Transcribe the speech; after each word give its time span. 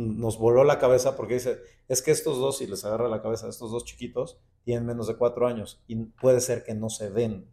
nos 0.00 0.38
voló 0.38 0.64
la 0.64 0.78
cabeza 0.78 1.16
porque 1.16 1.34
dice, 1.34 1.58
es 1.88 2.02
que 2.02 2.10
estos 2.10 2.38
dos, 2.38 2.60
y 2.62 2.66
les 2.66 2.84
agarra 2.84 3.08
la 3.08 3.22
cabeza, 3.22 3.48
estos 3.48 3.70
dos 3.70 3.84
chiquitos 3.84 4.38
tienen 4.64 4.86
menos 4.86 5.06
de 5.06 5.16
cuatro 5.16 5.46
años 5.46 5.82
y 5.86 5.96
puede 5.96 6.40
ser 6.40 6.64
que 6.64 6.74
no 6.74 6.90
se 6.90 7.10
den 7.10 7.46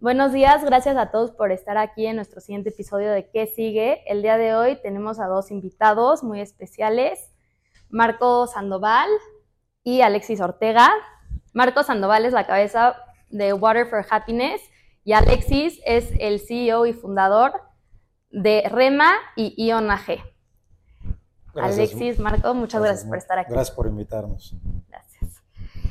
Buenos 0.00 0.32
días, 0.32 0.64
gracias 0.64 0.96
a 0.96 1.10
todos 1.10 1.32
por 1.32 1.50
estar 1.50 1.76
aquí 1.76 2.06
en 2.06 2.14
nuestro 2.14 2.40
siguiente 2.40 2.68
episodio 2.68 3.10
de 3.10 3.28
¿Qué 3.30 3.48
sigue? 3.48 4.04
El 4.06 4.22
día 4.22 4.38
de 4.38 4.54
hoy 4.54 4.76
tenemos 4.80 5.18
a 5.18 5.26
dos 5.26 5.50
invitados 5.50 6.22
muy 6.22 6.40
especiales, 6.40 7.32
Marco 7.90 8.46
Sandoval 8.46 9.08
y 9.82 10.02
Alexis 10.02 10.40
Ortega. 10.40 10.88
Marco 11.52 11.82
Sandoval 11.82 12.26
es 12.26 12.32
la 12.32 12.46
cabeza 12.46 12.94
de 13.28 13.52
Water 13.52 13.88
for 13.88 14.06
Happiness 14.08 14.60
y 15.02 15.14
Alexis 15.14 15.80
es 15.84 16.12
el 16.20 16.38
CEO 16.38 16.86
y 16.86 16.92
fundador 16.92 17.60
de 18.30 18.68
Rema 18.70 19.14
y 19.34 19.52
Ion 19.66 19.90
AG. 19.90 20.18
Alexis, 21.56 22.20
Marco, 22.20 22.54
muchas 22.54 22.80
gracias, 22.82 23.04
por 23.04 23.18
estar 23.18 23.40
aquí. 23.40 23.50
Gracias 23.50 23.74
por 23.74 23.88
invitarnos. 23.88 24.54
Gracias. 24.86 25.42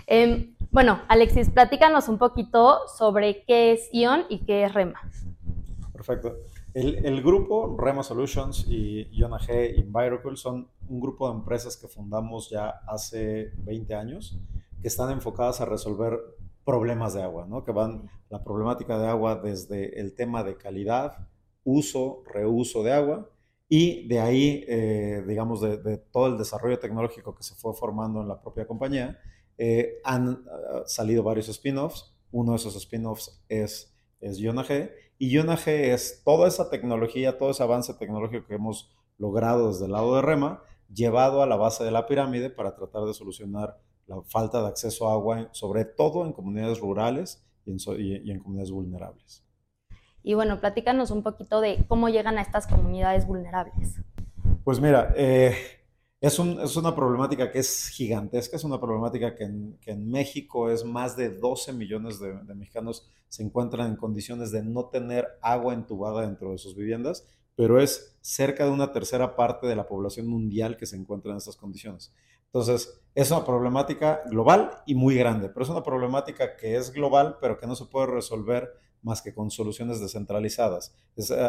Em, 0.05 0.55
bueno, 0.71 1.01
Alexis, 1.07 1.49
platícanos 1.49 2.07
un 2.09 2.17
poquito 2.17 2.87
sobre 2.97 3.43
qué 3.45 3.73
es 3.73 3.89
ION 3.91 4.25
y 4.29 4.45
qué 4.45 4.63
es 4.63 4.73
REMA. 4.73 5.01
Perfecto. 5.93 6.37
El, 6.73 7.23
grupo 7.23 7.75
Rema 7.75 8.03
Solutions 8.03 8.65
y 8.67 9.07
ION 9.11 9.33
AG 9.33 9.49
Envirocool 9.49 10.37
son 10.37 10.69
un 10.87 10.99
grupo 10.99 11.27
de 11.27 11.35
empresas 11.35 11.75
que 11.75 11.87
fundamos 11.87 12.51
ya 12.51 12.69
hace 12.85 13.51
20 13.63 13.95
años 13.95 14.37
que 14.79 14.87
están 14.87 15.09
enfocadas 15.09 15.59
a 15.59 15.65
resolver 15.65 16.19
problemas 16.63 17.15
de 17.15 17.23
agua, 17.23 17.47
¿no? 17.49 17.63
que 17.63 17.71
van 17.71 18.09
la 18.29 18.43
problemática 18.43 18.99
de 18.99 19.07
agua 19.07 19.37
desde 19.37 19.99
el 19.99 20.13
tema 20.13 20.43
de 20.43 20.55
calidad, 20.57 21.27
uso, 21.63 22.21
reuso 22.31 22.83
de 22.83 22.93
agua 22.93 23.29
y 23.69 24.07
de 24.07 24.19
ahí, 24.19 24.63
eh, 24.67 25.23
digamos, 25.27 25.61
de, 25.61 25.97
todo 25.97 26.27
el 26.27 26.37
desarrollo 26.37 26.77
tecnológico 26.77 27.33
que 27.35 27.43
se 27.43 27.55
fue 27.55 27.73
formando 27.73 28.21
en 28.21 28.27
la 28.27 28.39
propia 28.39 28.67
compañía, 28.67 29.19
eh, 29.57 29.99
han 30.03 30.45
ah, 30.49 30.83
salido 30.85 31.23
varios 31.23 31.49
spin-offs. 31.49 32.13
Uno 32.31 32.51
de 32.51 32.57
esos 32.57 32.75
spin-offs 32.75 33.43
es, 33.49 33.93
es 34.19 34.39
G. 34.39 34.91
Y 35.17 35.35
G 35.35 35.67
es 35.67 36.21
toda 36.23 36.47
esa 36.47 36.69
tecnología, 36.69 37.37
todo 37.37 37.51
ese 37.51 37.63
avance 37.63 37.93
tecnológico 37.93 38.45
que 38.47 38.55
hemos 38.55 38.91
logrado 39.17 39.69
desde 39.69 39.85
el 39.85 39.91
lado 39.91 40.15
de 40.15 40.21
REMA, 40.21 40.61
llevado 40.93 41.41
a 41.41 41.47
la 41.47 41.55
base 41.55 41.83
de 41.83 41.91
la 41.91 42.05
pirámide 42.05 42.49
para 42.49 42.75
tratar 42.75 43.03
de 43.05 43.13
solucionar 43.13 43.79
la 44.05 44.21
falta 44.23 44.61
de 44.61 44.67
acceso 44.67 45.09
a 45.09 45.13
agua, 45.13 45.49
sobre 45.51 45.85
todo 45.85 46.25
en 46.25 46.33
comunidades 46.33 46.79
rurales 46.79 47.43
y 47.65 47.71
en, 47.71 48.29
en 48.29 48.39
comunidades 48.39 48.71
vulnerables. 48.71 49.43
Y 50.23 50.33
bueno, 50.33 50.59
platícanos 50.59 51.11
un 51.11 51.23
poquito 51.23 51.61
de 51.61 51.85
cómo 51.87 52.09
llegan 52.09 52.37
a 52.37 52.41
estas 52.41 52.67
comunidades 52.67 53.25
vulnerables. 53.25 53.95
Pues 54.63 54.81
mira, 54.81 55.13
eh, 55.15 55.55
es, 56.19 56.39
una 56.39 56.95
problemática 56.95 57.51
que 57.51 57.59
es 57.59 57.89
gigantesca, 57.89 58.55
es 58.55 58.63
una 58.63 58.79
problemática 58.79 59.35
que 59.35 59.43
en, 59.43 60.09
México 60.09 60.69
es 60.71 60.83
más 60.83 61.15
de 61.15 61.29
12 61.29 61.73
millones 61.73 62.19
de, 62.19 62.33
mexicanos 62.55 63.07
se 63.29 63.43
encuentran 63.43 63.87
en 63.87 63.95
condiciones 63.97 64.51
de 64.51 64.63
no 64.63 64.85
tener 64.85 65.27
agua 65.41 65.73
entubada 65.73 66.21
dentro 66.21 66.51
de 66.51 66.57
sus 66.57 66.75
viviendas, 66.75 67.27
pero 67.55 67.79
es 67.79 68.17
cerca 68.21 68.65
de 68.65 68.71
una 68.71 68.91
tercera 68.91 69.35
parte 69.35 69.67
de 69.67 69.75
la 69.75 69.87
población 69.87 70.27
mundial 70.27 70.77
que 70.77 70.85
se 70.85 70.95
encuentra 70.95 71.31
en 71.31 71.37
estas 71.37 71.57
condiciones. 71.57 72.13
Entonces, 72.45 73.01
es 73.13 73.29
una 73.29 73.45
problemática 73.45 74.21
global 74.29 74.71
y 74.85 74.95
muy 74.95 75.15
grande, 75.15 75.49
pero 75.49 75.63
es 75.63 75.69
una 75.69 75.83
problemática 75.83 76.55
que 76.55 76.77
es 76.77 76.91
global, 76.91 77.37
pero 77.41 77.59
que 77.59 77.67
no 77.67 77.75
se 77.75 77.85
puede 77.85 78.07
resolver 78.07 78.71
más 79.01 79.21
que 79.21 79.33
con 79.33 79.51
soluciones 79.51 79.99
descentralizadas. 79.99 80.95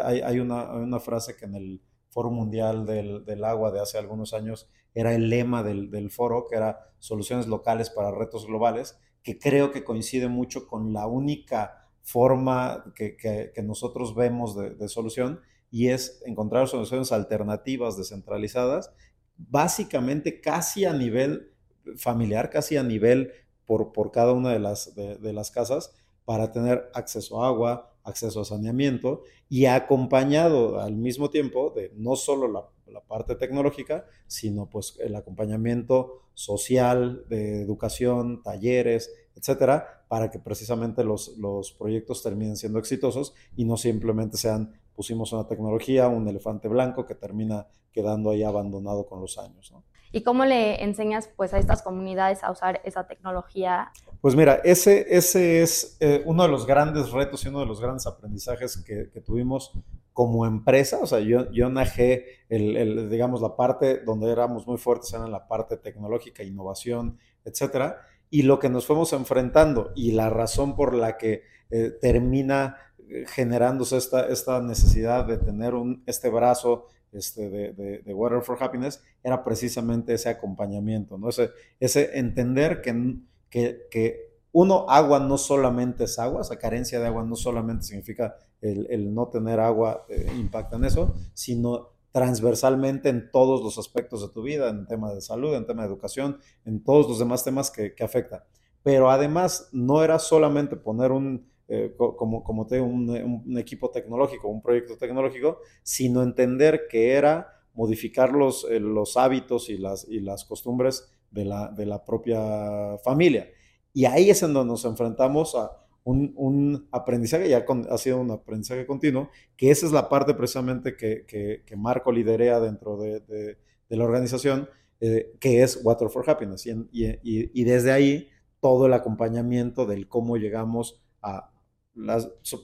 hay, 0.03 0.39
una, 0.39 0.71
hay 0.71 0.79
una 0.79 0.99
frase 0.99 1.35
que 1.35 1.45
en 1.45 1.55
el 1.55 1.81
Foro 2.09 2.31
Mundial 2.31 2.85
del, 2.85 3.43
Agua 3.43 3.71
de 3.71 3.79
hace 3.79 3.97
algunos 3.97 4.33
años 4.33 4.69
era 4.93 5.13
el 5.13 5.29
lema 5.29 5.63
del, 5.63 6.11
foro, 6.11 6.47
que 6.49 6.57
era 6.57 6.91
soluciones 6.97 7.47
locales 7.47 7.89
para 7.89 8.11
retos 8.11 8.47
globales, 8.47 8.97
que 9.23 9.37
creo 9.37 9.71
que 9.71 9.83
coincide 9.83 10.27
mucho 10.27 10.67
con 10.67 10.93
la 10.93 11.07
única 11.07 11.87
forma 12.01 12.93
que, 12.95 13.51
nosotros 13.63 14.15
vemos 14.15 14.55
de, 14.55 14.89
solución 14.89 15.41
y 15.69 15.89
es 15.89 16.21
encontrar 16.25 16.67
soluciones 16.67 17.11
alternativas 17.11 17.95
descentralizadas, 17.95 18.91
básicamente 19.37 20.41
casi 20.41 20.85
a 20.85 20.93
nivel 20.93 21.53
familiar, 21.95 22.49
casi 22.49 22.77
a 22.77 22.83
nivel 22.83 23.31
por, 23.65 23.91
por 23.93 24.11
cada 24.11 24.33
una 24.33 24.51
de 24.51 24.59
las, 24.59 24.95
de 24.95 25.33
las 25.33 25.51
casas, 25.51 25.93
para 26.29 26.51
tener 26.51 26.91
acceso 26.93 27.41
a 27.41 27.47
agua, 27.47 27.91
acceso 28.03 28.41
a 28.41 28.45
saneamiento 28.45 29.23
y 29.49 29.65
acompañado 29.65 30.79
al 30.79 30.95
mismo 30.95 31.31
tiempo 31.31 31.73
de 31.75 31.91
no 31.95 32.15
solo 32.15 32.47
la, 32.47 32.69
parte 33.07 33.33
tecnológica, 33.33 34.05
sino 34.27 34.69
pues 34.69 34.95
el 34.99 35.15
acompañamiento 35.15 36.21
social, 36.35 37.25
de 37.29 37.63
educación, 37.63 38.43
talleres, 38.43 39.11
etcétera, 39.35 40.03
para 40.07 40.29
que 40.29 40.37
precisamente 40.37 41.03
los, 41.03 41.75
proyectos 41.79 42.21
terminen 42.21 42.57
siendo 42.57 42.77
exitosos 42.77 43.33
y 43.55 43.65
no 43.65 43.75
simplemente 43.75 44.37
sean 44.37 44.79
pusimos 44.95 45.33
una 45.33 45.47
tecnología, 45.47 46.09
un 46.09 46.27
elefante 46.27 46.67
blanco 46.67 47.07
que 47.07 47.15
termina 47.15 47.65
quedando 47.91 48.29
ahí 48.29 48.43
abandonado 48.43 49.07
con 49.07 49.19
los 49.19 49.39
años. 49.39 49.73
¿Y 50.11 50.23
cómo 50.23 50.45
le 50.45 50.83
enseñas 50.83 51.29
pues, 51.35 51.53
a 51.53 51.59
estas 51.59 51.81
comunidades 51.81 52.43
a 52.43 52.51
usar 52.51 52.81
esa 52.83 53.05
tecnología? 53.05 53.91
Pues 54.21 54.35
mira, 54.35 54.59
ese, 54.63 55.05
ese 55.15 55.61
es 55.61 55.97
eh, 55.99 56.23
uno 56.25 56.43
de 56.43 56.49
los 56.49 56.65
grandes 56.65 57.11
retos 57.11 57.45
y 57.45 57.49
uno 57.49 57.59
de 57.59 57.65
los 57.65 57.79
grandes 57.79 58.07
aprendizajes 58.07 58.77
que, 58.77 59.05
tuvimos 59.21 59.71
como 60.11 60.45
empresa. 60.45 60.99
O 61.01 61.05
sea, 61.05 61.19
yo, 61.19 61.49
yo 61.51 61.69
najé, 61.69 62.25
el, 62.49 63.09
digamos, 63.09 63.41
la 63.41 63.55
parte 63.55 63.99
donde 63.99 64.31
éramos 64.31 64.65
muy 64.65 64.77
fuertes 64.77 65.13
era 65.13 65.25
en 65.25 65.31
la 65.31 65.47
parte 65.47 65.77
tecnológica, 65.77 66.43
innovación, 66.43 67.17
etcétera. 67.45 68.01
Y 68.31 68.41
lo 68.43 68.59
que 68.59 68.69
nos 68.69 68.85
fuimos 68.85 69.13
enfrentando 69.13 69.91
y 69.95 70.11
la 70.11 70.29
razón 70.29 70.75
por 70.75 70.93
la 70.93 71.17
que 71.17 71.43
eh, 71.69 71.91
termina 72.01 72.77
eh, 73.09 73.25
generándose 73.27 73.97
esta, 73.97 74.27
esta 74.27 74.59
necesidad 74.61 75.25
de 75.25 75.37
tener 75.37 75.75
un, 75.75 76.03
este 76.07 76.29
brazo 76.29 76.87
este, 77.11 77.49
de, 77.49 78.13
Water 78.13 78.41
for 78.41 78.61
Happiness 78.61 79.01
era 79.23 79.43
precisamente 79.43 80.13
ese 80.13 80.29
acompañamiento, 80.29 81.17
¿no? 81.17 81.29
ese, 81.29 81.51
ese 81.79 82.17
entender 82.19 82.81
que, 82.81 83.21
que, 83.49 84.29
uno, 84.51 84.85
agua 84.89 85.19
no 85.19 85.37
solamente 85.37 86.05
es 86.05 86.17
agua, 86.17 86.41
esa 86.41 86.57
carencia 86.57 86.99
de 86.99 87.05
agua 87.05 87.23
no 87.23 87.35
solamente 87.35 87.83
significa 87.83 88.35
el, 88.61 89.13
no 89.13 89.27
tener 89.27 89.59
agua 89.59 90.05
eh, 90.09 90.31
impacta 90.37 90.75
en 90.75 90.85
eso, 90.85 91.13
sino 91.35 91.89
transversalmente 92.11 93.09
en 93.09 93.29
todos 93.31 93.61
los 93.61 93.77
aspectos 93.77 94.21
de 94.21 94.33
tu 94.33 94.41
vida, 94.41 94.69
en 94.69 94.87
tema 94.87 95.13
de 95.13 95.21
salud, 95.21 95.53
en 95.53 95.67
tema 95.67 95.83
de 95.83 95.89
educación, 95.89 96.39
en 96.65 96.83
todos 96.83 97.07
los 97.07 97.19
demás 97.19 97.43
temas 97.43 97.69
que, 97.69 97.93
que 97.93 98.03
afectan. 98.03 98.41
Pero 98.81 99.11
además 99.11 99.69
no 99.71 100.03
era 100.03 100.17
solamente 100.17 100.75
poner 100.75 101.11
un, 101.11 101.47
eh, 101.71 101.93
como, 101.95 102.43
como 102.43 102.65
te 102.65 102.81
un, 102.81 103.07
un, 103.45 103.57
equipo 103.59 103.91
tecnológico, 103.91 104.47
un 104.47 104.59
proyecto 104.59 104.97
tecnológico, 104.97 105.59
sino 105.83 106.23
entender 106.23 106.87
que 106.89 107.11
era 107.11 107.47
modificar 107.75 108.31
los, 108.31 108.65
eh, 108.71 108.79
los 108.79 109.17
hábitos 109.17 109.69
y 109.69 109.77
las, 109.77 110.07
y 110.09 110.19
las 110.19 110.45
costumbres 110.45 111.13
de 111.29 111.45
la, 111.45 111.67
de 111.69 111.85
la 111.85 112.03
propia 112.03 112.97
familia. 113.03 113.51
Y 113.93 114.05
ahí 114.05 114.31
es 114.31 114.41
en 114.41 114.53
donde 114.53 114.71
nos 114.71 114.83
enfrentamos 114.83 115.53
a 115.53 115.71
un, 116.03 116.33
un 116.37 116.87
aprendizaje, 116.91 117.47
ya 117.47 117.63
ha 117.91 117.97
sido 117.99 118.19
un 118.19 118.31
aprendizaje 118.31 118.87
continuo, 118.87 119.29
que 119.55 119.69
esa 119.69 119.85
es 119.85 119.91
la 119.91 120.09
parte 120.09 120.33
precisamente 120.33 120.97
que, 120.97 121.27
que, 121.27 121.75
Marco 121.75 122.11
liderea 122.11 122.59
dentro 122.59 122.97
de, 122.97 123.19
de, 123.19 123.95
la 123.95 124.05
organización, 124.05 124.67
eh, 125.01 125.35
que 125.39 125.61
es 125.61 125.81
Water 125.83 126.09
for 126.09 126.27
Happiness. 126.27 126.65
Y, 126.65 126.71
y, 126.71 127.19
y, 127.53 127.63
desde 127.63 127.91
ahí 127.91 128.29
todo 128.59 128.87
el 128.87 128.93
acompañamiento 128.93 129.85
del 129.85 130.07
cómo 130.07 130.37
llegamos 130.37 130.99
a, 131.21 131.51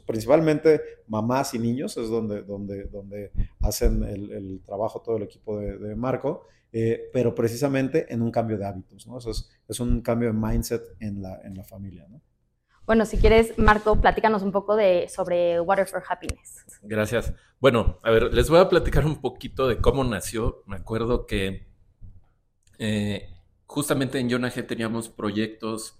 principalmente 0.05 0.81
mamás 1.07 1.53
y 1.53 1.59
niños, 1.59 1.97
es 1.97 2.09
donde, 2.09 2.43
donde, 2.43 2.85
donde 2.85 3.31
hacen 3.61 4.03
el, 4.03 4.61
trabajo 4.65 5.01
todo 5.01 5.17
el 5.17 5.23
equipo 5.23 5.59
de, 5.59 5.95
Marco, 5.95 6.47
eh, 6.71 7.09
pero 7.13 7.33
precisamente 7.33 8.11
en 8.13 8.21
un 8.21 8.31
cambio 8.31 8.57
de 8.57 8.65
hábitos, 8.65 9.07
¿no? 9.07 9.17
es, 9.17 9.49
es, 9.67 9.79
un 9.79 10.01
cambio 10.01 10.31
de 10.31 10.37
mindset 10.37 10.83
en 10.99 11.21
la, 11.21 11.39
en 11.43 11.55
la 11.55 11.63
familia, 11.63 12.05
¿no? 12.09 12.21
Bueno, 12.85 13.05
si 13.05 13.17
quieres, 13.17 13.57
Marco, 13.57 13.99
platícanos 13.99 14.43
un 14.43 14.51
poco 14.51 14.75
de, 14.75 15.09
sobre 15.09 15.59
Water 15.59 15.87
for 15.87 16.03
Happiness. 16.07 16.63
Gracias. 16.83 17.33
Bueno, 17.59 17.99
a 18.03 18.11
ver, 18.11 18.31
les 18.31 18.47
voy 18.47 18.59
a 18.59 18.69
platicar 18.69 19.05
un 19.05 19.21
poquito 19.21 19.67
de 19.67 19.77
cómo 19.77 20.03
nació. 20.03 20.61
Me 20.67 20.75
acuerdo 20.75 21.25
que 21.25 21.67
eh, 22.77 23.27
justamente 23.65 24.19
en 24.19 24.29
Jonah 24.29 24.51
teníamos 24.51 25.09
proyectos 25.09 25.99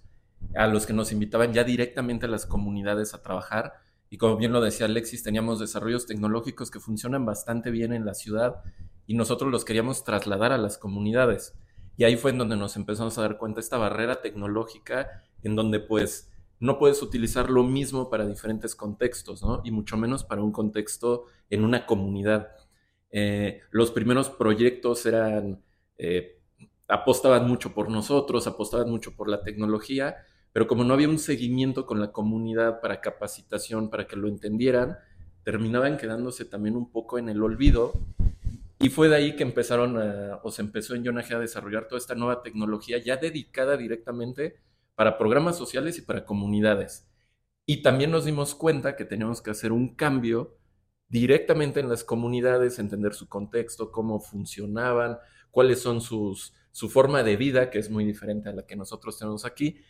a 0.54 0.66
los 0.66 0.86
que 0.86 0.92
nos 0.92 1.12
invitaban 1.12 1.52
ya 1.52 1.64
directamente 1.64 2.26
a 2.26 2.28
las 2.28 2.46
comunidades 2.46 3.14
a 3.14 3.22
trabajar. 3.22 3.74
Y 4.08 4.18
como 4.18 4.36
bien 4.36 4.52
lo 4.52 4.60
decía 4.60 4.86
Alexis, 4.86 5.22
teníamos 5.22 5.58
desarrollos 5.58 6.06
tecnológicos 6.06 6.70
que 6.70 6.80
funcionan 6.80 7.26
bastante 7.26 7.70
bien 7.70 7.92
en 7.92 8.04
la 8.04 8.14
ciudad 8.14 8.62
y 9.06 9.14
nosotros 9.14 9.50
los 9.50 9.64
queríamos 9.64 10.04
trasladar 10.04 10.52
a 10.52 10.58
las 10.58 10.78
comunidades. 10.78 11.54
Y 11.96 12.04
ahí 12.04 12.16
fue 12.16 12.30
en 12.30 12.38
donde 12.38 12.56
nos 12.56 12.76
empezamos 12.76 13.16
a 13.18 13.22
dar 13.22 13.38
cuenta 13.38 13.60
esta 13.60 13.78
barrera 13.78 14.20
tecnológica 14.20 15.22
en 15.42 15.56
donde 15.56 15.80
pues 15.80 16.30
no 16.58 16.78
puedes 16.78 17.02
utilizar 17.02 17.50
lo 17.50 17.62
mismo 17.64 18.10
para 18.10 18.26
diferentes 18.26 18.74
contextos, 18.74 19.42
¿no? 19.42 19.60
Y 19.64 19.70
mucho 19.70 19.96
menos 19.96 20.24
para 20.24 20.42
un 20.42 20.52
contexto 20.52 21.24
en 21.50 21.64
una 21.64 21.86
comunidad. 21.86 22.48
Eh, 23.10 23.60
los 23.70 23.90
primeros 23.90 24.30
proyectos 24.30 25.04
eran, 25.06 25.62
eh, 25.98 26.35
apostaban 26.88 27.46
mucho 27.46 27.74
por 27.74 27.90
nosotros, 27.90 28.46
apostaban 28.46 28.90
mucho 28.90 29.14
por 29.16 29.28
la 29.28 29.42
tecnología, 29.42 30.16
pero 30.52 30.66
como 30.66 30.84
no 30.84 30.94
había 30.94 31.08
un 31.08 31.18
seguimiento 31.18 31.86
con 31.86 32.00
la 32.00 32.12
comunidad 32.12 32.80
para 32.80 33.00
capacitación, 33.00 33.90
para 33.90 34.06
que 34.06 34.16
lo 34.16 34.28
entendieran, 34.28 34.98
terminaban 35.42 35.96
quedándose 35.96 36.44
también 36.44 36.76
un 36.76 36.90
poco 36.90 37.18
en 37.18 37.28
el 37.28 37.42
olvido. 37.42 37.92
Y 38.78 38.88
fue 38.88 39.08
de 39.08 39.16
ahí 39.16 39.36
que 39.36 39.42
empezaron 39.42 39.98
a, 39.98 40.40
o 40.42 40.50
se 40.50 40.62
empezó 40.62 40.94
en 40.94 41.04
Yonage 41.04 41.34
a 41.34 41.38
desarrollar 41.38 41.88
toda 41.88 41.98
esta 41.98 42.14
nueva 42.14 42.42
tecnología 42.42 42.98
ya 42.98 43.16
dedicada 43.16 43.76
directamente 43.76 44.56
para 44.94 45.18
programas 45.18 45.56
sociales 45.56 45.98
y 45.98 46.02
para 46.02 46.24
comunidades. 46.24 47.06
Y 47.66 47.82
también 47.82 48.10
nos 48.10 48.24
dimos 48.24 48.54
cuenta 48.54 48.96
que 48.96 49.04
teníamos 49.04 49.42
que 49.42 49.50
hacer 49.50 49.72
un 49.72 49.94
cambio 49.94 50.56
directamente 51.08 51.80
en 51.80 51.88
las 51.88 52.04
comunidades, 52.04 52.78
entender 52.78 53.14
su 53.14 53.28
contexto, 53.28 53.92
cómo 53.92 54.20
funcionaban, 54.20 55.18
cuáles 55.50 55.80
son 55.80 56.00
sus, 56.00 56.54
su 56.76 56.90
forma 56.90 57.22
de 57.22 57.38
vida, 57.38 57.70
que 57.70 57.78
es 57.78 57.88
muy 57.88 58.04
diferente 58.04 58.50
a 58.50 58.52
la 58.52 58.66
que 58.66 58.76
nosotros 58.76 59.18
tenemos 59.18 59.46
aquí. 59.46 59.80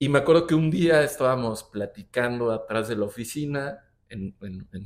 Y 0.00 0.08
me 0.08 0.18
acuerdo 0.18 0.48
que 0.48 0.56
un 0.56 0.68
día 0.68 1.04
estábamos 1.04 1.62
platicando 1.62 2.50
atrás 2.50 2.88
de 2.88 2.96
la 2.96 3.04
oficina, 3.04 3.84
en, 4.08 4.34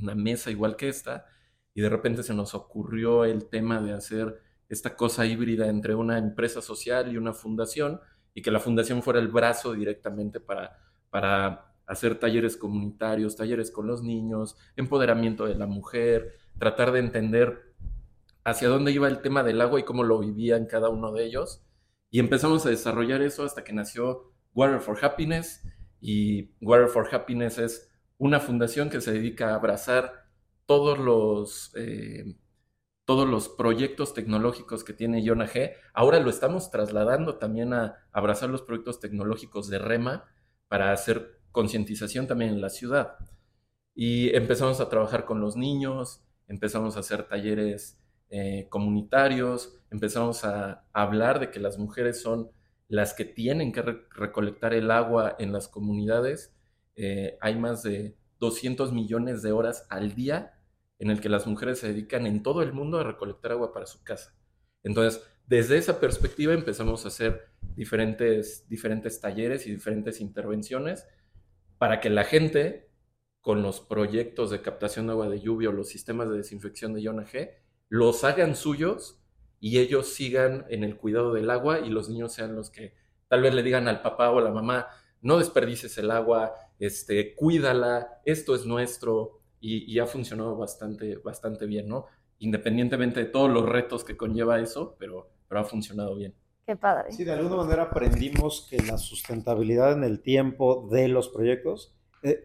una 0.02 0.14
mesa 0.14 0.50
igual 0.50 0.76
que 0.76 0.90
esta, 0.90 1.24
y 1.72 1.80
de 1.80 1.88
repente 1.88 2.22
se 2.22 2.34
nos 2.34 2.54
ocurrió 2.54 3.24
el 3.24 3.48
tema 3.48 3.80
de 3.80 3.94
hacer 3.94 4.42
esta 4.68 4.94
cosa 4.94 5.24
híbrida 5.24 5.68
entre 5.68 5.94
una 5.94 6.18
empresa 6.18 6.60
social 6.60 7.10
y 7.10 7.16
una 7.16 7.32
fundación, 7.32 7.98
y 8.34 8.42
que 8.42 8.50
la 8.50 8.60
fundación 8.60 9.02
fuera 9.02 9.18
el 9.18 9.28
brazo 9.28 9.72
directamente 9.72 10.38
para, 10.38 10.76
para 11.08 11.74
hacer 11.86 12.18
talleres 12.18 12.58
comunitarios, 12.58 13.36
talleres 13.36 13.70
con 13.70 13.86
los 13.86 14.02
niños, 14.02 14.58
empoderamiento 14.76 15.46
de 15.46 15.54
la 15.54 15.66
mujer, 15.66 16.34
tratar 16.58 16.92
de 16.92 16.98
entender 16.98 17.74
hacia 18.46 18.68
dónde 18.68 18.92
iba 18.92 19.08
el 19.08 19.22
tema 19.22 19.42
del 19.42 19.60
agua 19.60 19.80
y 19.80 19.82
cómo 19.82 20.04
lo 20.04 20.20
vivían 20.20 20.66
cada 20.66 20.88
uno 20.88 21.10
de 21.10 21.24
ellos. 21.24 21.64
Y 22.10 22.20
empezamos 22.20 22.64
a 22.64 22.70
desarrollar 22.70 23.20
eso 23.20 23.44
hasta 23.44 23.64
que 23.64 23.72
nació 23.72 24.32
Water 24.54 24.80
for 24.80 25.04
Happiness. 25.04 25.64
Y 26.00 26.52
Water 26.60 26.86
for 26.86 27.12
Happiness 27.12 27.58
es 27.58 27.90
una 28.18 28.38
fundación 28.38 28.88
que 28.88 29.00
se 29.00 29.12
dedica 29.12 29.50
a 29.50 29.56
abrazar 29.56 30.28
todos 30.64 30.96
los 30.96 31.72
eh, 31.74 32.36
todos 33.04 33.28
los 33.28 33.48
proyectos 33.48 34.14
tecnológicos 34.14 34.84
que 34.84 34.92
tiene 34.92 35.24
Yona 35.24 35.48
G. 35.48 35.72
Ahora 35.92 36.20
lo 36.20 36.30
estamos 36.30 36.70
trasladando 36.70 37.38
también 37.38 37.72
a 37.72 38.06
abrazar 38.12 38.48
los 38.48 38.62
proyectos 38.62 39.00
tecnológicos 39.00 39.68
de 39.68 39.80
REMA 39.80 40.24
para 40.68 40.92
hacer 40.92 41.40
concientización 41.50 42.28
también 42.28 42.52
en 42.52 42.60
la 42.60 42.70
ciudad. 42.70 43.16
Y 43.92 44.34
empezamos 44.36 44.80
a 44.80 44.88
trabajar 44.88 45.24
con 45.24 45.40
los 45.40 45.56
niños, 45.56 46.22
empezamos 46.46 46.96
a 46.96 47.00
hacer 47.00 47.24
talleres 47.24 48.00
eh, 48.30 48.66
comunitarios, 48.70 49.78
empezamos 49.90 50.44
a, 50.44 50.84
hablar 50.92 51.40
de 51.40 51.50
que 51.50 51.60
las 51.60 51.78
mujeres 51.78 52.20
son 52.20 52.50
las 52.88 53.14
que 53.14 53.24
tienen 53.24 53.72
que 53.72 53.82
recolectar 53.82 54.74
el 54.74 54.90
agua 54.90 55.36
en 55.38 55.52
las 55.52 55.68
comunidades. 55.68 56.54
Eh, 56.96 57.36
hay 57.40 57.56
más 57.56 57.82
de 57.82 58.16
200 58.38 58.92
millones 58.92 59.42
de 59.42 59.52
horas 59.52 59.86
al 59.90 60.14
día 60.14 60.54
en 60.98 61.10
el 61.10 61.20
que 61.20 61.28
las 61.28 61.46
mujeres 61.46 61.78
se 61.78 61.88
dedican 61.88 62.26
en 62.26 62.42
todo 62.42 62.62
el 62.62 62.72
mundo 62.72 62.98
a 62.98 63.04
recolectar 63.04 63.52
agua 63.52 63.72
para 63.72 63.86
su 63.86 64.02
casa. 64.02 64.34
Entonces, 64.82 65.22
desde 65.46 65.76
esa 65.76 66.00
perspectiva 66.00 66.54
empezamos 66.54 67.04
a 67.04 67.08
hacer 67.08 67.48
diferentes, 67.74 68.68
diferentes 68.68 69.20
talleres 69.20 69.66
y 69.66 69.72
diferentes 69.72 70.20
intervenciones 70.20 71.06
para 71.78 72.00
que 72.00 72.10
la 72.10 72.24
gente, 72.24 72.88
con 73.40 73.62
los 73.62 73.80
proyectos 73.80 74.50
de 74.50 74.62
captación 74.62 75.06
de 75.06 75.12
agua 75.12 75.28
de 75.28 75.40
lluvia 75.40 75.68
o 75.68 75.72
los 75.72 75.88
sistemas 75.88 76.30
de 76.30 76.38
desinfección 76.38 76.94
de 76.94 77.02
ion 77.02 77.24
G, 77.26 77.50
los 77.88 78.24
hagan 78.24 78.56
suyos 78.56 79.22
y 79.60 79.78
ellos 79.78 80.08
sigan 80.12 80.66
en 80.68 80.84
el 80.84 80.96
cuidado 80.96 81.32
del 81.32 81.50
agua 81.50 81.80
y 81.80 81.88
los 81.88 82.08
niños 82.08 82.32
sean 82.32 82.54
los 82.54 82.70
que 82.70 82.94
tal 83.28 83.42
vez 83.42 83.54
le 83.54 83.62
digan 83.62 83.88
al 83.88 84.02
papá 84.02 84.30
o 84.30 84.38
a 84.38 84.42
la 84.42 84.50
mamá, 84.50 84.86
no 85.22 85.38
desperdices 85.38 85.98
el 85.98 86.10
agua, 86.10 86.54
este, 86.78 87.34
cuídala, 87.34 88.20
esto 88.24 88.54
es 88.54 88.66
nuestro, 88.66 89.40
y, 89.60 89.98
ha 89.98 90.06
funcionado 90.06 90.56
bastante, 90.56 91.16
bastante 91.16 91.66
bien, 91.66 91.88
¿no? 91.88 92.06
Independientemente 92.38 93.20
de 93.20 93.26
todos 93.26 93.50
los 93.50 93.68
retos 93.68 94.04
que 94.04 94.16
conlleva 94.16 94.60
eso, 94.60 94.96
pero, 94.98 95.30
pero 95.48 95.60
ha 95.60 95.64
funcionado 95.64 96.14
bien. 96.14 96.34
Qué 96.64 96.76
padre. 96.76 97.10
Sí, 97.12 97.24
de 97.24 97.32
alguna 97.32 97.56
manera 97.56 97.84
aprendimos 97.84 98.66
que 98.68 98.78
la 98.78 98.98
sustentabilidad 98.98 99.92
en 99.92 100.04
el 100.04 100.20
tiempo 100.20 100.88
de 100.90 101.08
los 101.08 101.28
proyectos 101.28 101.95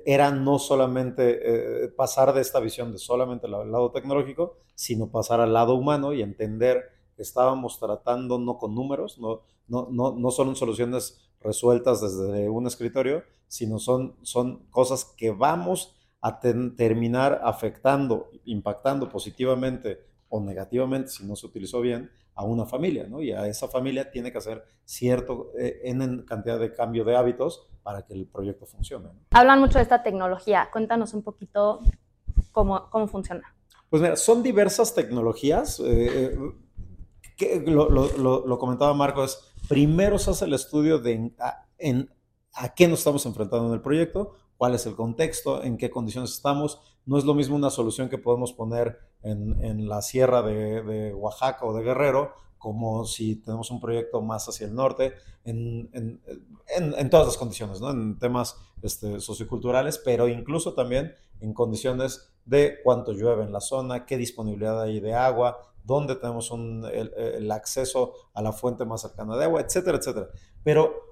era 0.06 0.32
no 0.32 0.60
solamente 0.60 1.86
eh, 1.86 1.88
pasar 1.90 2.34
de 2.34 2.42
esta 2.42 2.60
visión 2.60 2.92
de 2.92 2.98
solamente 2.98 3.48
el 3.48 3.52
lado 3.52 3.92
tecnológico, 3.92 4.58
sino 4.76 5.10
pasar 5.10 5.40
al 5.40 5.54
lado 5.54 5.76
humano 5.76 6.14
y 6.14 6.22
entender 6.22 6.90
que 7.16 7.22
estábamos 7.22 7.80
tratando 7.80 8.40
no 8.40 8.58
con 8.58 8.76
números, 8.76 9.20
no, 9.20 9.42
no, 9.68 9.88
no, 9.92 10.12
no 10.12 10.32
son 10.32 10.56
soluciones 10.56 11.22
resueltas 11.40 12.02
desde 12.02 12.50
un 12.50 12.68
escritorio, 12.68 13.24
sino 13.48 13.80
son, 13.80 14.16
son 14.22 14.66
cosas 14.70 15.06
que 15.18 15.32
vamos 15.32 15.96
a 16.22 16.40
terminar 16.40 17.42
afectando, 17.44 18.30
impactando 18.46 19.10
positivamente 19.10 20.00
o 20.30 20.40
negativamente, 20.40 21.10
si 21.10 21.26
no 21.26 21.36
se 21.36 21.48
utilizó 21.48 21.82
bien, 21.82 22.12
a 22.36 22.46
una 22.46 22.66
familia, 22.66 23.08
¿no? 23.08 23.22
Y 23.22 23.32
a 23.32 23.48
esa 23.48 23.68
familia 23.68 24.10
tiene 24.10 24.32
que 24.32 24.38
hacer 24.38 24.64
cierto 24.86 25.52
eh, 25.60 25.82
en 25.84 26.24
cantidad 26.24 26.60
de 26.60 26.74
cambio 26.74 27.04
de 27.04 27.16
hábitos 27.16 27.68
para 27.84 28.06
que 28.06 28.14
el 28.14 28.28
proyecto 28.28 28.66
funcione. 28.66 29.10
Hablan 29.32 29.60
mucho 29.60 29.78
de 29.78 29.84
esta 29.84 30.04
tecnología. 30.04 30.70
Cuéntanos 30.72 31.14
un 31.14 31.24
poquito 31.24 31.80
cómo, 32.52 32.90
cómo 32.90 33.08
funciona. 33.08 33.56
Pues 33.90 34.02
mira, 34.02 34.16
son 34.16 34.44
diversas 34.44 34.94
tecnologías. 34.94 35.82
Eh, 35.84 36.38
que 37.36 37.62
lo, 37.66 37.90
lo, 37.90 38.46
lo, 38.46 38.60
comentaba 38.60 38.94
Marco, 38.94 39.24
es 39.24 39.52
primero 39.68 40.20
se 40.20 40.32
hace 40.32 40.46
el 40.46 40.54
estudio 40.54 41.00
de 41.00 41.34
en, 41.78 42.10
a 42.54 42.74
qué 42.74 42.88
nos 42.88 43.00
estamos 43.00 43.26
enfrentando 43.26 43.68
en 43.68 43.74
el 43.74 43.82
proyecto, 43.82 44.34
cuál 44.58 44.76
es 44.76 44.86
el 44.86 44.96
contexto, 44.96 45.64
en 45.64 45.78
qué 45.78 45.90
condiciones 45.90 46.32
estamos. 46.32 46.80
No 47.06 47.18
es 47.18 47.26
lo 47.26 47.34
mismo 47.34 47.56
una 47.56 47.70
solución 47.70 48.10
que 48.10 48.18
podemos 48.18 48.54
poner 48.54 49.00
en, 49.24 49.88
la 49.88 50.02
sierra 50.02 50.42
de, 50.42 51.14
Oaxaca 51.14 51.66
o 51.66 51.74
de 51.74 51.84
Guerrero, 51.84 52.34
como 52.62 53.06
si 53.06 53.38
tenemos 53.38 53.72
un 53.72 53.80
proyecto 53.80 54.22
más 54.22 54.48
hacia 54.48 54.68
el 54.68 54.76
norte, 54.76 55.16
en, 55.44 56.20
todas 57.10 57.26
las 57.26 57.38
condiciones, 57.38 57.82
¿no? 57.82 57.90
en 57.90 58.20
temas 58.20 58.56
este, 58.84 59.20
socioculturales, 59.20 59.98
pero 59.98 60.28
incluso 60.28 60.74
también 60.74 61.14
en 61.40 61.54
condiciones 61.54 62.30
de 62.46 62.78
cuánto 62.84 63.14
llueve 63.14 63.44
en 63.44 63.52
la 63.52 63.62
zona, 63.62 64.06
qué 64.06 64.16
disponibilidad 64.16 64.80
hay 64.80 65.00
de 65.00 65.16
agua, 65.16 65.60
dónde 65.84 66.16
tenemos 66.16 66.52
el, 66.52 67.12
el 67.18 67.52
acceso 67.52 68.14
a 68.36 68.44
la 68.44 68.52
fuente 68.52 68.86
más 68.86 69.02
cercana 69.02 69.36
de 69.36 69.46
agua, 69.46 69.62
etcétera, 69.62 69.98
etcétera. 69.98 70.28
Pero 70.64 71.12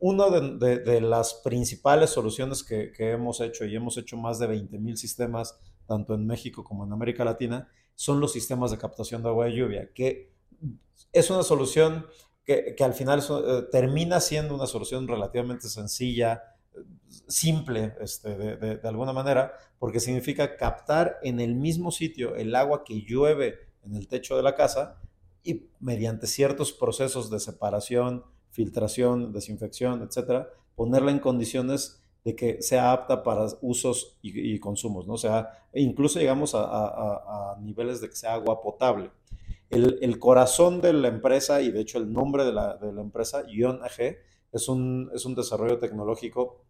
una 0.00 0.28
de, 0.28 1.00
las 1.00 1.34
principales 1.34 2.10
soluciones 2.10 2.62
que, 2.62 2.92
hemos 2.98 3.40
hecho, 3.40 3.64
y 3.64 3.74
hemos 3.74 3.96
hecho 3.96 4.18
más 4.18 4.38
de 4.38 4.46
20 4.46 4.78
mil 4.78 4.98
sistemas, 4.98 5.58
tanto 5.86 6.14
en 6.14 6.26
México 6.26 6.62
como 6.64 6.84
en 6.84 6.92
América 6.92 7.24
Latina, 7.24 7.66
son 7.94 8.20
los 8.20 8.32
sistemas 8.32 8.70
de 8.70 8.78
captación 8.78 9.22
de 9.22 9.30
agua 9.30 9.46
de 9.46 9.56
lluvia, 9.56 9.90
que 9.94 10.35
es 11.12 11.30
una 11.30 11.42
solución 11.42 12.06
que, 12.44 12.76
al 12.80 12.94
final 12.94 13.20
eh, 13.28 13.62
termina 13.72 14.20
siendo 14.20 14.54
una 14.54 14.66
solución 14.66 15.08
relativamente 15.08 15.68
sencilla, 15.68 16.42
simple, 17.26 17.94
este, 18.00 18.36
de, 18.36 18.88
alguna 18.88 19.12
manera, 19.12 19.52
porque 19.78 20.00
significa 20.00 20.56
captar 20.56 21.18
en 21.22 21.40
el 21.40 21.54
mismo 21.54 21.90
sitio 21.90 22.36
el 22.36 22.54
agua 22.54 22.84
que 22.84 23.02
llueve 23.02 23.58
en 23.82 23.94
el 23.96 24.06
techo 24.06 24.36
de 24.36 24.42
la 24.42 24.54
casa 24.54 25.00
y 25.42 25.68
mediante 25.80 26.26
ciertos 26.26 26.72
procesos 26.72 27.30
de 27.30 27.40
separación, 27.40 28.24
filtración, 28.50 29.32
desinfección, 29.32 30.02
etcétera, 30.02 30.48
ponerla 30.74 31.10
en 31.10 31.18
condiciones 31.18 32.02
de 32.24 32.34
que 32.34 32.60
sea 32.60 32.92
apta 32.92 33.22
para 33.22 33.46
usos 33.60 34.18
y, 34.20 34.58
consumos, 34.58 35.06
¿no? 35.06 35.16
Sea, 35.16 35.48
incluso 35.72 36.18
llegamos 36.18 36.54
a, 36.54 37.56
niveles 37.60 38.00
de 38.00 38.08
que 38.08 38.16
sea 38.16 38.34
agua 38.34 38.60
potable. 38.60 39.10
El, 39.70 40.18
corazón 40.18 40.80
de 40.80 40.92
la 40.92 41.08
empresa, 41.08 41.60
y 41.60 41.70
de 41.70 41.80
hecho 41.80 41.98
el 41.98 42.12
nombre 42.12 42.44
de 42.44 42.52
la, 42.52 42.78
empresa, 42.98 43.44
Ion 43.48 43.82
AG, 43.82 44.16
es 44.52 44.68
un, 44.68 45.10
es 45.14 45.24
un 45.24 45.34
desarrollo 45.34 45.78
tecnológico 45.78 46.64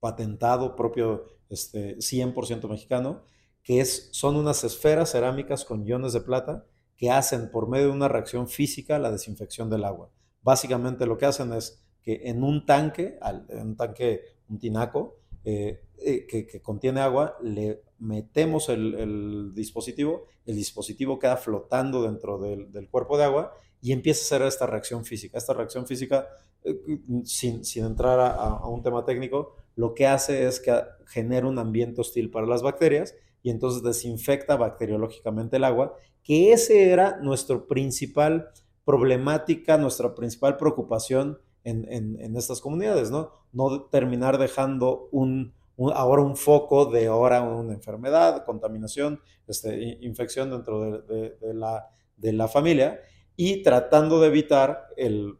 patentado 0.00 0.76
propio 0.76 1.24
este, 1.48 1.96
100% 1.96 2.68
mexicano, 2.68 3.22
que 3.62 3.80
es, 3.80 4.10
son 4.12 4.36
unas 4.36 4.62
esferas 4.64 5.10
cerámicas 5.10 5.64
con 5.64 5.84
iones 5.86 6.12
de 6.12 6.20
plata 6.20 6.66
que 6.96 7.10
hacen 7.10 7.50
por 7.50 7.68
medio 7.68 7.86
de 7.86 7.92
una 7.92 8.08
reacción 8.08 8.48
física 8.48 8.98
la 8.98 9.10
desinfección 9.10 9.68
del 9.68 9.84
agua. 9.84 10.10
Básicamente 10.42 11.06
lo 11.06 11.18
que 11.18 11.26
hacen 11.26 11.52
es 11.52 11.82
que 12.02 12.22
en 12.24 12.44
un 12.44 12.64
tanque, 12.64 13.18
en 13.48 13.60
un 13.60 13.76
tanque, 13.76 14.22
un 14.48 14.58
tinaco, 14.58 15.18
eh, 15.44 15.82
eh, 15.98 16.26
que, 16.26 16.60
contiene 16.60 17.00
agua, 17.00 17.36
le 17.42 17.82
metemos 17.98 18.68
el, 18.68 19.52
dispositivo, 19.54 20.26
el 20.44 20.56
dispositivo 20.56 21.18
queda 21.18 21.36
flotando 21.36 22.02
dentro 22.02 22.38
del, 22.38 22.88
cuerpo 22.90 23.16
de 23.16 23.24
agua 23.24 23.54
y 23.80 23.92
empieza 23.92 24.20
a 24.20 24.24
hacer 24.24 24.48
esta 24.48 24.66
reacción 24.66 25.04
física. 25.04 25.38
Esta 25.38 25.54
reacción 25.54 25.86
física, 25.86 26.28
eh, 26.64 26.76
sin, 27.24 27.62
entrar 27.76 28.20
a, 28.20 28.66
un 28.66 28.82
tema 28.82 29.04
técnico, 29.04 29.56
lo 29.74 29.94
que 29.94 30.06
hace 30.06 30.46
es 30.46 30.60
que 30.60 30.72
genera 31.06 31.46
un 31.46 31.58
ambiente 31.58 32.00
hostil 32.00 32.30
para 32.30 32.46
las 32.46 32.62
bacterias 32.62 33.14
y 33.42 33.50
entonces 33.50 33.82
desinfecta 33.82 34.56
bacteriológicamente 34.56 35.56
el 35.56 35.64
agua, 35.64 35.96
que 36.22 36.52
ese 36.52 36.90
era 36.90 37.18
nuestro 37.18 37.66
principal 37.66 38.50
problemática, 38.84 39.78
nuestra 39.78 40.14
principal 40.14 40.56
preocupación 40.56 41.38
en, 41.64 42.36
estas 42.36 42.60
comunidades, 42.60 43.10
¿no? 43.10 43.30
No 43.52 43.82
terminar 43.84 44.38
dejando 44.38 45.08
un, 45.10 45.52
ahora 45.94 46.22
un 46.22 46.36
foco 46.36 46.86
de 46.86 47.06
ahora 47.06 47.42
una 47.42 47.74
enfermedad, 47.74 48.44
contaminación, 48.44 49.20
este, 49.46 49.98
infección 50.00 50.50
dentro 50.50 51.02
de, 51.02 51.36
la, 51.54 51.88
de 52.16 52.32
la 52.32 52.48
familia 52.48 53.00
y 53.36 53.62
tratando 53.62 54.18
de 54.20 54.28
evitar 54.28 54.88
el, 54.96 55.36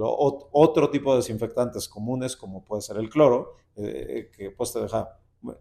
otro 0.00 0.90
tipo 0.90 1.12
de 1.12 1.18
desinfectantes 1.18 1.88
comunes 1.88 2.36
como 2.36 2.64
puede 2.64 2.82
ser 2.82 2.96
el 2.96 3.10
cloro, 3.10 3.56
eh, 3.76 4.30
que 4.36 4.50
pues 4.50 4.72
te 4.72 4.80
deja 4.80 5.18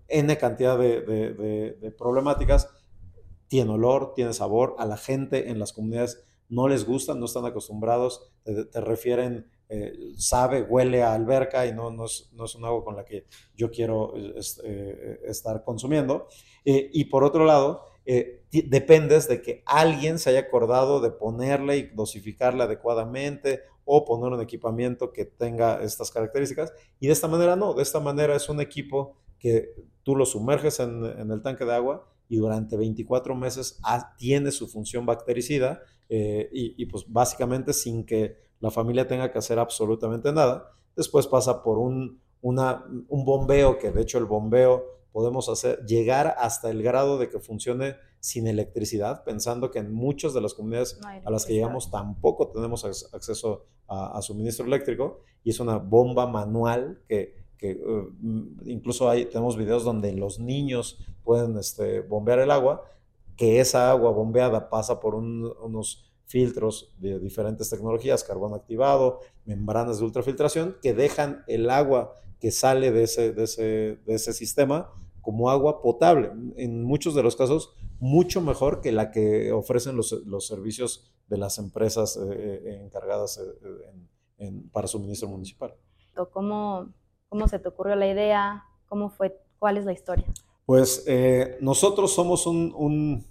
N 0.08 0.38
cantidad 0.38 0.78
de, 0.78 1.94
problemáticas, 1.98 2.70
tiene 3.48 3.72
olor, 3.72 4.14
tiene 4.14 4.34
sabor, 4.34 4.76
a 4.78 4.86
la 4.86 4.98
gente 4.98 5.50
en 5.50 5.58
las 5.58 5.74
comunidades 5.74 6.24
no 6.48 6.68
les 6.68 6.86
gusta, 6.86 7.16
no 7.16 7.26
están 7.26 7.46
acostumbrados, 7.46 8.32
te 8.44 8.82
refieren 8.82 9.50
eh, 9.72 9.94
sabe, 10.18 10.64
huele 10.64 11.04
a 11.04 11.14
alberca 11.14 11.68
y 11.68 11.72
no, 11.72 11.92
no, 11.92 12.06
es, 12.06 12.32
no, 12.34 12.46
es, 12.46 12.56
un 12.56 12.66
agua 12.66 12.84
con 12.84 12.96
la 12.96 13.06
que 13.06 13.26
yo 13.56 13.70
quiero 13.70 14.16
eh, 14.16 15.20
estar 15.26 15.64
consumiendo. 15.64 16.28
Eh, 16.66 16.90
y 16.92 17.06
por 17.06 17.24
otro 17.24 17.46
lado, 17.46 17.86
dependes 18.52 19.28
de 19.28 19.44
que 19.44 19.62
alguien 19.68 20.18
se 20.18 20.32
haya 20.32 20.40
acordado 20.40 21.00
de 21.00 21.12
ponerle 21.12 21.78
y 21.78 21.84
dosificarle 21.84 22.64
adecuadamente 22.64 23.62
o 23.86 24.04
poner 24.04 24.34
un 24.34 24.42
equipamiento 24.42 25.14
que 25.14 25.26
tenga 25.26 25.84
estas 25.84 26.10
características. 26.10 26.74
Y 27.00 27.06
de 27.06 27.14
esta 27.14 27.28
manera 27.28 27.56
no, 27.56 27.76
de 27.76 27.84
esta 27.84 28.00
manera 28.00 28.36
es 28.36 28.50
un 28.50 28.62
equipo 28.62 29.18
que 29.38 29.76
tú 30.02 30.16
lo 30.16 30.26
sumerges 30.26 30.80
en, 30.80 31.06
en 31.06 31.30
el 31.30 31.44
tanque 31.44 31.66
de 31.66 31.76
agua 31.76 32.10
y 32.28 32.38
durante 32.38 32.76
24 32.76 33.36
meses 33.36 33.80
tiene 34.18 34.50
su 34.50 34.68
función 34.68 35.06
bactericida 35.06 35.84
y, 36.10 36.82
y 36.82 36.86
pues 36.88 37.06
básicamente 37.08 37.74
sin 37.74 38.04
que 38.04 38.49
la 38.60 38.72
familia 38.72 39.08
tenga 39.08 39.32
que 39.32 39.40
hacer 39.40 39.60
absolutamente 39.60 40.32
nada. 40.32 40.72
Después 40.96 41.28
pasa 41.28 41.64
por 41.64 41.78
un, 41.78 42.22
una, 42.42 42.86
un 43.08 43.26
bombeo, 43.26 43.78
que 43.78 43.92
de 43.92 44.02
hecho 44.02 44.18
el 44.18 44.26
bombeo 44.26 44.86
podemos 45.12 45.50
hacer, 45.50 45.86
llegar 45.86 46.36
hasta 46.38 46.70
el 46.70 46.84
grado 46.84 47.18
de 47.18 47.30
que 47.30 47.40
funcione 47.40 47.96
sin 48.20 48.48
electricidad, 48.48 49.24
pensando 49.24 49.72
que 49.72 49.80
en 49.80 49.94
muchas 49.94 50.34
de 50.34 50.42
las 50.42 50.54
comunidades 50.54 51.00
a 51.24 51.32
las 51.32 51.46
que 51.46 51.54
llegamos 51.54 51.90
tampoco 51.90 52.50
tenemos 52.50 52.84
acceso 52.84 53.66
a, 53.88 54.22
suministro 54.22 54.66
eléctrico 54.66 55.22
y 55.44 55.52
es 55.52 55.60
una 55.60 55.78
bomba 55.78 56.28
manual 56.28 57.02
que, 57.08 57.34
que 57.58 57.74
uh, 57.76 58.14
incluso 58.66 59.10
hay, 59.10 59.26
tenemos 59.26 59.58
videos 59.58 59.84
donde 59.84 60.12
los 60.14 60.40
niños 60.40 61.00
pueden 61.24 61.58
este, 61.58 62.02
bombear 62.02 62.40
el 62.40 62.52
agua, 62.52 62.84
que 63.38 63.62
esa 63.62 63.90
agua 63.90 64.12
bombeada 64.12 64.70
pasa 64.70 65.00
por 65.00 65.16
unos 65.16 66.09
filtros 66.30 66.94
de 67.00 67.20
diferentes 67.20 67.72
tecnologías, 67.72 68.24
carbón 68.24 68.54
activado, 68.54 69.20
membranas 69.46 69.98
de 69.98 70.06
ultrafiltración, 70.06 70.78
que 70.80 70.94
dejan 70.94 71.44
el 71.48 71.72
agua 71.72 72.14
que 72.40 72.52
sale 72.52 72.92
de 72.92 73.04
ese, 73.04 73.34
de 73.34 74.00
ese, 74.06 74.34
sistema 74.34 74.92
como 75.22 75.50
agua 75.50 75.82
potable. 75.82 76.32
En 76.56 76.84
muchos 76.84 77.16
de 77.16 77.24
los 77.24 77.36
casos, 77.36 77.74
mucho 78.00 78.42
mejor 78.42 78.80
que 78.80 78.92
la 78.92 79.10
que 79.10 79.52
ofrecen 79.52 79.98
los, 79.98 80.16
servicios 80.48 81.12
de 81.28 81.38
las 81.38 81.58
empresas 81.58 82.16
eh, 82.16 82.22
eh, 82.32 82.82
encargadas 82.86 83.42
eh, 84.38 84.52
para 84.72 84.88
suministro 84.88 85.28
municipal. 85.28 85.74
¿Cómo, 86.32 86.94
¿Cómo 87.28 87.48
se 87.48 87.58
te 87.58 87.70
ocurrió 87.70 87.96
la 87.96 88.08
idea? 88.08 88.66
¿Cómo 88.88 89.10
fue? 89.10 89.36
¿Cuál 89.58 89.78
es 89.78 89.86
la 89.86 89.94
historia? 89.94 90.26
Pues 90.68 91.06
nosotros 91.60 92.14
somos 92.14 92.46
un 92.46 92.72
un 92.78 93.26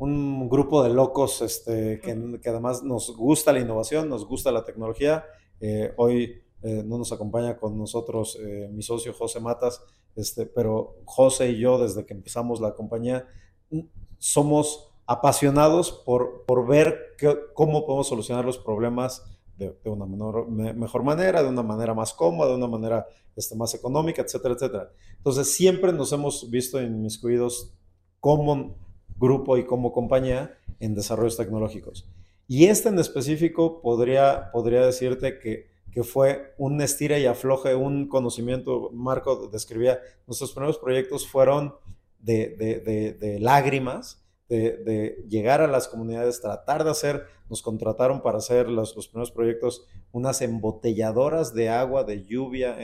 grupo 0.00 0.82
de 0.82 0.90
locos 0.90 1.42
este, 1.42 2.00
que, 2.00 2.48
además 2.48 2.82
nos 2.82 3.14
gusta 3.16 3.52
la 3.52 3.60
innovación, 3.60 4.08
nos 4.08 4.26
gusta 4.26 4.50
la 4.50 4.64
tecnología. 4.64 5.24
Eh, 5.60 5.92
hoy 5.96 6.42
eh, 6.62 6.82
no 6.84 6.98
nos 6.98 7.12
acompaña 7.12 7.56
con 7.58 7.78
nosotros 7.78 8.38
eh, 8.40 8.68
mi 8.72 8.82
socio 8.82 9.12
José 9.12 9.40
Matas, 9.40 9.82
este, 10.16 10.46
pero 10.46 10.96
José 11.04 11.50
y 11.50 11.60
yo 11.60 11.78
desde 11.78 12.06
que 12.06 12.14
empezamos 12.14 12.60
la 12.60 12.74
compañía 12.74 13.26
mm, 13.70 13.80
somos 14.18 14.90
apasionados 15.06 15.92
por, 15.92 16.44
por 16.46 16.66
ver 16.66 17.16
cómo 17.54 17.84
podemos 17.84 18.08
solucionar 18.08 18.44
los 18.44 18.58
problemas 18.58 19.24
de, 19.56 19.76
una 19.84 20.06
menor, 20.06 20.48
mejor 20.48 21.02
manera, 21.02 21.42
de 21.42 21.48
una 21.48 21.62
manera 21.62 21.92
más 21.94 22.14
cómoda, 22.14 22.50
de 22.50 22.56
una 22.56 22.68
manera 22.68 23.06
este, 23.36 23.54
más 23.54 23.74
económica, 23.74 24.22
etcétera, 24.22 24.54
etcétera. 24.54 24.90
Entonces 25.18 25.52
siempre 25.52 25.92
nos 25.92 26.12
hemos 26.12 26.50
visto 26.50 26.80
inmiscuidos 26.80 27.74
cómo 28.20 28.76
grupo 29.20 29.58
y 29.58 29.66
como 29.66 29.92
compañía 29.92 30.58
en 30.80 30.94
desarrollos 30.94 31.36
tecnológicos. 31.36 32.08
Y 32.48 32.66
este 32.66 32.88
en 32.88 32.98
específico 32.98 33.80
podría, 33.80 34.50
podría 34.50 34.84
decirte 34.84 35.38
que, 35.38 35.70
que 35.92 36.02
fue 36.02 36.54
un 36.58 36.80
estira 36.80 37.18
y 37.18 37.26
afloje, 37.26 37.76
un 37.76 38.08
conocimiento, 38.08 38.90
Marco 38.92 39.48
describía, 39.48 40.00
nuestros 40.26 40.52
primeros 40.52 40.78
proyectos 40.78 41.28
fueron 41.28 41.74
de, 42.18 42.56
de, 42.58 43.12
de, 43.12 43.38
lágrimas, 43.38 44.24
de, 44.48 45.24
llegar 45.28 45.60
a 45.60 45.68
las 45.68 45.86
comunidades, 45.86 46.40
tratar 46.40 46.82
de 46.82 46.90
hacer, 46.90 47.26
nos 47.48 47.62
contrataron 47.62 48.20
para 48.20 48.38
hacer 48.38 48.68
los, 48.68 48.96
los 48.96 49.06
primeros 49.06 49.30
proyectos, 49.30 49.86
unas 50.10 50.42
embotelladoras 50.42 51.54
de 51.54 51.68
agua, 51.68 52.02
de 52.04 52.24
lluvia 52.24 52.76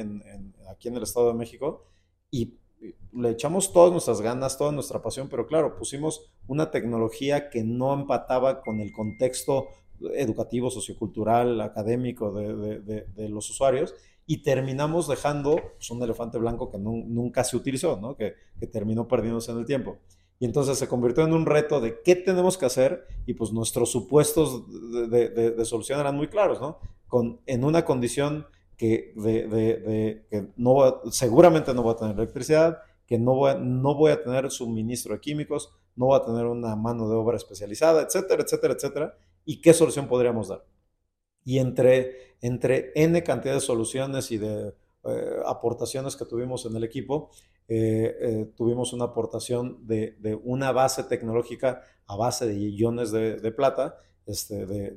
aquí 0.70 0.88
en 0.88 0.96
el 0.96 1.02
Estado 1.02 1.28
de 1.28 1.34
México, 1.34 1.84
y 2.30 2.58
le 3.12 3.30
echamos 3.30 3.73
todas 3.73 3.92
nuestras 3.92 4.21
ganas, 4.21 4.59
toda 4.59 4.73
nuestra 4.73 5.02
pasión, 5.02 5.28
pero 5.28 5.47
claro, 5.47 5.76
pusimos 5.76 6.30
una 6.47 6.71
tecnología 6.71 7.49
que 7.50 7.64
no 7.64 7.95
empataba 7.95 8.61
con 8.62 8.80
el 8.80 8.92
contexto 8.92 9.68
educativo, 10.14 10.71
sociocultural, 10.71 11.61
académico 11.61 12.33
de, 12.33 13.28
los 13.28 13.49
usuarios 13.50 13.95
y 14.26 14.42
terminamos 14.42 15.09
dejando 15.09 15.56
pues, 15.76 15.90
un 15.90 16.02
elefante 16.02 16.38
blanco 16.38 16.71
que 16.71 16.78
nunca 16.78 17.45
se 17.45 17.56
utilizó, 17.56 17.99
¿no? 18.00 18.16
que, 18.16 18.35
terminó 18.73 19.06
perdiéndose 19.09 19.52
en 19.52 19.59
el 19.59 19.66
tiempo. 19.66 19.99
Y 20.38 20.45
entonces 20.45 20.78
se 20.78 20.88
convirtió 20.88 21.25
en 21.25 21.33
un 21.33 21.47
reto 21.47 21.80
de 21.80 22.02
qué 22.02 22.14
tenemos 22.14 22.59
que 22.59 22.66
hacer 22.66 23.06
y 23.25 23.33
pues 23.35 23.52
nuestros 23.52 23.90
supuestos 23.90 24.64
de, 25.11 25.64
solución 25.64 25.99
eran 25.99 26.14
muy 26.14 26.28
claros, 26.28 26.61
¿no? 26.61 26.78
Con, 27.06 27.40
en 27.47 27.64
una 27.64 27.87
condición 27.87 28.47
que, 28.76 29.12
de, 29.16 30.26
que 30.30 30.49
no, 30.56 31.02
seguramente 31.11 31.73
no 31.75 31.85
va 31.85 31.92
a 31.92 31.97
tener 31.97 32.16
electricidad, 32.16 32.78
que 33.06 33.18
no 33.18 33.35
voy, 33.35 33.52
a, 33.52 33.54
no 33.54 33.95
voy 33.95 34.12
a 34.12 34.23
tener 34.23 34.50
suministro 34.50 35.14
de 35.14 35.21
químicos, 35.21 35.73
no 35.95 36.06
voy 36.06 36.21
a 36.21 36.25
tener 36.25 36.47
una 36.47 36.76
mano 36.76 37.09
de 37.09 37.14
obra 37.14 37.37
especializada, 37.37 38.02
etcétera, 38.02 38.42
etcétera, 38.42 38.75
etcétera. 38.75 39.14
¿Y 39.45 39.61
qué 39.61 39.73
solución 39.73 40.09
podríamos 40.09 40.49
dar? 40.49 40.64
Y 41.45 41.59
entre, 41.59 42.37
entre 42.40 42.92
N 42.95 43.23
cantidad 43.23 43.54
de 43.54 43.61
soluciones 43.61 44.30
y 44.33 44.38
de 44.38 44.75
eh, 45.04 45.37
aportaciones 45.47 46.16
que 46.16 46.25
tuvimos 46.25 46.66
en 46.66 46.75
el 46.75 46.83
equipo, 46.83 47.30
eh, 47.68 48.16
eh, 48.21 48.52
tuvimos 48.56 48.92
una 48.92 49.06
aportación 49.06 49.87
de, 49.87 50.16
de, 50.18 50.35
una 50.35 50.73
base 50.73 51.04
tecnológica 51.04 51.83
a 52.06 52.16
base 52.16 52.47
de 52.47 52.54
iones 52.54 53.12
de, 53.12 53.37
de 53.37 53.52
plata, 53.52 53.97
este, 54.26 54.66
de, 54.66 54.90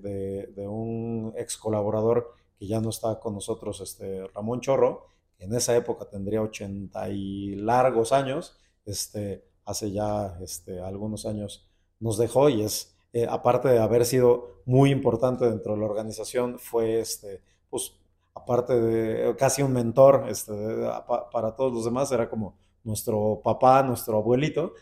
de, 0.48 0.68
un 0.68 1.34
ex 1.38 1.58
colaborador 1.58 2.34
que 2.60 2.68
ya 2.68 2.82
no 2.82 2.90
está 2.90 3.20
con 3.20 3.34
nosotros, 3.34 3.80
este, 3.80 4.28
Ramón 4.36 4.60
Chorro, 4.60 5.08
que 5.38 5.46
en 5.46 5.56
esa 5.56 5.76
época 5.78 6.10
tendría 6.10 6.42
80 6.42 7.10
y 7.10 7.56
largos 7.56 8.12
años, 8.12 8.58
este, 8.86 9.46
hace 9.64 9.92
ya 9.92 10.38
este, 10.42 10.82
algunos 10.82 11.26
años 11.26 11.66
nos 12.00 12.18
dejó 12.18 12.50
y 12.50 12.64
es, 12.64 12.96
eh, 13.14 13.26
aparte 13.30 13.70
de 13.70 13.80
haber 13.80 14.06
sido 14.06 14.62
muy 14.66 14.92
importante 14.92 15.50
dentro 15.50 15.74
de 15.74 15.80
la 15.80 15.86
organización, 15.86 16.60
fue, 16.60 17.00
este, 17.00 17.42
pues, 17.70 17.94
aparte 18.36 18.80
de 18.80 19.36
casi 19.38 19.64
un 19.64 19.72
mentor 19.74 20.26
este, 20.30 20.54
para 21.32 21.56
todos 21.56 21.74
los 21.74 21.86
demás, 21.86 22.12
era 22.12 22.30
como 22.30 22.58
nuestro 22.84 23.42
papá, 23.44 23.84
nuestro 23.84 24.18
abuelito, 24.18 24.74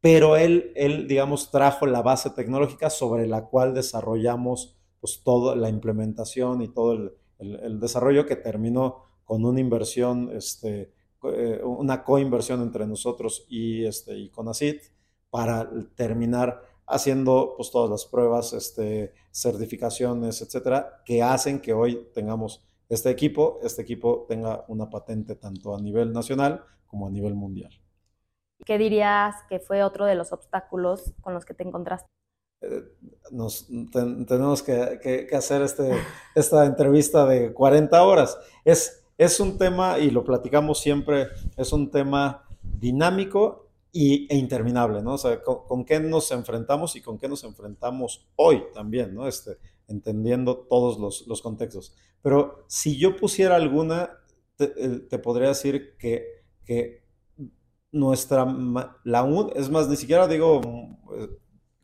pero 0.00 0.36
él, 0.36 0.72
él, 0.76 1.08
digamos, 1.08 1.50
trajo 1.50 1.86
la 1.86 2.02
base 2.02 2.30
tecnológica 2.30 2.90
sobre 2.90 3.26
la 3.26 3.46
cual 3.46 3.74
desarrollamos 3.74 4.76
pues 5.00 5.22
toda 5.24 5.56
la 5.56 5.68
implementación 5.68 6.62
y 6.62 6.68
todo 6.68 6.92
el, 6.92 7.12
el, 7.52 7.80
desarrollo 7.80 8.26
que 8.26 8.36
terminó 8.36 9.04
con 9.24 9.44
una 9.44 9.60
inversión, 9.60 10.30
este, 10.34 10.92
eh, 11.24 11.60
una 11.64 12.02
coinversión 12.04 12.62
entre 12.62 12.86
nosotros 12.86 13.46
y, 13.48 13.84
este, 13.84 14.16
y 14.16 14.28
Conacit 14.30 14.82
para 15.30 15.68
terminar 15.94 16.62
haciendo 16.86 17.54
pues, 17.56 17.70
todas 17.70 17.90
las 17.90 18.04
pruebas, 18.04 18.52
este, 18.52 19.12
certificaciones, 19.30 20.42
etcétera, 20.42 21.02
que 21.04 21.22
hacen 21.22 21.60
que 21.60 21.72
hoy 21.72 22.08
tengamos 22.12 22.64
este 22.88 23.10
equipo, 23.10 23.58
este 23.62 23.82
equipo 23.82 24.26
tenga 24.28 24.64
una 24.68 24.90
patente 24.90 25.34
tanto 25.34 25.74
a 25.74 25.80
nivel 25.80 26.12
nacional 26.12 26.64
como 26.86 27.06
a 27.06 27.10
nivel 27.10 27.34
mundial. 27.34 27.72
¿Qué 28.64 28.78
dirías 28.78 29.34
que 29.48 29.58
fue 29.58 29.82
otro 29.82 30.06
de 30.06 30.14
los 30.14 30.32
obstáculos 30.32 31.12
con 31.20 31.34
los 31.34 31.44
que 31.44 31.54
te 31.54 31.64
encontraste? 31.64 32.08
Eh, 32.60 32.84
nos, 33.30 33.66
tenemos 33.92 34.62
que, 34.62 35.28
hacer 35.32 35.62
este, 35.62 35.92
esta 36.34 36.66
entrevista 36.66 37.26
de 37.26 37.52
40 37.52 38.02
horas. 38.02 38.38
Es, 38.64 39.04
es 39.18 39.40
un 39.40 39.58
tema, 39.58 39.98
y 39.98 40.10
lo 40.10 40.24
platicamos 40.24 40.80
siempre, 40.80 41.28
es 41.56 41.72
un 41.72 41.90
tema 41.90 42.46
dinámico 42.62 43.68
y, 43.92 44.32
e 44.32 44.36
interminable, 44.36 45.02
¿no? 45.02 45.14
O 45.14 45.18
sea, 45.18 45.42
con, 45.42 45.84
qué 45.84 46.00
nos 46.00 46.30
enfrentamos 46.32 46.96
y 46.96 47.00
con 47.00 47.18
qué 47.18 47.28
nos 47.28 47.44
enfrentamos 47.44 48.28
hoy 48.36 48.64
también, 48.72 49.14
¿no? 49.14 49.26
Este, 49.26 49.58
entendiendo 49.88 50.66
todos 50.68 50.98
los, 50.98 51.26
los 51.26 51.42
contextos. 51.42 51.94
Pero 52.22 52.64
si 52.68 52.98
yo 52.98 53.16
pusiera 53.16 53.56
alguna, 53.56 54.18
te, 54.56 54.68
te 54.68 55.18
podría 55.18 55.48
decir 55.48 55.96
que, 55.98 56.44
que 56.64 57.04
nuestra, 57.94 58.44
la 59.04 59.50
es 59.54 59.70
más, 59.70 59.88
ni 59.88 59.96
siquiera 59.96 60.26
digo 60.26 60.60
eh, 61.16 61.28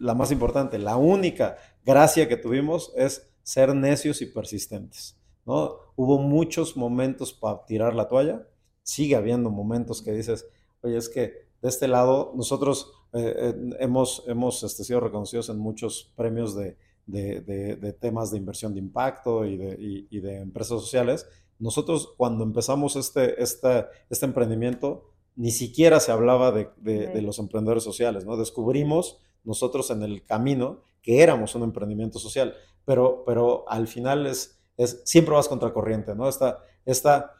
la 0.00 0.14
más 0.14 0.32
importante, 0.32 0.78
la 0.78 0.96
única 0.96 1.56
gracia 1.84 2.28
que 2.28 2.36
tuvimos 2.36 2.92
es 2.96 3.30
ser 3.42 3.74
necios 3.74 4.22
y 4.22 4.26
persistentes, 4.26 5.16
¿no? 5.46 5.76
Hubo 5.94 6.18
muchos 6.18 6.76
momentos 6.76 7.32
para 7.32 7.64
tirar 7.66 7.94
la 7.94 8.08
toalla, 8.08 8.46
sigue 8.82 9.14
habiendo 9.14 9.50
momentos 9.50 10.02
que 10.02 10.12
dices, 10.12 10.46
oye, 10.82 10.96
es 10.96 11.08
que 11.08 11.48
de 11.60 11.68
este 11.68 11.86
lado 11.86 12.32
nosotros 12.34 12.92
eh, 13.12 13.34
eh, 13.36 13.54
hemos, 13.80 14.24
hemos 14.26 14.62
este, 14.62 14.84
sido 14.84 15.00
reconocidos 15.00 15.48
en 15.50 15.58
muchos 15.58 16.12
premios 16.16 16.56
de, 16.56 16.76
de, 17.06 17.96
temas 18.00 18.30
de 18.30 18.38
inversión 18.38 18.72
de 18.72 18.80
impacto 18.80 19.44
y 19.44 19.56
de, 19.56 19.76
y 19.78 20.20
de, 20.20 20.38
empresas 20.38 20.80
sociales. 20.80 21.26
Nosotros 21.58 22.14
cuando 22.16 22.44
empezamos 22.44 22.96
este, 22.96 23.42
este, 23.42 23.86
este 24.08 24.26
emprendimiento, 24.26 25.10
ni 25.36 25.50
siquiera 25.50 26.00
se 26.00 26.12
hablaba 26.12 26.52
de, 26.52 26.70
de, 26.78 27.20
los 27.22 27.38
emprendedores 27.38 27.82
sociales, 27.82 28.24
¿no? 28.24 28.36
Descubrimos 28.36 29.18
nosotros 29.44 29.90
en 29.90 30.02
el 30.02 30.24
camino 30.24 30.82
que 31.02 31.22
éramos 31.22 31.54
un 31.54 31.62
emprendimiento 31.62 32.18
social, 32.18 32.54
pero, 32.84 33.24
pero 33.24 33.64
al 33.68 33.88
final 33.88 34.26
es, 34.26 34.60
es 34.76 35.02
siempre 35.04 35.34
vas 35.34 35.48
contracorriente, 35.48 36.14
¿no? 36.14 36.28
Esta, 36.28 36.58
esta, 36.84 37.32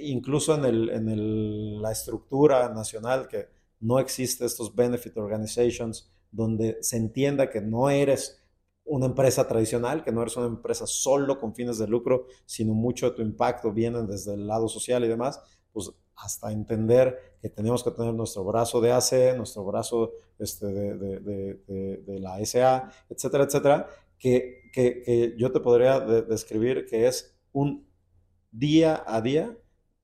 incluso 0.00 0.54
en, 0.54 0.64
el, 0.64 0.90
en 0.90 1.08
el, 1.08 1.82
la 1.82 1.92
estructura 1.92 2.68
nacional 2.70 3.28
que 3.28 3.48
no 3.80 3.98
existe 3.98 4.44
estos 4.44 4.74
benefit 4.74 5.16
organizations 5.16 6.10
donde 6.30 6.78
se 6.82 6.96
entienda 6.96 7.50
que 7.50 7.60
no 7.60 7.90
eres 7.90 8.42
una 8.84 9.06
empresa 9.06 9.46
tradicional, 9.46 10.02
que 10.02 10.12
no 10.12 10.22
eres 10.22 10.36
una 10.36 10.46
empresa 10.46 10.86
solo 10.86 11.38
con 11.38 11.54
fines 11.54 11.78
de 11.78 11.86
lucro, 11.86 12.26
sino 12.46 12.74
mucho 12.74 13.10
de 13.10 13.16
tu 13.16 13.22
impacto 13.22 13.72
viene 13.72 14.02
desde 14.02 14.34
el 14.34 14.46
lado 14.46 14.68
social 14.68 15.04
y 15.04 15.08
demás, 15.08 15.40
pues 15.72 15.92
hasta 16.16 16.52
entender 16.52 17.36
que 17.40 17.48
tenemos 17.48 17.82
que 17.82 17.90
tener 17.90 18.14
nuestro 18.14 18.44
brazo 18.44 18.80
de 18.80 18.92
AC, 18.92 19.36
nuestro 19.36 19.64
brazo 19.64 20.12
este, 20.38 20.66
de, 20.66 22.18
la 22.20 22.44
SA, 22.44 22.90
etcétera, 23.08 23.44
etcétera, 23.44 23.86
que, 24.18 24.70
que, 24.72 25.34
yo 25.36 25.50
te 25.50 25.60
podría 25.60 26.00
describir 26.00 26.86
que 26.86 27.06
es 27.06 27.34
un 27.52 27.88
día 28.50 29.02
a 29.06 29.20
día 29.20 29.56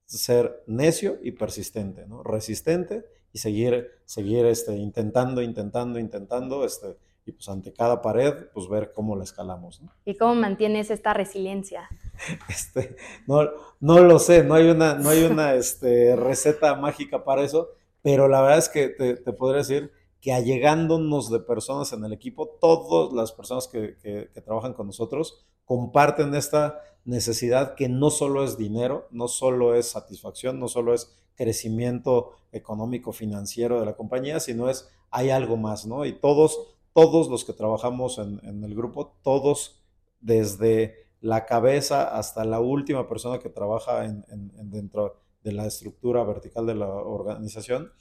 ser 0.07 0.65
necio 0.67 1.19
y 1.23 1.33
persistente, 1.33 2.07
¿no? 2.07 2.23
resistente 2.23 3.05
y 3.33 3.39
seguir, 3.39 3.89
seguir 4.07 4.47
este, 4.47 4.75
intentando, 4.77 5.43
intentando, 5.43 5.99
intentando, 5.99 6.65
este, 6.65 6.97
y 7.29 7.33
pues 7.33 7.49
ante 7.49 7.73
cada 7.73 8.01
pared, 8.01 8.47
pues 8.55 8.69
ver 8.69 8.93
cómo 8.93 9.15
la 9.15 9.25
escalamos. 9.25 9.83
¿Y 10.05 10.17
cómo 10.17 10.35
mantienes 10.35 10.91
esta 10.91 11.13
resiliencia? 11.15 11.89
Este, 12.49 12.97
no, 13.29 13.49
no 13.79 14.01
lo 14.01 14.19
sé, 14.19 14.43
no 14.43 14.55
hay 14.55 14.69
una, 14.69 14.95
no 14.95 15.11
hay 15.11 15.23
una 15.23 15.55
este, 15.55 16.17
receta 16.17 16.75
mágica 16.75 17.23
para 17.23 17.43
eso, 17.43 17.69
pero 18.03 18.27
la 18.27 18.41
verdad 18.41 18.59
es 18.59 18.69
que 18.69 18.89
te, 18.89 19.15
te, 19.15 19.33
podría 19.33 19.59
decir 19.59 19.93
que 20.21 20.33
allegándonos 20.33 21.31
de 21.31 21.39
personas 21.39 21.93
en 21.93 22.05
el 22.05 22.13
equipo, 22.13 22.49
todas 22.61 23.13
las 23.13 23.31
personas 23.31 23.69
que, 23.69 23.97
que, 24.03 24.31
que 24.35 24.41
trabajan 24.41 24.73
con 24.73 24.89
nosotros 24.89 25.47
comparten 25.65 26.35
esta 26.35 26.81
necesidad 27.05 27.77
que 27.77 27.89
no 27.89 28.11
solo 28.11 28.43
es 28.43 28.59
dinero, 28.59 29.07
no 29.13 29.29
solo 29.29 29.77
es 29.77 29.91
satisfacción, 29.91 30.59
no 30.59 30.67
solo 30.67 30.93
es 30.95 31.15
crecimiento 31.37 32.33
económico 32.51 33.13
financiero 33.13 33.79
de 33.79 33.87
la 33.87 33.95
compañía, 33.95 34.41
sino 34.41 34.69
es 34.69 34.89
hay 35.11 35.31
algo 35.31 35.57
más, 35.57 35.87
¿no? 35.87 36.05
Y 36.05 36.13
todos 36.13 36.78
todos 36.99 37.29
los 37.29 37.45
que 37.45 37.53
trabajamos 37.53 38.19
en, 38.19 38.65
el 38.65 38.75
grupo, 38.75 39.15
todos 39.23 39.81
desde 40.21 41.07
la 41.21 41.47
cabeza 41.47 42.09
hasta 42.19 42.45
la 42.45 42.59
última 42.59 43.09
persona 43.09 43.39
que 43.39 43.49
trabaja 43.49 44.05
en, 44.05 44.25
dentro 44.69 45.15
de 45.45 45.53
la 45.53 45.65
estructura 45.67 46.25
vertical 46.25 46.67
de 46.67 46.75
la 46.75 46.89
organización, 46.89 47.93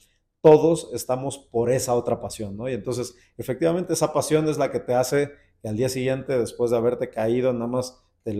todos 0.42 0.90
estamos 0.96 1.38
por 1.38 1.70
esa 1.70 1.94
otra 1.94 2.20
pasión, 2.20 2.58
¿no? 2.58 2.68
Y 2.68 2.74
entonces, 2.74 3.16
efectivamente, 3.38 3.94
esa 3.94 4.14
pasión 4.14 4.50
es 4.50 4.58
la 4.58 4.72
que 4.72 4.80
te 4.80 4.96
hace 4.96 5.30
que 5.62 5.70
al 5.70 5.78
día 5.78 5.90
siguiente, 5.90 6.36
después 6.36 6.72
de 6.72 6.78
haberte 6.78 7.12
caído, 7.12 7.54
nada 7.54 7.68
más 7.68 8.02
te 8.24 8.34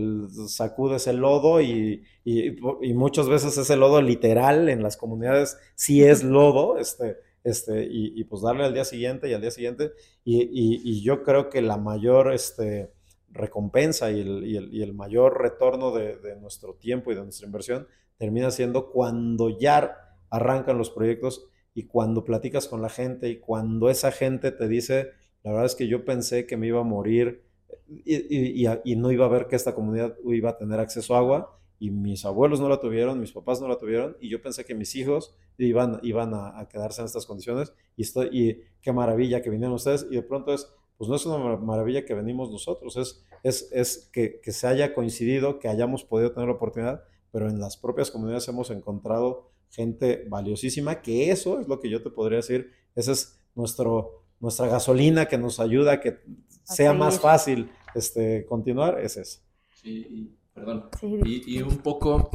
sacudes 0.48 1.06
el 1.06 1.18
lodo 1.18 1.60
y, 1.60 2.02
y 2.24 2.94
muchas 2.94 3.28
veces 3.28 3.56
ese 3.56 3.76
lodo 3.76 4.02
literal 4.02 4.68
en 4.68 4.82
las 4.82 4.96
comunidades 4.96 5.56
sí 5.76 6.02
es 6.02 6.24
lodo, 6.24 6.78
este, 6.78 7.16
este, 7.48 7.88
y, 7.90 8.22
pues 8.24 8.42
darle 8.42 8.64
al 8.64 8.74
día 8.74 8.84
siguiente 8.84 9.28
y 9.28 9.32
al 9.32 9.40
día 9.40 9.50
siguiente. 9.50 9.92
Y, 10.24 11.02
yo 11.02 11.22
creo 11.22 11.48
que 11.48 11.62
la 11.62 11.78
mayor 11.78 12.32
este, 12.32 12.92
recompensa 13.30 14.10
y 14.10 14.20
el, 14.20 14.94
mayor 14.94 15.40
retorno 15.40 15.92
de, 15.92 16.36
nuestro 16.40 16.74
tiempo 16.74 17.10
y 17.10 17.14
de 17.14 17.22
nuestra 17.22 17.46
inversión 17.46 17.86
termina 18.16 18.50
siendo 18.50 18.90
cuando 18.90 19.58
ya 19.58 19.96
arrancan 20.30 20.76
los 20.76 20.90
proyectos 20.90 21.48
y 21.72 21.84
cuando 21.84 22.24
platicas 22.24 22.68
con 22.68 22.82
la 22.82 22.88
gente 22.88 23.28
y 23.28 23.38
cuando 23.38 23.88
esa 23.88 24.10
gente 24.10 24.50
te 24.50 24.68
dice, 24.68 25.10
la 25.42 25.52
verdad 25.52 25.66
es 25.66 25.74
que 25.76 25.86
yo 25.86 26.04
pensé 26.04 26.46
que 26.46 26.56
me 26.56 26.66
iba 26.66 26.80
a 26.80 26.84
morir 26.84 27.44
y, 27.86 28.66
y 28.84 28.96
no 28.96 29.12
iba 29.12 29.24
a 29.24 29.28
ver 29.28 29.46
que 29.46 29.56
esta 29.56 29.74
comunidad 29.74 30.16
iba 30.26 30.50
a 30.50 30.58
tener 30.58 30.80
acceso 30.80 31.14
a 31.14 31.18
agua 31.18 31.57
y 31.78 31.90
mis 31.90 32.24
abuelos 32.24 32.60
no 32.60 32.68
la 32.68 32.80
tuvieron, 32.80 33.20
mis 33.20 33.32
papás 33.32 33.60
no 33.60 33.68
la 33.68 33.78
tuvieron, 33.78 34.16
y 34.20 34.28
yo 34.28 34.42
pensé 34.42 34.64
que 34.64 34.74
mis 34.74 34.94
hijos 34.96 35.36
iban, 35.58 36.00
iban 36.02 36.34
a, 36.34 36.66
quedarse 36.68 37.00
en 37.00 37.06
estas 37.06 37.26
condiciones, 37.26 37.72
y, 37.96 38.02
estoy, 38.02 38.28
y 38.32 38.62
qué 38.80 38.92
maravilla 38.92 39.42
que 39.42 39.50
vinieron 39.50 39.74
ustedes, 39.74 40.06
y 40.10 40.16
de 40.16 40.22
pronto 40.22 40.52
es, 40.52 40.72
pues 40.96 41.08
no 41.08 41.16
es 41.16 41.24
una 41.26 41.56
maravilla 41.56 42.04
que 42.04 42.14
venimos 42.14 42.50
nosotros, 42.50 42.96
es, 42.96 43.24
es, 43.42 43.68
es 43.72 44.10
que, 44.12 44.40
que, 44.40 44.52
se 44.52 44.66
haya 44.66 44.94
coincidido, 44.94 45.58
que 45.58 45.68
hayamos 45.68 46.04
podido 46.04 46.32
tener 46.32 46.48
la 46.48 46.54
oportunidad, 46.54 47.04
pero 47.30 47.48
en 47.48 47.60
las 47.60 47.76
propias 47.76 48.10
comunidades 48.10 48.48
hemos 48.48 48.70
encontrado 48.70 49.50
gente 49.70 50.26
valiosísima, 50.28 51.02
que 51.02 51.30
eso 51.30 51.60
es 51.60 51.68
lo 51.68 51.78
que 51.78 51.90
yo 51.90 52.02
te 52.02 52.10
podría 52.10 52.38
decir, 52.38 52.72
esa 52.94 53.12
es 53.12 53.38
nuestro, 53.54 54.24
nuestra 54.40 54.66
gasolina 54.66 55.26
que 55.26 55.38
nos 55.38 55.60
ayuda 55.60 55.92
a 55.92 56.00
que 56.00 56.18
sea 56.64 56.92
más 56.92 57.20
fácil 57.20 57.70
este, 57.94 58.44
continuar, 58.46 59.00
es 59.00 59.16
eso. 59.16 59.40
Sí, 59.70 60.37
Perdón. 60.58 60.88
Y, 61.24 61.62
un 61.62 61.78
poco 61.78 62.30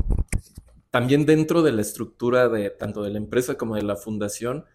también 0.92 1.26
dentro 1.26 1.62
de 1.62 1.72
la 1.72 1.82
estructura 1.82 2.48
de 2.48 2.70
tanto 2.70 3.04
de 3.04 3.12
la 3.12 3.18
empresa 3.18 3.56
como 3.56 3.76
de 3.76 3.84
la 3.84 3.96
fundación, 3.96 4.66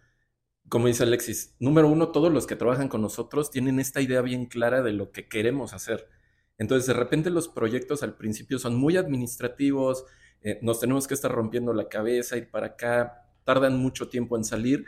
como 0.67 0.87
dice 0.87 1.03
Alexis, 1.03 1.55
número 1.59 1.87
uno, 1.87 2.09
todos 2.09 2.31
los 2.31 2.45
que 2.45 2.55
trabajan 2.55 2.89
con 2.89 3.01
nosotros 3.01 3.49
tienen 3.49 3.79
esta 3.79 4.01
idea 4.01 4.21
bien 4.21 4.45
clara 4.45 4.83
de 4.83 4.93
lo 4.93 5.11
que 5.11 5.27
queremos 5.27 5.73
hacer. 5.73 6.07
Entonces, 6.59 6.85
de 6.85 6.93
repente 6.93 7.29
los 7.31 7.47
proyectos 7.47 8.03
al 8.03 8.15
principio 8.15 8.59
son 8.59 8.75
muy 8.75 8.97
administrativos, 8.97 10.05
eh, 10.41 10.59
nos 10.61 10.79
tenemos 10.79 11.07
que 11.07 11.15
estar 11.15 11.31
rompiendo 11.31 11.73
la 11.73 11.89
cabeza, 11.89 12.37
ir 12.37 12.51
para 12.51 12.67
acá, 12.67 13.25
tardan 13.45 13.77
mucho 13.77 14.09
tiempo 14.09 14.37
en 14.37 14.43
salir, 14.43 14.85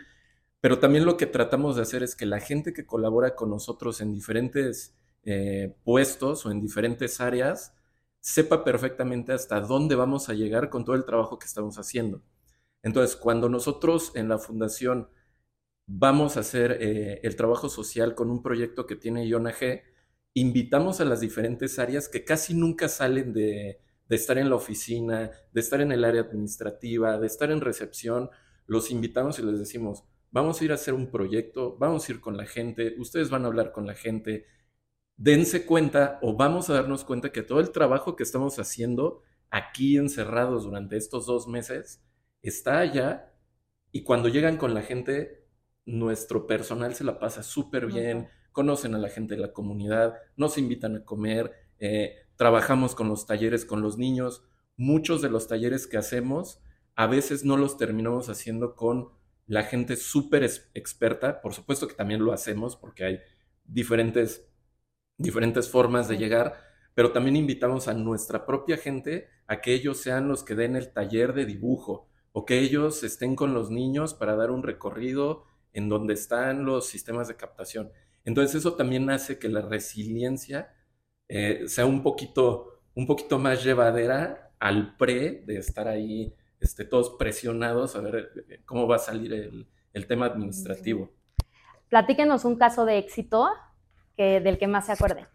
pero 0.60 0.78
también 0.78 1.06
lo 1.06 1.17
que 1.17 1.26
tratamos 1.26 1.76
de 1.76 1.82
hacer 1.82 2.04
es 2.04 2.15
que 2.15 2.28
la 2.28 2.39
gente 2.39 2.74
que 2.74 2.86
colabora 2.86 3.36
con 3.36 3.50
nosotros 3.50 4.02
en 4.02 4.13
diferentes 4.13 4.95
eh, 5.24 5.76
puestos 5.84 6.45
o 6.45 6.52
en 6.52 6.62
diferentes 6.62 7.19
áreas, 7.21 7.74
sepa 8.21 8.63
perfectamente 8.63 9.34
hasta 9.34 9.60
dónde 9.62 9.95
vamos 9.95 10.29
a 10.29 10.34
llegar 10.34 10.69
con 10.69 10.86
todo 10.86 10.95
el 10.95 11.05
trabajo 11.05 11.39
que 11.39 11.47
estamos 11.47 11.77
haciendo. 11.77 12.23
Entonces, 12.84 13.15
cuando 13.15 13.49
nosotros 13.49 14.13
en 14.15 14.29
la 14.29 14.39
fundación 14.39 15.10
vamos 15.88 16.38
a 16.38 16.41
hacer 16.41 16.77
eh, 16.79 17.19
el 17.23 17.36
trabajo 17.36 17.69
social 17.69 18.15
con 18.15 18.31
un 18.31 18.41
proyecto 18.41 18.88
que 18.88 18.95
tiene 18.95 19.27
Iona 19.27 19.51
G, 19.51 19.84
invitamos 20.34 21.01
a 21.01 21.05
las 21.05 21.19
diferentes 21.19 21.79
áreas 21.79 22.07
que 22.07 22.23
casi 22.23 22.53
nunca 22.53 22.88
salen 22.88 23.34
de, 23.34 23.81
de 24.07 24.15
estar 24.15 24.38
en 24.38 24.49
la 24.49 24.55
oficina, 24.55 25.31
de 25.51 25.62
estar 25.62 25.81
en 25.81 25.91
el 25.91 26.03
área 26.03 26.21
administrativa, 26.21 27.17
de 27.17 27.27
estar 27.27 27.51
en 27.51 27.62
recepción, 27.62 28.29
los 28.67 28.91
invitamos 28.91 29.39
y 29.39 29.43
les 29.43 29.60
decimos, 29.60 30.05
vamos 30.31 30.62
a 30.62 30.65
ir 30.65 30.71
a 30.71 30.75
hacer 30.75 30.93
un 30.93 31.12
proyecto, 31.12 31.77
vamos 31.77 32.07
a 32.07 32.12
ir 32.13 32.21
con 32.21 32.38
la 32.38 32.45
gente, 32.45 32.95
ustedes 32.97 33.29
van 33.29 33.43
a 33.43 33.47
hablar 33.47 33.71
con 33.71 33.86
la 33.86 33.95
gente, 33.95 34.45
dense 35.21 35.67
cuenta 35.67 36.17
o 36.23 36.36
vamos 36.36 36.69
a 36.69 36.73
darnos 36.73 37.03
cuenta 37.03 37.31
que 37.31 37.43
todo 37.43 37.60
el 37.60 37.71
trabajo 37.71 38.15
que 38.15 38.23
estamos 38.23 38.57
haciendo 38.57 39.21
aquí 39.51 39.97
encerrados 39.97 40.63
durante 40.63 40.97
estos 40.97 41.27
dos 41.27 41.47
meses 41.47 42.03
está 42.41 42.79
allá 42.79 43.31
y 43.91 44.01
cuando 44.01 44.29
llegan 44.29 44.57
con 44.57 44.73
la 44.73 44.81
gente, 44.81 45.47
nuestro 45.86 46.47
personal 46.47 46.95
se 46.95 47.03
la 47.03 47.19
pasa 47.19 47.43
súper 47.43 47.86
bien, 47.86 48.29
conocen 48.51 48.95
a 48.95 48.97
la 48.97 49.10
gente 49.10 49.36
de 49.36 49.41
la 49.41 49.53
comunidad, 49.53 50.15
nos 50.38 50.57
invitan 50.57 50.95
a 50.95 51.05
comer, 51.05 51.51
eh, 51.77 52.15
trabajamos 52.36 52.95
con 52.95 53.07
los 53.07 53.27
talleres 53.27 53.63
con 53.63 53.81
los 53.81 53.97
niños. 53.97 54.43
muchos 54.77 55.21
de 55.21 55.29
los 55.29 55.47
talleres 55.47 55.86
que 55.86 55.97
hacemos, 55.97 56.60
a 56.95 57.05
veces 57.05 57.45
no 57.45 57.57
los 57.57 57.77
terminamos 57.77 58.29
haciendo 58.29 58.75
con 58.75 59.10
la 59.45 59.63
gente 59.63 59.95
súper 59.95 60.49
experta. 60.73 61.41
Por 61.41 61.53
supuesto 61.53 61.88
que 61.88 61.93
también 61.93 62.25
lo 62.25 62.34
hacemos 62.34 62.75
porque 62.75 63.03
hay 63.03 63.19
diferentes, 63.63 64.50
diferentes 65.21 65.69
formas 65.69 66.07
de 66.07 66.17
llegar, 66.17 66.55
pero 66.93 67.12
también 67.12 67.36
invitamos 67.36 67.88
a 67.88 67.93
nuestra 67.93 68.45
propia 68.45 68.77
gente 68.77 69.29
a 69.47 69.62
que 69.62 69.73
ellos 69.73 69.97
sean 69.97 70.27
los 70.27 70.43
que 70.43 70.55
den 70.55 70.75
el 70.75 70.91
taller 70.91 71.34
de 71.34 71.45
dibujo 71.45 72.10
o 72.31 72.45
que 72.45 72.60
ellos 72.60 73.03
estén 73.03 73.36
con 73.36 73.53
los 73.53 73.69
niños 73.69 74.13
para 74.13 74.36
dar 74.36 74.51
un 74.51 74.63
recorrido 74.63 75.45
en 75.73 75.89
donde 75.89 76.13
están 76.13 76.65
los 76.65 76.88
sistemas 76.88 77.27
de 77.27 77.36
captación. 77.36 77.91
Entonces 78.23 78.55
eso 78.55 78.73
también 78.75 79.10
hace 79.10 79.39
que 79.39 79.49
la 79.49 79.62
resiliencia 79.62 80.73
eh, 81.27 81.63
sea 81.67 81.86
un 81.86 82.03
poquito, 82.03 82.81
un 82.93 83.07
poquito 83.07 83.39
más 83.39 83.63
llevadera 83.63 84.53
al 84.60 84.95
pre 84.97 85.43
de 85.45 85.57
estar 85.57 85.88
ahí 85.88 86.36
este, 86.60 86.86
todos 86.86 87.15
presionados 87.17 87.95
a 87.95 88.01
ver 88.01 88.31
eh, 88.49 88.62
cómo 88.65 88.88
va 88.88 88.97
a 88.97 88.99
salir 88.99 89.34
el, 89.34 89.67
el 89.93 90.07
tema 90.07 90.27
administrativo. 90.27 91.12
Platíquenos 91.89 92.45
un 92.45 92.57
caso 92.57 92.86
de 92.86 92.97
éxito 92.97 93.49
que, 94.15 94.39
del 94.39 94.58
que 94.58 94.67
más 94.67 94.86
se 94.86 94.93
acuerde. 94.93 95.28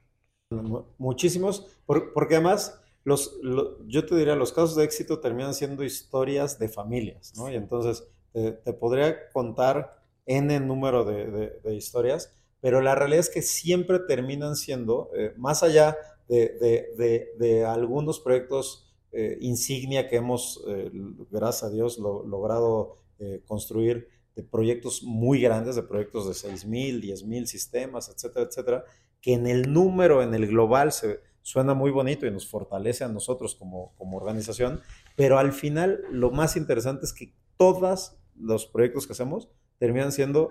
Muchísimos, 0.99 1.67
porque 1.87 2.37
además 2.37 2.81
los, 3.05 3.39
yo 3.87 4.07
te 4.07 4.17
diría, 4.17 4.37
los 4.37 4.53
casos 4.53 4.77
de 4.77 4.85
éxito 4.85 5.21
terminan 5.21 5.55
siendo 5.55 5.85
historias 5.85 6.59
de 6.59 6.69
familias, 6.69 7.35
¿no? 7.37 7.51
Y 7.51 7.55
entonces 7.55 8.05
te, 8.33 8.73
podría 8.73 9.29
contar 9.31 10.03
N 10.27 10.59
número 10.61 11.05
de, 11.05 11.61
de, 11.63 11.75
historias, 11.75 12.37
pero 12.61 12.81
la 12.81 12.95
realidad 12.95 13.21
es 13.21 13.31
que 13.31 13.43
siempre 13.43 14.01
terminan 14.01 14.57
siendo, 14.57 15.11
eh, 15.17 15.33
más 15.37 15.63
allá 15.63 15.97
de, 16.29 17.65
algunos 17.67 18.21
proyectos 18.21 18.93
eh, 19.13 19.39
insignia 19.41 20.09
que 20.09 20.17
hemos, 20.17 20.65
eh, 20.67 20.91
gracias 21.31 21.63
a 21.63 21.71
Dios, 21.71 21.99
logrado 21.99 22.99
construir, 23.47 24.09
de 24.37 24.43
proyectos 24.45 25.03
muy 25.03 25.41
grandes, 25.41 25.75
de 25.75 25.83
proyectos 25.83 26.27
de 26.27 26.49
6.000, 26.49 27.01
10.000 27.01 27.47
sistemas, 27.47 28.09
etcétera, 28.09 28.47
etcétera, 28.47 28.85
que 29.21 29.33
en 29.33 29.47
el 29.47 29.73
número, 29.73 30.23
en 30.23 30.35
el 30.35 30.47
global, 30.47 30.93
se, 30.93 31.21
suena 31.47 31.75
muy 31.75 31.93
bonito 31.93 32.27
y 32.27 32.31
nos 32.33 32.49
fortalece 32.49 33.05
a 33.05 33.09
nosotros 33.09 33.55
como, 33.55 33.95
como 33.97 34.17
organización, 34.17 34.81
pero 35.15 35.39
al 35.39 35.53
final 35.53 36.03
lo 36.11 36.33
más 36.33 36.57
interesante 36.57 37.07
es 37.07 37.13
que 37.13 37.35
todos 37.57 38.17
los 38.35 38.67
proyectos 38.67 39.07
que 39.07 39.13
hacemos 39.13 39.49
terminan 39.79 40.11
siendo 40.11 40.51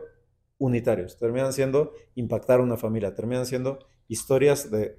unitarios, 0.58 1.18
terminan 1.18 1.52
siendo 1.52 1.92
impactar 2.16 2.62
una 2.62 2.78
familia, 2.78 3.14
terminan 3.14 3.46
siendo 3.46 3.80
historias 4.08 4.72
de 4.72 4.98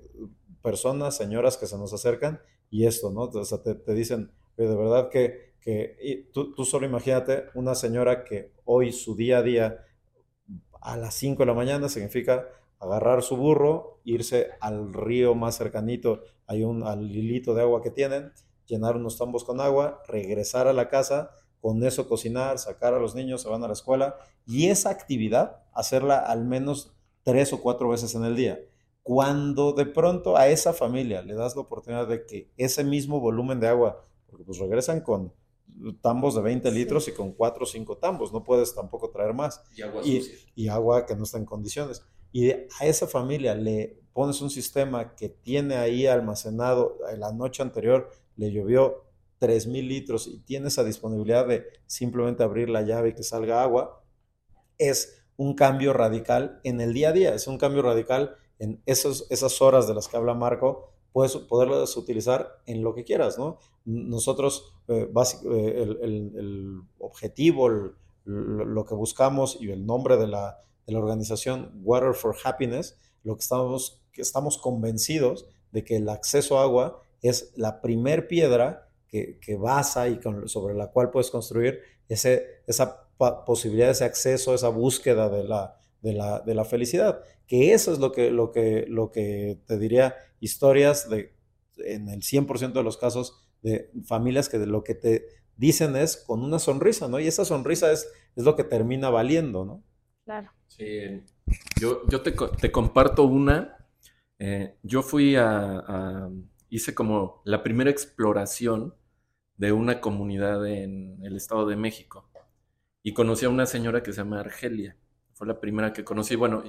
personas, 0.62 1.16
señoras 1.16 1.56
que 1.56 1.66
se 1.66 1.78
nos 1.78 1.94
acercan 1.94 2.40
y 2.70 2.84
esto, 2.84 3.10
¿no? 3.10 3.22
O 3.22 3.44
sea, 3.46 3.62
te, 3.62 3.74
te 3.74 3.94
dicen, 3.94 4.30
de 4.58 4.66
verdad 4.66 5.08
que, 5.08 5.45
tú, 6.32 6.64
solo 6.64 6.86
imagínate 6.86 7.46
una 7.54 7.74
señora 7.74 8.24
que 8.24 8.52
hoy 8.64 8.92
su 8.92 9.16
día 9.16 9.38
a 9.38 9.42
día 9.42 9.84
a 10.80 10.96
las 10.96 11.14
5 11.14 11.42
de 11.42 11.46
la 11.46 11.54
mañana 11.54 11.88
significa 11.88 12.46
agarrar 12.78 13.22
su 13.22 13.36
burro, 13.36 14.00
irse 14.04 14.50
al 14.60 14.92
río 14.92 15.34
más 15.34 15.56
cercanito, 15.56 16.22
hay 16.46 16.62
un 16.62 16.84
al 16.84 17.10
hilito 17.10 17.54
de 17.54 17.62
agua 17.62 17.82
que 17.82 17.90
tienen, 17.90 18.32
llenar 18.66 18.96
unos 18.96 19.18
tambos 19.18 19.44
con 19.44 19.60
agua, 19.60 20.02
regresar 20.06 20.68
a 20.68 20.72
la 20.72 20.88
casa, 20.88 21.30
con 21.60 21.82
eso 21.82 22.08
cocinar, 22.08 22.58
sacar 22.58 22.94
a 22.94 23.00
los 23.00 23.14
niños, 23.14 23.42
se 23.42 23.48
van 23.48 23.64
a 23.64 23.66
la 23.66 23.72
escuela 23.72 24.16
y 24.46 24.68
esa 24.68 24.90
actividad 24.90 25.64
hacerla 25.72 26.18
al 26.18 26.44
menos 26.44 26.94
tres 27.22 27.52
o 27.52 27.60
cuatro 27.60 27.88
veces 27.88 28.14
en 28.14 28.24
el 28.24 28.36
día. 28.36 28.60
Cuando 29.02 29.72
de 29.72 29.86
pronto 29.86 30.36
a 30.36 30.48
esa 30.48 30.72
familia 30.72 31.22
le 31.22 31.34
das 31.34 31.56
la 31.56 31.62
oportunidad 31.62 32.06
de 32.06 32.26
que 32.26 32.52
ese 32.56 32.84
mismo 32.84 33.20
volumen 33.20 33.58
de 33.58 33.68
agua, 33.68 34.04
porque 34.28 34.44
pues 34.44 34.58
regresan 34.58 35.00
con 35.00 35.32
tambos 36.00 36.34
de 36.34 36.42
20 36.42 36.70
litros 36.70 37.08
y 37.08 37.12
con 37.12 37.32
4 37.32 37.64
o 37.64 37.66
5 37.66 37.96
tambos, 37.98 38.32
no 38.32 38.42
puedes 38.42 38.74
tampoco 38.74 39.10
traer 39.10 39.34
más. 39.34 39.62
Y 39.74 39.82
agua, 39.82 40.02
y, 40.04 40.68
agua 40.68 41.06
que 41.06 41.16
no 41.16 41.24
está 41.24 41.38
en 41.38 41.44
condiciones. 41.44 42.02
Y 42.32 42.50
a 42.50 42.66
esa 42.82 43.06
familia 43.06 43.54
le 43.54 44.00
pones 44.12 44.40
un 44.40 44.50
sistema 44.50 45.14
que 45.14 45.28
tiene 45.28 45.76
ahí 45.76 46.06
almacenado, 46.06 46.98
la 47.18 47.32
noche 47.32 47.62
anterior 47.62 48.10
le 48.36 48.50
llovió 48.52 49.04
3.000 49.40 49.86
litros 49.86 50.26
y 50.26 50.38
tiene 50.40 50.68
esa 50.68 50.84
disponibilidad 50.84 51.46
de 51.46 51.66
simplemente 51.86 52.42
abrir 52.42 52.68
la 52.68 52.82
llave 52.82 53.10
y 53.10 53.12
que 53.14 53.22
salga 53.22 53.62
agua, 53.62 54.02
es 54.78 55.22
un 55.36 55.54
cambio 55.54 55.92
radical 55.92 56.60
en 56.64 56.80
el 56.80 56.94
día 56.94 57.10
a 57.10 57.12
día, 57.12 57.34
es 57.34 57.46
un 57.46 57.58
cambio 57.58 57.82
radical 57.82 58.36
en 58.58 58.82
esos, 58.86 59.26
esas 59.30 59.60
horas 59.60 59.86
de 59.86 59.94
las 59.94 60.08
que 60.08 60.16
habla 60.16 60.34
Marco, 60.34 60.95
puedes 61.16 61.34
poderlas 61.34 61.96
utilizar 61.96 62.58
en 62.66 62.82
lo 62.82 62.94
que 62.94 63.02
quieras, 63.02 63.38
¿no? 63.38 63.58
Nosotros, 63.86 64.74
eh, 64.86 65.10
eh, 65.10 65.96
el, 66.02 66.82
objetivo, 66.98 67.70
lo 68.26 68.84
que 68.84 68.94
buscamos 68.94 69.56
y 69.58 69.70
el 69.70 69.86
nombre 69.86 70.18
de 70.18 70.26
la, 70.26 70.60
organización 70.86 71.80
Water 71.82 72.12
for 72.12 72.36
Happiness, 72.44 72.98
lo 73.24 73.34
que 73.34 73.40
estamos, 73.40 74.02
que 74.12 74.20
estamos 74.20 74.58
convencidos 74.58 75.46
de 75.72 75.84
que 75.84 75.96
el 75.96 76.10
acceso 76.10 76.58
a 76.58 76.64
agua 76.64 77.00
es 77.22 77.50
la 77.56 77.80
primer 77.80 78.28
piedra 78.28 78.90
que, 79.08 79.56
basa 79.58 80.08
y 80.08 80.20
sobre 80.44 80.74
la 80.74 80.88
cual 80.88 81.10
puedes 81.10 81.30
construir 81.30 81.80
ese, 82.10 82.60
esa 82.66 83.06
posibilidad, 83.46 83.88
ese 83.88 84.04
acceso, 84.04 84.52
esa 84.52 84.68
búsqueda 84.68 85.30
de 85.30 85.44
la, 85.44 85.80
de 86.02 86.12
la, 86.12 86.40
de 86.40 86.54
la 86.54 86.64
felicidad. 86.64 87.22
Que 87.46 87.72
eso 87.72 87.92
es 87.92 87.98
lo 87.98 88.12
que, 88.12 88.30
lo 88.30 88.52
que, 88.52 88.86
lo 88.88 89.10
que 89.10 89.60
te 89.66 89.78
diría, 89.78 90.14
historias 90.40 91.08
de, 91.08 91.34
en 91.78 92.08
el 92.08 92.22
100% 92.22 92.72
de 92.72 92.82
los 92.82 92.96
casos, 92.96 93.46
de 93.62 93.90
familias 94.04 94.48
que 94.48 94.58
de 94.58 94.66
lo 94.66 94.84
que 94.84 94.94
te 94.94 95.26
dicen 95.56 95.96
es 95.96 96.16
con 96.16 96.42
una 96.42 96.58
sonrisa, 96.58 97.08
¿no? 97.08 97.18
Y 97.18 97.26
esa 97.26 97.44
sonrisa 97.44 97.90
es, 97.92 98.08
es 98.36 98.44
lo 98.44 98.56
que 98.56 98.64
termina 98.64 99.10
valiendo, 99.10 99.64
¿no? 99.64 99.82
Claro. 100.24 100.50
Sí, 100.68 101.22
yo, 101.80 102.06
yo 102.08 102.22
te, 102.22 102.32
te 102.32 102.72
comparto 102.72 103.24
una. 103.24 103.76
Eh, 104.38 104.76
yo 104.82 105.02
fui 105.02 105.36
a, 105.36 105.78
a, 105.78 106.30
hice 106.68 106.94
como 106.94 107.40
la 107.44 107.62
primera 107.62 107.90
exploración 107.90 108.94
de 109.56 109.72
una 109.72 110.00
comunidad 110.00 110.66
en 110.66 111.18
el 111.24 111.36
Estado 111.36 111.66
de 111.66 111.76
México 111.76 112.28
y 113.02 113.14
conocí 113.14 113.46
a 113.46 113.48
una 113.48 113.66
señora 113.66 114.02
que 114.02 114.12
se 114.12 114.18
llama 114.18 114.40
Argelia 114.40 114.96
fue 115.36 115.46
la 115.46 115.60
primera 115.60 115.92
que 115.92 116.02
conocí, 116.02 116.34
bueno, 116.34 116.62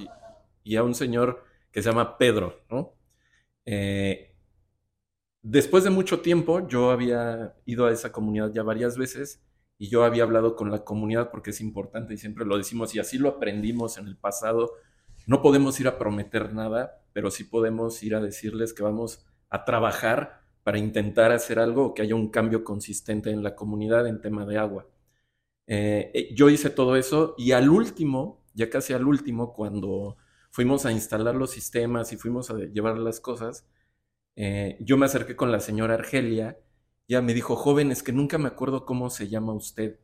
y, 0.62 0.76
a 0.76 0.82
un 0.82 0.94
señor 0.94 1.42
que 1.72 1.82
se 1.82 1.88
llama 1.88 2.18
Pedro, 2.18 2.60
¿no? 2.70 2.92
Eh, 3.64 4.36
después 5.42 5.84
de 5.84 5.90
mucho 5.90 6.20
tiempo, 6.20 6.68
yo 6.68 6.90
había 6.90 7.54
ido 7.64 7.86
a 7.86 7.92
esa 7.92 8.12
comunidad 8.12 8.52
ya 8.52 8.62
varias 8.62 8.98
veces 8.98 9.42
y 9.78 9.88
yo 9.88 10.04
había 10.04 10.24
hablado 10.24 10.54
con 10.54 10.70
la 10.70 10.84
comunidad 10.84 11.30
porque 11.30 11.50
es 11.50 11.62
importante 11.62 12.12
y 12.12 12.18
siempre 12.18 12.44
lo 12.44 12.58
decimos 12.58 12.94
y 12.94 12.98
así 12.98 13.16
lo 13.16 13.30
aprendimos 13.30 13.96
en 13.96 14.06
el 14.06 14.18
pasado. 14.18 14.72
No 15.26 15.40
podemos 15.40 15.80
ir 15.80 15.88
a 15.88 15.98
prometer 15.98 16.52
nada, 16.52 17.02
pero 17.14 17.30
sí 17.30 17.44
podemos 17.44 18.02
ir 18.02 18.14
a 18.14 18.20
decirles 18.20 18.74
que 18.74 18.82
vamos 18.82 19.24
a 19.48 19.64
trabajar 19.64 20.42
para 20.62 20.78
intentar 20.78 21.32
hacer 21.32 21.58
algo 21.58 21.94
que 21.94 22.02
haya 22.02 22.14
un 22.14 22.28
cambio 22.30 22.64
consistente 22.64 23.30
en 23.30 23.42
la 23.42 23.56
comunidad 23.56 24.06
en 24.06 24.20
tema 24.20 24.44
de 24.44 24.58
agua. 24.58 24.86
Eh, 25.66 26.10
eh, 26.14 26.34
yo 26.34 26.50
hice 26.50 26.70
todo 26.70 26.96
eso 26.96 27.34
y 27.38 27.52
al 27.52 27.68
último 27.68 28.37
ya 28.54 28.70
casi 28.70 28.92
al 28.92 29.06
último, 29.06 29.52
cuando 29.52 30.16
fuimos 30.50 30.86
a 30.86 30.92
instalar 30.92 31.34
los 31.34 31.50
sistemas 31.50 32.12
y 32.12 32.16
fuimos 32.16 32.50
a 32.50 32.54
llevar 32.58 32.98
las 32.98 33.20
cosas, 33.20 33.66
eh, 34.36 34.78
yo 34.80 34.96
me 34.96 35.06
acerqué 35.06 35.36
con 35.36 35.52
la 35.52 35.60
señora 35.60 35.94
Argelia, 35.94 36.58
ya 37.08 37.22
me 37.22 37.34
dijo, 37.34 37.56
joven, 37.56 37.90
es 37.90 38.02
que 38.02 38.12
nunca 38.12 38.38
me 38.38 38.48
acuerdo 38.48 38.84
cómo 38.86 39.10
se 39.10 39.28
llama 39.28 39.52
usted, 39.54 40.00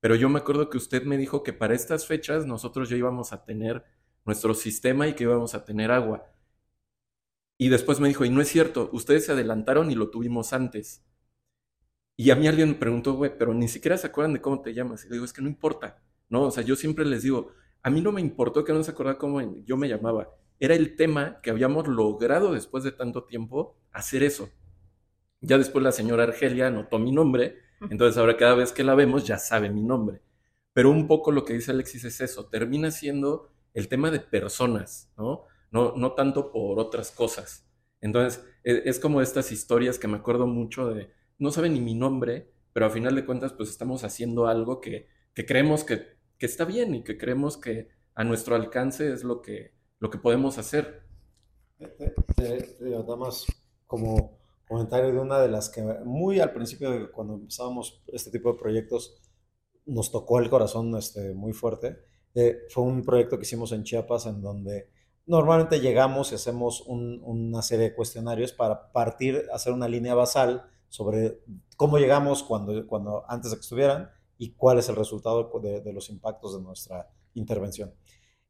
pero 0.00 0.14
yo 0.16 0.28
me 0.28 0.38
acuerdo 0.40 0.70
que 0.70 0.78
usted 0.78 1.04
me 1.04 1.16
dijo 1.18 1.42
que 1.42 1.52
para 1.52 1.74
estas 1.74 2.06
fechas 2.06 2.46
nosotros 2.46 2.88
ya 2.88 2.96
íbamos 2.96 3.32
a 3.32 3.44
tener 3.44 3.84
nuestro 4.24 4.54
sistema 4.54 5.08
y 5.08 5.14
que 5.14 5.24
íbamos 5.24 5.54
a 5.54 5.64
tener 5.64 5.90
agua. 5.90 6.26
Y 7.58 7.68
después 7.70 7.98
me 8.00 8.08
dijo, 8.08 8.24
y 8.24 8.30
no 8.30 8.40
es 8.40 8.48
cierto, 8.48 8.88
ustedes 8.92 9.26
se 9.26 9.32
adelantaron 9.32 9.90
y 9.90 9.94
lo 9.96 10.10
tuvimos 10.10 10.52
antes. 10.52 11.04
Y 12.16 12.30
a 12.30 12.36
mí 12.36 12.48
alguien 12.48 12.70
me 12.70 12.74
preguntó, 12.74 13.14
güey, 13.14 13.36
pero 13.38 13.54
ni 13.54 13.68
siquiera 13.68 13.96
se 13.96 14.08
acuerdan 14.08 14.34
de 14.34 14.40
cómo 14.40 14.60
te 14.60 14.74
llamas. 14.74 15.04
Y 15.04 15.08
le 15.08 15.14
digo, 15.14 15.24
es 15.24 15.32
que 15.32 15.42
no 15.42 15.48
importa, 15.48 16.02
¿no? 16.28 16.42
O 16.42 16.50
sea, 16.50 16.64
yo 16.64 16.76
siempre 16.76 17.04
les 17.04 17.22
digo, 17.22 17.52
a 17.82 17.90
mí 17.90 18.00
no 18.00 18.12
me 18.12 18.20
importó 18.20 18.64
que 18.64 18.72
no 18.72 18.82
se 18.82 18.90
acordara 18.90 19.18
cómo 19.18 19.40
yo 19.64 19.76
me 19.76 19.88
llamaba. 19.88 20.28
Era 20.60 20.74
el 20.74 20.96
tema 20.96 21.40
que 21.42 21.50
habíamos 21.50 21.86
logrado 21.86 22.52
después 22.52 22.84
de 22.84 22.92
tanto 22.92 23.24
tiempo 23.24 23.76
hacer 23.92 24.22
eso. 24.22 24.50
Ya 25.40 25.56
después 25.58 25.84
la 25.84 25.92
señora 25.92 26.24
Argelia 26.24 26.66
anotó 26.66 26.98
mi 26.98 27.12
nombre, 27.12 27.58
entonces 27.90 28.18
ahora 28.18 28.36
cada 28.36 28.56
vez 28.56 28.72
que 28.72 28.82
la 28.82 28.94
vemos 28.94 29.26
ya 29.26 29.38
sabe 29.38 29.70
mi 29.70 29.84
nombre. 29.84 30.20
Pero 30.72 30.90
un 30.90 31.06
poco 31.06 31.30
lo 31.30 31.44
que 31.44 31.54
dice 31.54 31.70
Alexis 31.70 32.04
es 32.04 32.20
eso, 32.20 32.46
termina 32.46 32.90
siendo 32.90 33.50
el 33.74 33.88
tema 33.88 34.10
de 34.10 34.20
personas, 34.20 35.10
¿no? 35.16 35.44
No, 35.70 35.94
no 35.96 36.12
tanto 36.12 36.50
por 36.50 36.78
otras 36.78 37.10
cosas. 37.10 37.68
Entonces, 38.00 38.44
e, 38.64 38.82
es, 38.86 38.98
como 38.98 39.20
estas 39.20 39.52
historias 39.52 39.98
que 39.98 40.08
me 40.08 40.16
acuerdo 40.16 40.46
mucho 40.46 40.88
de, 40.88 41.10
no 41.38 41.50
saben 41.50 41.74
ni 41.74 41.80
mi 41.80 41.94
nombre, 41.94 42.50
pero 42.72 42.86
a 42.86 42.90
final 42.90 43.14
de 43.14 43.24
cuentas, 43.24 43.52
pues 43.52 43.68
estamos 43.70 44.04
haciendo 44.04 44.46
algo 44.46 44.80
que, 44.80 45.08
que 45.34 45.46
creemos 45.46 45.84
que 45.84 46.17
que 46.38 46.46
está 46.46 46.64
bien 46.64 46.94
y 46.94 47.02
que 47.02 47.18
creemos 47.18 47.56
que 47.56 47.88
a 48.14 48.24
nuestro 48.24 48.54
alcance 48.54 49.12
es 49.12 49.24
lo 49.24 49.42
que, 49.42 49.74
lo 49.98 50.10
que 50.10 50.18
podemos 50.18 50.58
hacer. 50.58 51.02
Nada 51.78 53.16
más 53.16 53.46
como, 53.86 54.38
comentario 54.66 55.12
de 55.12 55.18
una 55.18 55.40
de 55.40 55.48
las 55.48 55.68
que 55.68 55.82
muy 56.04 56.40
al 56.40 56.52
principio, 56.52 57.10
cuando 57.12 57.34
empezábamos 57.34 58.02
este 58.08 58.30
tipo 58.30 58.52
de 58.52 58.58
proyectos, 58.58 59.20
nos 59.86 60.10
tocó 60.10 60.38
el 60.38 60.50
corazón 60.50 60.96
este, 60.96 61.34
muy 61.34 61.52
fuerte. 61.52 61.98
Eh, 62.34 62.66
fue 62.70 62.84
un 62.84 63.04
proyecto 63.04 63.36
que 63.36 63.42
hicimos 63.42 63.72
en 63.72 63.84
Chiapas 63.84 64.26
en 64.26 64.42
donde 64.42 64.90
normalmente 65.26 65.80
llegamos 65.80 66.32
y 66.32 66.36
hacemos 66.36 66.82
una 66.86 67.62
serie 67.62 67.90
de 67.90 67.94
cuestionarios 67.94 68.52
para 68.52 68.92
partir, 68.92 69.44
hacer 69.52 69.72
una 69.72 69.88
línea 69.88 70.14
basal 70.14 70.70
sobre 70.88 71.40
cómo 71.76 71.98
llegamos 71.98 72.42
cuando, 72.42 72.86
cuando 72.86 73.24
antes 73.28 73.50
de 73.50 73.56
que 73.56 73.60
estuvieran 73.60 74.10
y 74.38 74.52
cuál 74.52 74.78
es 74.78 74.88
el 74.88 74.96
resultado 74.96 75.50
de, 75.60 75.92
los 75.92 76.08
impactos 76.08 76.56
de 76.56 76.62
nuestra 76.62 77.10
intervención. 77.34 77.92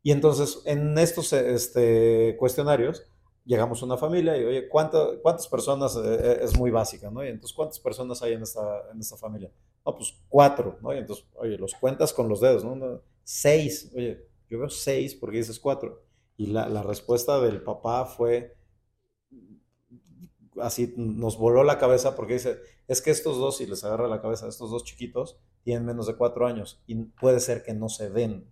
Y 0.03 0.13
entonces, 0.13 0.61
en 0.67 0.97
estos 0.99 1.33
este, 1.33 2.37
cuestionarios, 2.39 3.03
llegamos 3.45 3.83
a 3.83 3.87
una 3.87 3.97
familia 3.97 4.37
y, 4.37 4.45
oye, 4.45 4.69
¿cuántas 4.69 5.49
personas? 5.49 5.97
Eh, 5.97 6.01
eh, 6.05 6.39
es 6.43 6.57
muy 6.57 6.71
básica, 6.71 7.11
¿no? 7.11 7.25
Y 7.25 7.29
entonces, 7.29 7.57
¿cuántas 7.57 7.81
personas 7.81 8.23
hay 8.23 8.35
en 8.35 8.43
esta, 8.43 8.91
en 8.93 9.01
esta 9.01 9.17
familia? 9.17 9.51
No, 9.85 9.97
pues 9.97 10.15
cuatro, 10.29 10.79
¿no? 10.83 10.95
Y 10.95 10.99
entonces, 10.99 11.25
oye, 11.35 11.57
los 11.57 11.75
cuentas 11.75 12.13
con 12.13 12.29
los 12.29 12.41
dedos, 12.41 12.65
¿no? 12.65 13.01
Seis, 13.25 13.91
oye, 13.97 14.29
yo 14.49 14.59
veo 14.59 14.69
seis 14.69 15.15
porque 15.15 15.39
dices 15.39 15.59
cuatro. 15.59 16.05
Y 16.37 16.47
la, 16.47 16.69
la 16.69 16.83
respuesta 16.83 17.41
del 17.41 17.63
papá 17.63 18.05
fue, 18.05 18.57
así 20.61 20.93
nos 20.97 21.39
voló 21.39 21.65
la 21.65 21.79
cabeza 21.79 22.15
porque 22.15 22.35
dice, 22.35 22.59
es 22.87 23.01
que 23.01 23.11
estos 23.11 23.39
dos, 23.39 23.61
y 23.63 23.67
les 23.67 23.83
agarra 23.85 24.07
la 24.07 24.21
cabeza, 24.21 24.47
estos 24.47 24.71
dos 24.71 24.85
chiquitos 24.85 25.41
tienen 25.69 25.85
menos 25.85 26.07
de 26.07 26.17
cuatro 26.17 26.47
años 26.47 26.83
y 26.87 26.95
puede 26.95 27.41
ser 27.41 27.63
que 27.63 27.75
no 27.75 27.91
se 27.91 28.09
den. 28.09 28.51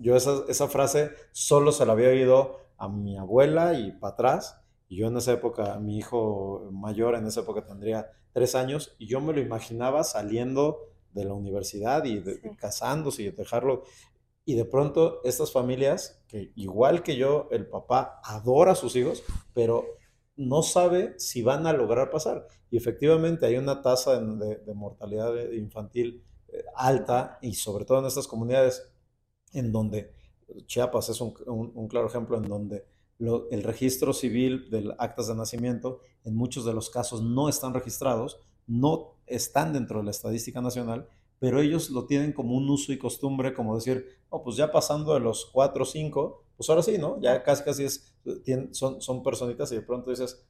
Yo 0.00 0.16
esa, 0.16 0.42
esa 0.48 0.66
frase 0.66 1.12
solo 1.30 1.70
se 1.70 1.86
la 1.86 1.92
había 1.92 2.08
oído 2.08 2.58
a 2.76 2.88
mi 2.88 3.16
abuela 3.16 3.74
y 3.78 3.92
para 3.92 4.14
atrás, 4.14 4.60
y 4.88 4.96
yo 4.96 5.06
en 5.06 5.16
esa 5.16 5.34
época, 5.34 5.78
mi 5.78 5.96
hijo 5.96 6.70
mayor 6.72 7.14
en 7.14 7.24
esa 7.24 7.42
época 7.42 7.64
tendría 7.64 8.10
tres 8.32 8.56
años, 8.56 8.96
y 8.98 9.06
yo 9.06 9.20
me 9.20 9.32
lo 9.32 9.38
imaginaba 9.38 10.02
saliendo 10.02 10.88
de 11.12 11.24
la 11.24 11.34
universidad 11.34 12.04
y 12.04 12.20
casándose 12.56 13.22
y 13.22 13.30
dejarlo. 13.30 13.84
Y 14.44 14.56
de 14.56 14.64
pronto 14.64 15.20
estas 15.22 15.52
familias, 15.52 16.20
que 16.26 16.50
igual 16.56 17.04
que 17.04 17.14
yo, 17.14 17.46
el 17.52 17.68
papá 17.68 18.20
adora 18.24 18.72
a 18.72 18.74
sus 18.74 18.96
hijos, 18.96 19.22
pero 19.54 19.84
no 20.38 20.62
sabe 20.62 21.14
si 21.18 21.42
van 21.42 21.66
a 21.66 21.72
lograr 21.72 22.10
pasar. 22.10 22.46
Y 22.70 22.76
efectivamente 22.76 23.44
hay 23.44 23.56
una 23.56 23.82
tasa 23.82 24.20
de, 24.20 24.74
mortalidad 24.74 25.34
infantil 25.52 26.22
eh, 26.48 26.64
alta 26.76 27.38
y 27.42 27.54
sobre 27.54 27.84
todo 27.84 27.98
en 27.98 28.06
estas 28.06 28.28
comunidades 28.28 28.88
en 29.52 29.72
donde 29.72 30.12
Chiapas 30.66 31.08
es 31.10 31.20
un, 31.20 31.32
claro 31.88 32.06
ejemplo 32.06 32.38
en 32.38 32.44
donde 32.44 32.86
el 33.18 33.62
registro 33.64 34.12
civil 34.12 34.70
de 34.70 34.94
actas 34.98 35.26
de 35.26 35.34
nacimiento 35.34 36.00
en 36.24 36.36
muchos 36.36 36.64
de 36.64 36.72
los 36.72 36.88
casos 36.88 37.20
no 37.20 37.48
están 37.48 37.74
registrados, 37.74 38.40
no 38.66 39.16
están 39.26 39.72
dentro 39.72 39.98
de 39.98 40.04
la 40.04 40.12
estadística 40.12 40.60
nacional, 40.60 41.08
pero 41.38 41.60
ellos 41.60 41.90
lo 41.90 42.06
tienen 42.06 42.32
como 42.32 42.56
un 42.56 42.68
uso 42.68 42.92
y 42.92 42.98
costumbre, 42.98 43.54
como 43.54 43.76
decir, 43.76 44.06
oh, 44.30 44.42
pues 44.42 44.56
ya 44.56 44.72
pasando 44.72 45.14
de 45.14 45.20
los 45.20 45.46
cuatro 45.46 45.82
o 45.82 45.86
cinco, 45.86 46.44
pues 46.56 46.68
ahora 46.68 46.82
sí, 46.82 46.98
¿no? 46.98 47.20
Ya 47.20 47.42
casi 47.42 47.62
casi 47.62 47.84
es, 47.84 48.12
son, 48.72 49.00
son 49.00 49.22
personitas 49.22 49.70
y 49.72 49.76
de 49.76 49.82
pronto 49.82 50.10
dices, 50.10 50.44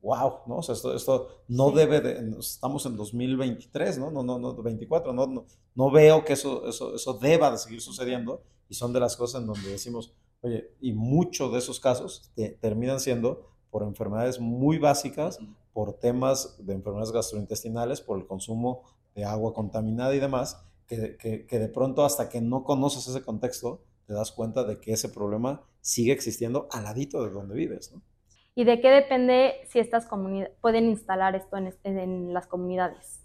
wow, 0.00 0.40
¿no? 0.46 0.58
O 0.58 0.62
sea, 0.62 0.74
esto, 0.74 0.94
esto 0.94 1.42
no 1.48 1.70
debe 1.70 2.00
de, 2.00 2.38
estamos 2.38 2.86
en 2.86 2.96
2023, 2.96 3.98
¿no? 3.98 4.10
No, 4.10 4.22
no, 4.22 4.38
no, 4.38 4.54
24, 4.54 5.12
no, 5.12 5.26
no, 5.26 5.46
no 5.74 5.90
veo 5.90 6.24
que 6.24 6.34
eso, 6.34 6.68
eso, 6.68 6.94
eso 6.94 7.14
deba 7.14 7.50
de 7.50 7.58
seguir 7.58 7.80
sucediendo 7.80 8.42
y 8.68 8.74
son 8.74 8.92
de 8.92 9.00
las 9.00 9.16
cosas 9.16 9.40
en 9.40 9.48
donde 9.48 9.68
decimos, 9.68 10.14
oye, 10.42 10.72
y 10.80 10.92
muchos 10.92 11.52
de 11.52 11.58
esos 11.58 11.80
casos 11.80 12.30
terminan 12.60 13.00
siendo 13.00 13.48
por 13.70 13.82
enfermedades 13.82 14.38
muy 14.40 14.78
básicas, 14.78 15.38
por 15.72 15.94
temas 15.94 16.56
de 16.64 16.74
enfermedades 16.74 17.12
gastrointestinales, 17.12 18.00
por 18.00 18.18
el 18.18 18.26
consumo 18.26 18.84
de 19.18 19.24
agua 19.24 19.52
contaminada 19.52 20.14
y 20.14 20.20
demás, 20.20 20.62
que, 20.86 21.16
que, 21.16 21.44
que 21.44 21.58
de 21.58 21.68
pronto 21.68 22.04
hasta 22.04 22.28
que 22.28 22.40
no 22.40 22.62
conoces 22.62 23.08
ese 23.08 23.22
contexto, 23.22 23.82
te 24.06 24.14
das 24.14 24.30
cuenta 24.30 24.62
de 24.62 24.78
que 24.78 24.92
ese 24.92 25.08
problema 25.08 25.62
sigue 25.80 26.12
existiendo 26.12 26.68
al 26.70 26.84
ladito 26.84 27.24
de 27.24 27.30
donde 27.30 27.54
vives, 27.54 27.92
¿no? 27.92 28.00
¿Y 28.54 28.64
de 28.64 28.80
qué 28.80 28.90
depende 28.90 29.54
si 29.70 29.78
estas 29.78 30.06
comunidades 30.06 30.52
pueden 30.60 30.86
instalar 30.86 31.34
esto 31.36 31.56
en, 31.56 31.72
en 31.84 32.32
las 32.32 32.46
comunidades? 32.46 33.20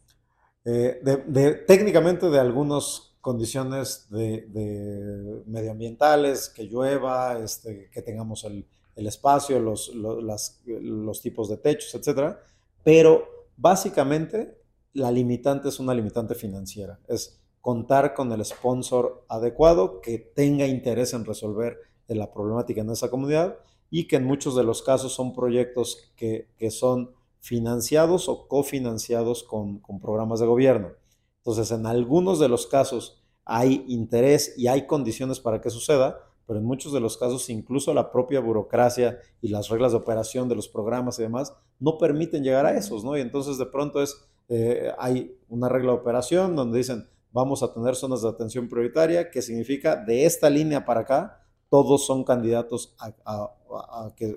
Eh, 0.65 0.99
de, 1.03 1.53
técnicamente 1.67 2.29
de 2.29 2.39
algunas 2.39 3.15
condiciones 3.21 4.07
de, 4.09 5.43
medioambientales, 5.45 6.49
que 6.49 6.63
llueva, 6.63 7.39
este, 7.39 7.89
que 7.91 8.01
tengamos 8.01 8.43
el, 8.43 8.65
el 8.95 9.07
espacio, 9.07 9.59
los, 9.59 9.93
los, 9.95 10.61
los, 10.65 11.21
tipos 11.21 11.49
de 11.49 11.57
techos, 11.57 11.93
etcétera, 11.95 12.39
pero 12.83 13.47
básicamente 13.57 14.62
la 14.93 15.11
limitante 15.11 15.69
es 15.69 15.79
una 15.79 15.93
limitante 15.93 16.35
financiera, 16.35 16.99
es 17.07 17.41
contar 17.61 18.13
con 18.13 18.31
el 18.31 18.43
sponsor 18.43 19.25
adecuado 19.29 20.01
que 20.01 20.17
tenga 20.19 20.67
interés 20.67 21.13
en 21.13 21.25
resolver 21.25 21.77
la 22.07 22.31
problemática 22.31 22.81
en 22.81 22.89
esa 22.89 23.09
comunidad 23.09 23.57
y 23.89 24.07
que 24.07 24.17
en 24.17 24.25
muchos 24.25 24.55
de 24.55 24.63
los 24.63 24.81
casos 24.81 25.13
son 25.13 25.33
proyectos 25.33 26.11
que, 26.15 26.49
son 26.71 27.11
financiados 27.39 28.29
o 28.29 28.47
cofinanciados 28.47 29.43
con, 29.43 29.79
con 29.79 29.99
programas 29.99 30.39
de 30.39 30.45
gobierno. 30.45 30.89
Entonces, 31.37 31.71
en 31.71 31.85
algunos 31.85 32.39
de 32.39 32.47
los 32.47 32.67
casos 32.67 33.21
hay 33.45 33.83
interés 33.87 34.53
y 34.57 34.67
hay 34.67 34.87
condiciones 34.87 35.39
para 35.39 35.59
que 35.59 35.69
suceda, 35.69 36.19
pero 36.47 36.59
en 36.59 36.65
muchos 36.65 36.93
de 36.93 36.99
los 36.99 37.17
casos 37.17 37.49
incluso 37.49 37.93
la 37.93 38.11
propia 38.11 38.39
burocracia 38.39 39.19
y 39.41 39.49
las 39.49 39.69
reglas 39.69 39.91
de 39.91 39.97
operación 39.97 40.47
de 40.49 40.55
los 40.55 40.67
programas 40.67 41.19
y 41.19 41.23
demás 41.23 41.53
no 41.79 41.97
permiten 41.97 42.43
llegar 42.43 42.65
a 42.65 42.77
esos, 42.77 43.03
¿no? 43.03 43.17
Y 43.17 43.21
entonces 43.21 43.57
de 43.57 43.65
pronto 43.65 44.01
es, 44.01 44.25
eh, 44.49 44.91
hay 44.97 45.37
una 45.49 45.69
regla 45.69 45.91
de 45.93 45.99
operación 45.99 46.55
donde 46.55 46.77
dicen, 46.77 47.07
vamos 47.31 47.63
a 47.63 47.73
tener 47.73 47.95
zonas 47.95 48.21
de 48.21 48.29
atención 48.29 48.69
prioritaria, 48.69 49.31
que 49.31 49.41
significa 49.41 49.95
de 49.95 50.25
esta 50.25 50.49
línea 50.49 50.85
para 50.85 51.01
acá, 51.01 51.43
todos 51.69 52.05
son 52.05 52.23
candidatos 52.23 52.95
a, 52.99 54.13
que 54.15 54.25
eh, 54.25 54.35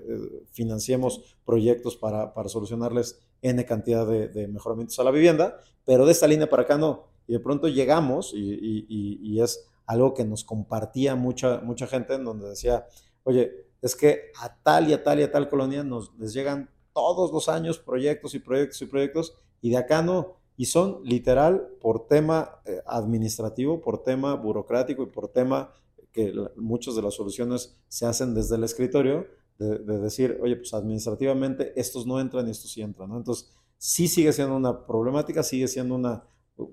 financiemos 0.51 1.37
proyectos 1.45 1.95
para, 1.95 2.33
solucionarles 2.47 3.19
N 3.43 3.63
cantidad 3.65 4.07
de, 4.07 4.47
mejoramientos 4.47 4.97
a 4.99 5.03
la 5.03 5.11
vivienda, 5.11 5.59
pero 5.85 6.07
de 6.07 6.11
esta 6.11 6.27
línea 6.27 6.49
para 6.49 6.63
acá 6.63 6.77
no. 6.79 7.03
Y 7.27 7.33
de 7.33 7.39
pronto 7.39 7.67
llegamos 7.67 8.31
y, 8.33 9.39
es 9.39 9.69
algo 9.85 10.15
que 10.15 10.25
nos 10.25 10.43
compartía 10.43 11.15
mucha, 11.15 11.59
mucha 11.59 11.85
gente 11.85 12.15
en 12.15 12.25
donde 12.25 12.49
decía, 12.49 12.87
oye, 13.23 13.67
es 13.83 13.95
que 13.95 14.31
a 14.41 14.57
tal 14.63 14.89
y 14.89 14.93
a 14.93 15.03
tal 15.03 15.19
y 15.19 15.23
a 15.23 15.31
tal 15.31 15.47
colonia 15.47 15.83
nos 15.83 16.17
les 16.17 16.33
llegan 16.33 16.71
todos 16.91 17.31
los 17.31 17.47
años 17.47 17.77
proyectos 17.77 18.33
y 18.33 18.39
proyectos 18.39 18.81
y 18.81 18.85
proyectos 18.87 19.37
y 19.61 19.71
de 19.71 19.77
acá 19.77 20.01
no. 20.01 20.37
Y 20.55 20.65
son 20.65 21.01
literal 21.03 21.69
por 21.79 22.07
tema 22.07 22.61
eh, 22.65 22.81
administrativo, 22.85 23.79
por 23.79 24.03
tema 24.03 24.33
burocrático 24.35 25.03
y 25.03 25.07
por 25.07 25.27
tema 25.27 25.71
que 26.11 26.33
muchas 26.55 26.95
de 26.95 27.03
las 27.03 27.13
soluciones 27.13 27.77
se 27.87 28.05
hacen 28.07 28.33
desde 28.33 28.55
el 28.55 28.63
escritorio, 28.63 29.27
de, 29.59 29.99
decir, 29.99 30.39
oye, 30.41 30.55
pues 30.55 30.73
administrativamente 30.73 31.73
estos 31.79 32.05
no 32.05 32.19
entran 32.19 32.47
y 32.47 32.51
estos 32.51 32.71
sí 32.71 32.81
entran. 32.81 33.11
Entonces, 33.11 33.51
sí 33.77 34.07
sigue 34.07 34.33
siendo 34.33 34.55
una 34.55 34.85
problemática, 34.85 35.43
sigue 35.43 35.67
siendo 35.67 35.95
una 35.95 36.23
uh, 36.57 36.69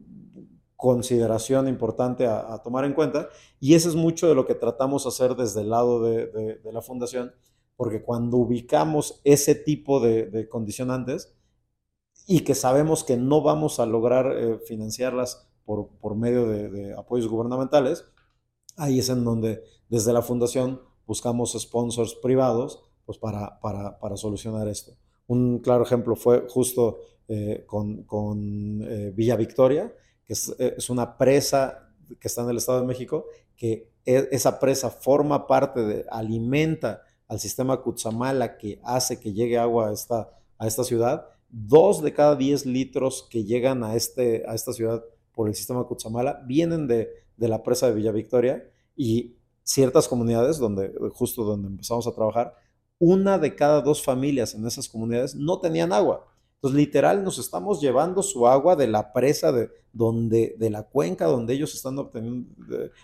consideración 0.76 1.68
importante 1.68 2.26
a, 2.26 2.58
tomar 2.62 2.84
en 2.84 2.92
cuenta 2.92 3.28
y 3.58 3.74
eso 3.74 3.88
es 3.88 3.94
mucho 3.94 4.28
de 4.28 4.34
lo 4.34 4.46
que 4.46 4.54
tratamos 4.54 5.04
de 5.04 5.08
hacer 5.08 5.34
desde 5.34 5.62
el 5.62 5.70
lado 5.70 6.02
de, 6.02 6.60
la 6.70 6.82
fundación, 6.82 7.32
porque 7.76 8.02
cuando 8.02 8.36
ubicamos 8.36 9.20
ese 9.24 9.54
tipo 9.54 10.00
de, 10.00 10.46
condicionantes 10.50 11.34
y 12.26 12.40
que 12.40 12.54
sabemos 12.54 13.04
que 13.04 13.16
no 13.16 13.42
vamos 13.42 13.80
a 13.80 13.86
lograr 13.86 14.32
eh, 14.36 14.58
financiarlas 14.66 15.46
por, 15.64 15.88
por 16.00 16.14
medio 16.14 16.46
de 16.46 16.94
apoyos 16.94 17.28
gubernamentales, 17.28 18.04
Ahí 18.76 18.98
es 18.98 19.08
en 19.08 19.24
donde 19.24 19.62
desde 19.88 20.12
la 20.12 20.22
fundación 20.22 20.80
buscamos 21.06 21.56
sponsors 21.58 22.14
privados 22.14 22.82
pues 23.06 23.18
para, 23.18 23.60
para, 23.60 24.16
solucionar 24.16 24.66
esto. 24.68 24.92
Un 25.26 25.58
claro 25.58 25.84
ejemplo 25.84 26.16
fue 26.16 26.46
justo 26.48 26.98
eh, 27.28 27.64
con, 27.66 28.82
eh, 28.82 29.12
Villa 29.14 29.36
Victoria, 29.36 29.92
que 30.24 30.32
eh, 30.32 30.74
es, 30.78 30.90
una 30.90 31.18
presa 31.18 31.90
que 32.18 32.28
está 32.28 32.42
en 32.42 32.50
el 32.50 32.56
Estado 32.56 32.80
de 32.80 32.86
México, 32.86 33.26
que 33.56 33.92
e, 34.06 34.28
esa 34.32 34.58
presa 34.58 34.90
forma 34.90 35.46
parte 35.46 35.84
de, 35.84 36.06
alimenta 36.10 37.02
al 37.28 37.38
sistema 37.38 37.80
Cutzamala 37.82 38.56
que 38.56 38.80
hace 38.82 39.20
que 39.20 39.32
llegue 39.32 39.58
agua 39.58 39.90
a 39.90 39.92
esta, 39.92 40.30
a 40.58 40.66
esta 40.66 40.82
ciudad. 40.82 41.28
Dos 41.56 42.02
de 42.02 42.12
cada 42.12 42.34
diez 42.34 42.66
litros 42.66 43.28
que 43.30 43.44
llegan 43.44 43.84
a, 43.84 43.94
este, 43.94 44.44
a 44.48 44.54
esta 44.54 44.72
ciudad 44.72 45.04
por 45.32 45.48
el 45.48 45.54
sistema 45.54 45.84
Cutzamala 45.84 46.42
vienen 46.46 46.88
de, 46.88 47.10
de 47.36 47.48
la 47.48 47.62
presa 47.62 47.86
de 47.86 47.94
Villa 47.94 48.10
Victoria 48.10 48.68
y 48.96 49.36
ciertas 49.62 50.08
comunidades 50.08 50.58
donde 50.58 50.92
justo 51.12 51.44
donde 51.44 51.68
empezamos 51.68 52.08
a 52.08 52.14
trabajar, 52.14 52.54
una 52.98 53.38
de 53.38 53.54
cada 53.54 53.82
dos 53.82 54.02
familias 54.02 54.54
en 54.54 54.66
esas 54.66 54.88
comunidades 54.88 55.36
no 55.36 55.60
tenían 55.60 55.92
agua. 55.92 56.26
Entonces, 56.56 56.76
literal, 56.76 57.22
nos 57.22 57.38
estamos 57.38 57.80
llevando 57.80 58.22
su 58.22 58.48
agua 58.48 58.74
de 58.74 58.88
la 58.88 59.12
presa 59.12 59.52
de, 59.52 59.70
donde, 59.92 60.56
de 60.58 60.70
la 60.70 60.82
cuenca 60.82 61.26
donde 61.26 61.54
ellos 61.54 61.74
están 61.74 61.98
obteniendo, 61.98 62.48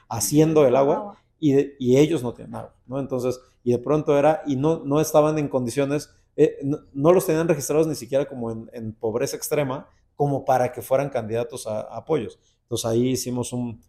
haciendo 0.08 0.66
el 0.66 0.74
agua 0.74 1.18
y, 1.38 1.54
y, 1.78 1.98
ellos 1.98 2.22
no 2.22 2.34
tienen 2.34 2.54
agua, 2.56 2.74
¿no? 2.86 2.98
Entonces, 2.98 3.38
y 3.62 3.72
de 3.72 3.78
pronto 3.78 4.18
era, 4.18 4.42
y 4.46 4.56
no, 4.56 4.82
no 4.84 5.00
estaban 5.00 5.38
en 5.38 5.48
condiciones 5.48 6.10
eh, 6.42 6.56
no, 6.62 7.12
los 7.12 7.26
tenían 7.26 7.48
registrados 7.48 7.86
ni 7.86 7.94
siquiera 7.94 8.24
como 8.24 8.50
en, 8.50 8.94
pobreza 8.94 9.36
extrema, 9.36 9.86
como 10.14 10.46
para 10.46 10.72
que 10.72 10.80
fueran 10.80 11.10
candidatos 11.10 11.66
a, 11.66 11.82
apoyos. 11.82 12.38
Entonces 12.62 12.86
ahí 12.86 13.10
hicimos 13.10 13.52
un, 13.52 13.82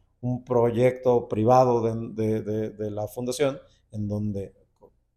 proyecto 0.46 1.30
privado 1.30 1.82
de, 1.82 2.92
la 2.92 3.08
fundación 3.08 3.58
en 3.92 4.08
donde 4.08 4.54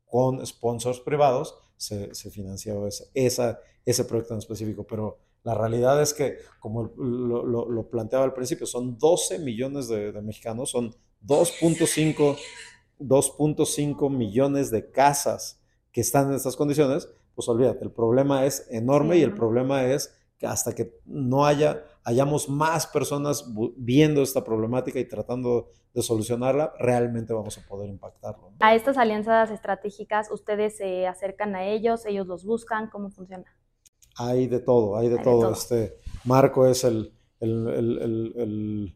con 0.06 0.46
sponsors 0.46 1.00
privados 1.00 1.58
se, 1.76 2.14
se 2.14 2.30
financió 2.30 2.86
ese, 2.86 3.58
ese 3.84 4.04
proyecto 4.04 4.34
en 4.34 4.38
específico. 4.38 4.86
Pero 4.86 5.18
la 5.42 5.54
realidad 5.54 6.00
es 6.00 6.14
que, 6.14 6.38
como 6.60 6.84
lo, 6.96 7.68
lo, 7.68 7.90
planteaba 7.90 8.24
al 8.24 8.32
principio, 8.32 8.64
son 8.64 8.96
12 8.96 9.40
millones 9.40 9.88
de, 9.88 10.12
mexicanos, 10.22 10.70
son 10.70 10.94
2.5 11.26 14.08
millones 14.08 14.70
de 14.70 14.90
casas 14.92 15.60
que 15.90 16.00
están 16.00 16.28
en 16.28 16.34
estas 16.34 16.54
condiciones, 16.56 17.08
pues 17.34 17.48
olvídate, 17.48 17.84
el 17.84 17.92
problema 17.92 18.44
es 18.44 18.66
enorme 18.70 19.18
y 19.18 19.22
el 19.22 19.34
problema 19.34 19.84
es 19.84 20.14
que 20.38 20.46
hasta 20.46 20.74
que 20.74 20.98
no 21.04 21.46
haya, 21.46 21.84
hayamos 22.04 22.48
más 22.48 22.86
personas 22.86 23.44
viendo 23.76 24.22
esta 24.22 24.44
problemática 24.44 24.98
y 24.98 25.08
tratando 25.08 25.70
de 25.92 26.02
solucionarla, 26.02 26.74
realmente 26.78 27.32
vamos 27.32 27.56
a 27.56 27.62
poder 27.66 27.88
impactarlo. 27.88 28.52
A 28.58 28.74
estas 28.74 28.98
alianzas 28.98 29.50
estratégicas, 29.50 30.30
¿ustedes 30.30 30.76
se 30.76 31.06
acercan 31.06 31.54
a 31.54 31.64
ellos? 31.66 32.04
¿Ellos 32.04 32.26
los 32.26 32.44
buscan? 32.44 32.90
¿Cómo 32.90 33.10
funciona? 33.10 33.44
Hay 34.16 34.48
de 34.48 34.58
todo, 34.60 34.96
hay 34.96 35.08
de, 35.08 35.18
todo. 35.18 35.52
Este, 35.52 35.96
Marco 36.24 36.66
es 36.66 36.84
el, 36.84 37.12
el, 37.40 38.94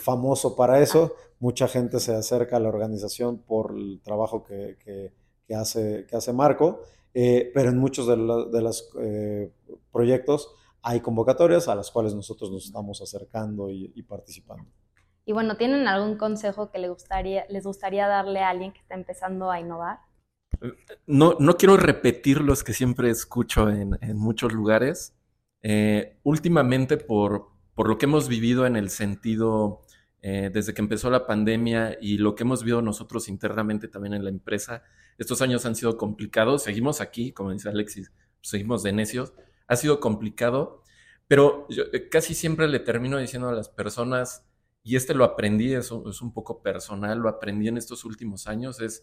famoso 0.00 0.54
para 0.54 0.80
eso. 0.80 1.12
Ah. 1.14 1.20
Mucha 1.38 1.68
gente 1.68 2.00
se 2.00 2.14
acerca 2.14 2.56
a 2.56 2.60
la 2.60 2.68
organización 2.68 3.38
por 3.38 3.72
el 3.76 4.00
trabajo 4.02 4.42
que, 4.44 5.12
hace, 5.54 6.06
que 6.06 6.16
hace 6.16 6.32
Marco, 6.32 6.80
eh, 7.18 7.50
pero 7.54 7.70
en 7.70 7.78
muchos 7.78 8.06
de, 8.06 8.16
los 8.18 8.90
eh, 9.00 9.50
proyectos 9.90 10.54
hay 10.82 11.00
convocatorias 11.00 11.66
a 11.66 11.74
las 11.74 11.90
cuales 11.90 12.14
nosotros 12.14 12.50
nos 12.50 12.66
estamos 12.66 13.00
acercando 13.00 13.70
y, 13.70 14.02
participando. 14.02 14.66
Y 15.24 15.32
bueno, 15.32 15.56
¿tienen 15.56 15.88
algún 15.88 16.18
consejo 16.18 16.70
que 16.70 16.78
les 16.78 16.90
gustaría, 16.90 17.46
les 17.48 17.64
gustaría 17.64 18.06
darle 18.06 18.40
a 18.40 18.50
alguien 18.50 18.74
que 18.74 18.80
está 18.80 18.94
empezando 18.94 19.50
a 19.50 19.58
innovar? 19.58 20.00
no, 21.06 21.36
no 21.40 21.56
quiero 21.56 21.78
repetir 21.78 22.42
los 22.42 22.62
que 22.62 22.74
siempre 22.74 23.08
escucho 23.08 23.70
en, 23.70 23.96
muchos 24.14 24.52
lugares. 24.52 25.16
Eh, 25.62 26.18
últimamente, 26.22 26.98
por, 26.98 27.48
por, 27.74 27.88
lo 27.88 27.96
que 27.96 28.04
hemos 28.04 28.28
vivido 28.28 28.66
en 28.66 28.76
el 28.76 28.90
sentido 28.90 29.80
eh, 30.20 30.50
desde 30.52 30.74
que 30.74 30.82
empezó 30.82 31.08
la 31.08 31.26
pandemia 31.26 31.96
y 31.98 32.18
lo 32.18 32.34
que 32.34 32.42
hemos 32.42 32.62
vivido 32.62 32.82
nosotros 32.82 33.28
internamente 33.30 33.88
también 33.88 34.12
en 34.12 34.24
la 34.24 34.30
empresa, 34.30 34.82
estos 35.18 35.42
años 35.42 35.66
han 35.66 35.74
sido 35.76 35.96
complicados. 35.96 36.62
Seguimos 36.62 37.00
aquí, 37.00 37.32
como 37.32 37.52
dice 37.52 37.68
Alexis, 37.68 38.12
seguimos 38.42 38.82
de 38.82 38.92
necios. 38.92 39.32
Ha 39.66 39.76
sido 39.76 40.00
complicado, 40.00 40.82
pero 41.28 41.66
yo 41.68 41.84
eh, 41.92 42.08
casi 42.08 42.34
siempre 42.34 42.68
le 42.68 42.80
termino 42.80 43.18
diciendo 43.18 43.48
a 43.48 43.52
las 43.52 43.68
personas, 43.68 44.46
y 44.82 44.96
este 44.96 45.14
lo 45.14 45.24
aprendí, 45.24 45.74
es 45.74 45.86
es 46.08 46.22
un 46.22 46.32
poco 46.32 46.62
personal, 46.62 47.18
lo 47.18 47.28
aprendí 47.28 47.68
en 47.68 47.76
estos 47.76 48.04
últimos 48.04 48.46
años, 48.46 48.80
es 48.80 49.02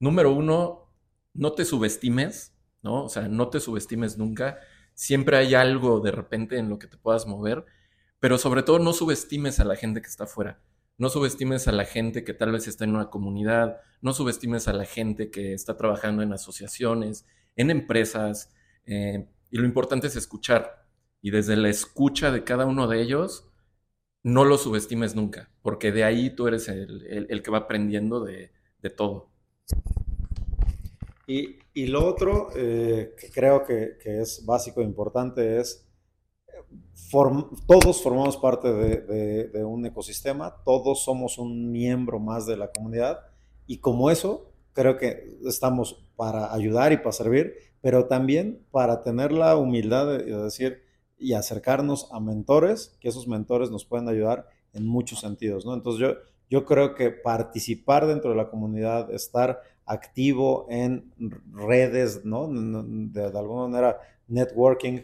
número 0.00 0.32
uno, 0.32 0.92
no 1.34 1.52
te 1.52 1.64
subestimes, 1.64 2.54
¿no? 2.82 3.04
O 3.04 3.08
sea, 3.08 3.28
no 3.28 3.48
te 3.48 3.60
subestimes 3.60 4.18
nunca. 4.18 4.58
Siempre 4.94 5.36
hay 5.36 5.54
algo 5.54 6.00
de 6.00 6.10
repente 6.10 6.58
en 6.58 6.68
lo 6.68 6.78
que 6.78 6.88
te 6.88 6.98
puedas 6.98 7.26
mover, 7.26 7.64
pero 8.20 8.38
sobre 8.38 8.62
todo 8.62 8.78
no 8.78 8.92
subestimes 8.92 9.60
a 9.60 9.64
la 9.64 9.76
gente 9.76 10.02
que 10.02 10.08
está 10.08 10.24
afuera. 10.24 10.60
No 10.98 11.08
subestimes 11.08 11.68
a 11.68 11.72
la 11.72 11.84
gente 11.84 12.24
que 12.24 12.34
tal 12.34 12.52
vez 12.52 12.68
está 12.68 12.84
en 12.84 12.94
una 12.94 13.08
comunidad, 13.08 13.80
no 14.02 14.12
subestimes 14.12 14.68
a 14.68 14.72
la 14.72 14.84
gente 14.84 15.30
que 15.30 15.54
está 15.54 15.76
trabajando 15.76 16.22
en 16.22 16.32
asociaciones, 16.32 17.24
en 17.56 17.70
empresas, 17.70 18.52
eh, 18.84 19.26
y 19.50 19.58
lo 19.58 19.64
importante 19.64 20.08
es 20.08 20.16
escuchar. 20.16 20.86
Y 21.22 21.30
desde 21.30 21.56
la 21.56 21.68
escucha 21.68 22.30
de 22.30 22.44
cada 22.44 22.66
uno 22.66 22.88
de 22.88 23.00
ellos, 23.00 23.48
no 24.22 24.44
lo 24.44 24.58
subestimes 24.58 25.14
nunca, 25.14 25.50
porque 25.62 25.92
de 25.92 26.04
ahí 26.04 26.30
tú 26.34 26.48
eres 26.48 26.68
el, 26.68 27.42
que 27.42 27.50
va 27.50 27.58
aprendiendo 27.58 28.24
de 28.24 28.50
todo. 28.96 29.30
Y, 31.28 31.58
y 31.74 31.86
lo 31.86 32.06
otro 32.06 32.48
eh, 32.56 33.14
que 33.20 33.30
creo 33.30 33.62
que, 33.62 33.98
que, 34.02 34.22
es 34.22 34.44
básico 34.46 34.80
e 34.80 34.84
importante 34.84 35.60
es, 35.60 35.86
todos 37.66 38.02
formamos 38.02 38.36
parte 38.36 38.72
de, 38.72 39.64
un 39.64 39.86
ecosistema, 39.86 40.54
todos 40.64 41.04
somos 41.04 41.38
un 41.38 41.70
miembro 41.70 42.18
más 42.18 42.46
de 42.46 42.56
la 42.56 42.70
comunidad 42.70 43.20
y 43.66 43.78
como 43.78 44.10
eso, 44.10 44.52
creo 44.72 44.96
que 44.96 45.38
estamos 45.46 46.06
para 46.16 46.52
ayudar 46.52 46.92
y 46.92 46.98
para 46.98 47.12
servir, 47.12 47.54
pero 47.80 48.06
también 48.06 48.64
para 48.70 49.02
tener 49.02 49.32
la 49.32 49.56
humildad 49.56 50.06
de, 50.06 50.24
de 50.24 50.42
decir 50.42 50.82
y 51.18 51.32
acercarnos 51.32 52.08
a 52.12 52.20
mentores, 52.20 52.96
que 53.00 53.08
esos 53.08 53.26
mentores 53.26 53.70
nos 53.70 53.84
pueden 53.84 54.08
ayudar 54.08 54.48
en 54.72 54.86
muchos 54.86 55.20
sentidos, 55.20 55.64
¿no? 55.64 55.74
Entonces 55.74 56.00
yo, 56.00 56.14
yo 56.50 56.64
creo 56.64 56.94
que 56.94 57.10
participar 57.10 58.06
dentro 58.06 58.30
de 58.30 58.36
la 58.36 58.50
comunidad, 58.50 59.10
estar 59.12 59.62
activo 59.88 60.66
en 60.70 61.12
redes. 61.52 62.22
De, 62.22 63.24
alguna 63.34 63.68
manera, 63.68 63.98
networking, 64.28 65.00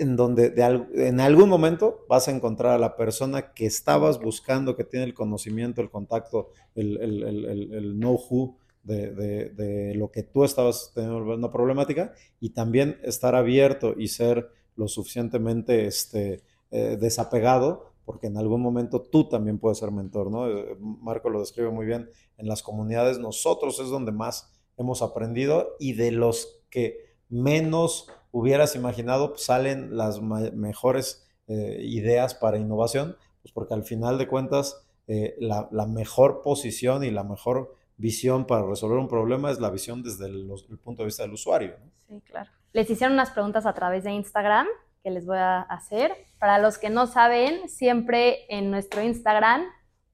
en 0.00 0.16
donde 0.16 0.54
en 0.94 1.20
algún 1.20 1.50
momento 1.50 2.06
vas 2.08 2.26
a 2.26 2.30
encontrar 2.30 2.72
a 2.72 2.78
la 2.78 2.96
persona 2.96 3.52
que 3.52 3.66
estabas 3.66 4.18
buscando, 4.18 4.74
que 4.74 4.84
tiene 4.84 5.04
el 5.04 5.12
conocimiento, 5.12 5.82
el 5.82 5.90
contacto, 5.90 6.48
el, 6.74 6.96
el, 6.98 7.96
know-how 7.98 8.56
de, 8.82 9.92
lo 9.94 10.10
que 10.10 10.22
tú 10.22 10.44
estabas 10.44 10.92
teniendo 10.94 11.18
una 11.18 11.52
problemática 11.52 12.14
y 12.40 12.50
también 12.50 12.98
estar 13.02 13.34
abierto 13.34 13.94
y 13.94 14.08
ser 14.08 14.48
lo 14.74 14.88
suficientemente 14.88 15.86
este, 15.86 16.42
eh, 16.70 16.96
desapegado 16.98 17.90
porque 18.06 18.28
en 18.28 18.38
algún 18.38 18.62
momento 18.62 19.02
tú 19.02 19.28
también 19.28 19.58
puedes 19.58 19.78
ser 19.78 19.90
mentor, 19.92 20.30
¿no? 20.30 20.48
Eh, 20.48 20.76
Marco 20.80 21.28
lo 21.28 21.40
describe 21.40 21.70
muy 21.70 21.84
bien, 21.84 22.10
en 22.38 22.48
las 22.48 22.62
comunidades 22.62 23.18
nosotros 23.18 23.78
es 23.78 23.90
donde 23.90 24.12
más 24.12 24.50
hemos 24.78 25.02
aprendido 25.02 25.76
y 25.78 25.92
de 25.92 26.10
los 26.10 26.62
que 26.70 27.16
menos 27.28 28.08
hubieras 28.32 28.74
imaginado 28.76 29.30
pues, 29.30 29.44
salen 29.44 29.96
las 29.96 30.20
mejores 30.20 31.28
eh, 31.46 31.78
ideas 31.80 32.34
para 32.34 32.58
innovación, 32.58 33.16
pues 33.42 33.52
porque 33.52 33.74
al 33.74 33.84
final 33.84 34.18
de 34.18 34.28
cuentas 34.28 34.86
eh, 35.06 35.34
la, 35.40 35.68
mejor 35.86 36.42
posición 36.42 37.02
y 37.02 37.10
la 37.10 37.24
mejor 37.24 37.74
visión 37.96 38.46
para 38.46 38.64
resolver 38.64 38.98
un 38.98 39.08
problema 39.08 39.50
es 39.50 39.58
la 39.58 39.70
visión 39.70 40.02
desde 40.02 40.26
el, 40.26 40.48
punto 40.82 41.02
de 41.02 41.06
vista 41.06 41.24
del 41.24 41.32
usuario. 41.32 41.74
Sí, 42.06 42.20
claro. 42.24 42.50
Les 42.72 42.88
hicieron 42.88 43.14
unas 43.14 43.30
preguntas 43.30 43.66
a 43.66 43.72
través 43.72 44.04
de 44.04 44.12
Instagram 44.12 44.68
que 45.02 45.10
les 45.10 45.26
voy 45.26 45.38
a 45.38 45.62
hacer. 45.62 46.12
Para 46.38 46.58
los 46.58 46.78
que 46.78 46.90
no 46.90 47.08
saben, 47.08 47.68
siempre 47.68 48.44
en 48.48 48.70
nuestro 48.70 49.02
Instagram 49.02 49.64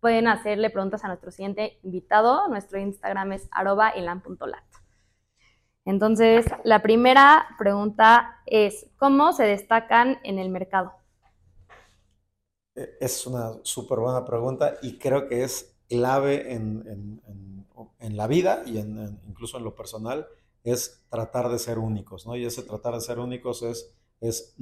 pueden 0.00 0.28
hacerle 0.28 0.70
preguntas 0.70 1.04
a 1.04 1.08
nuestro 1.08 1.30
siguiente 1.30 1.78
invitado. 1.82 2.48
Nuestro 2.48 2.78
Instagram 2.78 3.32
es 3.32 3.50
ilan.lat. 3.96 4.75
Entonces, 5.86 6.44
la 6.64 6.82
primera 6.82 7.46
pregunta 7.58 8.42
es, 8.44 8.86
¿cómo 8.98 9.32
se 9.32 9.44
destacan 9.44 10.18
en 10.24 10.38
el 10.38 10.50
mercado? 10.50 10.92
E, 12.74 12.98
es 13.00 13.26
una 13.26 13.54
súper 13.62 14.00
buena 14.00 14.24
pregunta 14.24 14.74
y 14.82 14.98
creo 14.98 15.28
que 15.28 15.42
es 15.44 15.74
clave 15.88 16.52
en, 16.52 17.22
la 18.00 18.26
vida 18.26 18.62
y 18.66 18.78
incluso 18.78 19.58
en 19.58 19.64
lo 19.64 19.74
personal, 19.74 20.26
es 20.64 21.02
tratar 21.08 21.48
de 21.48 21.58
ser 21.58 21.78
únicos, 21.78 22.26
¿no? 22.26 22.36
Y 22.36 22.44
ese 22.44 22.62
tratar 22.62 22.94
de 22.94 23.00
ser 23.00 23.18
únicos 23.18 23.62
es 23.62 23.92
es 24.20 24.56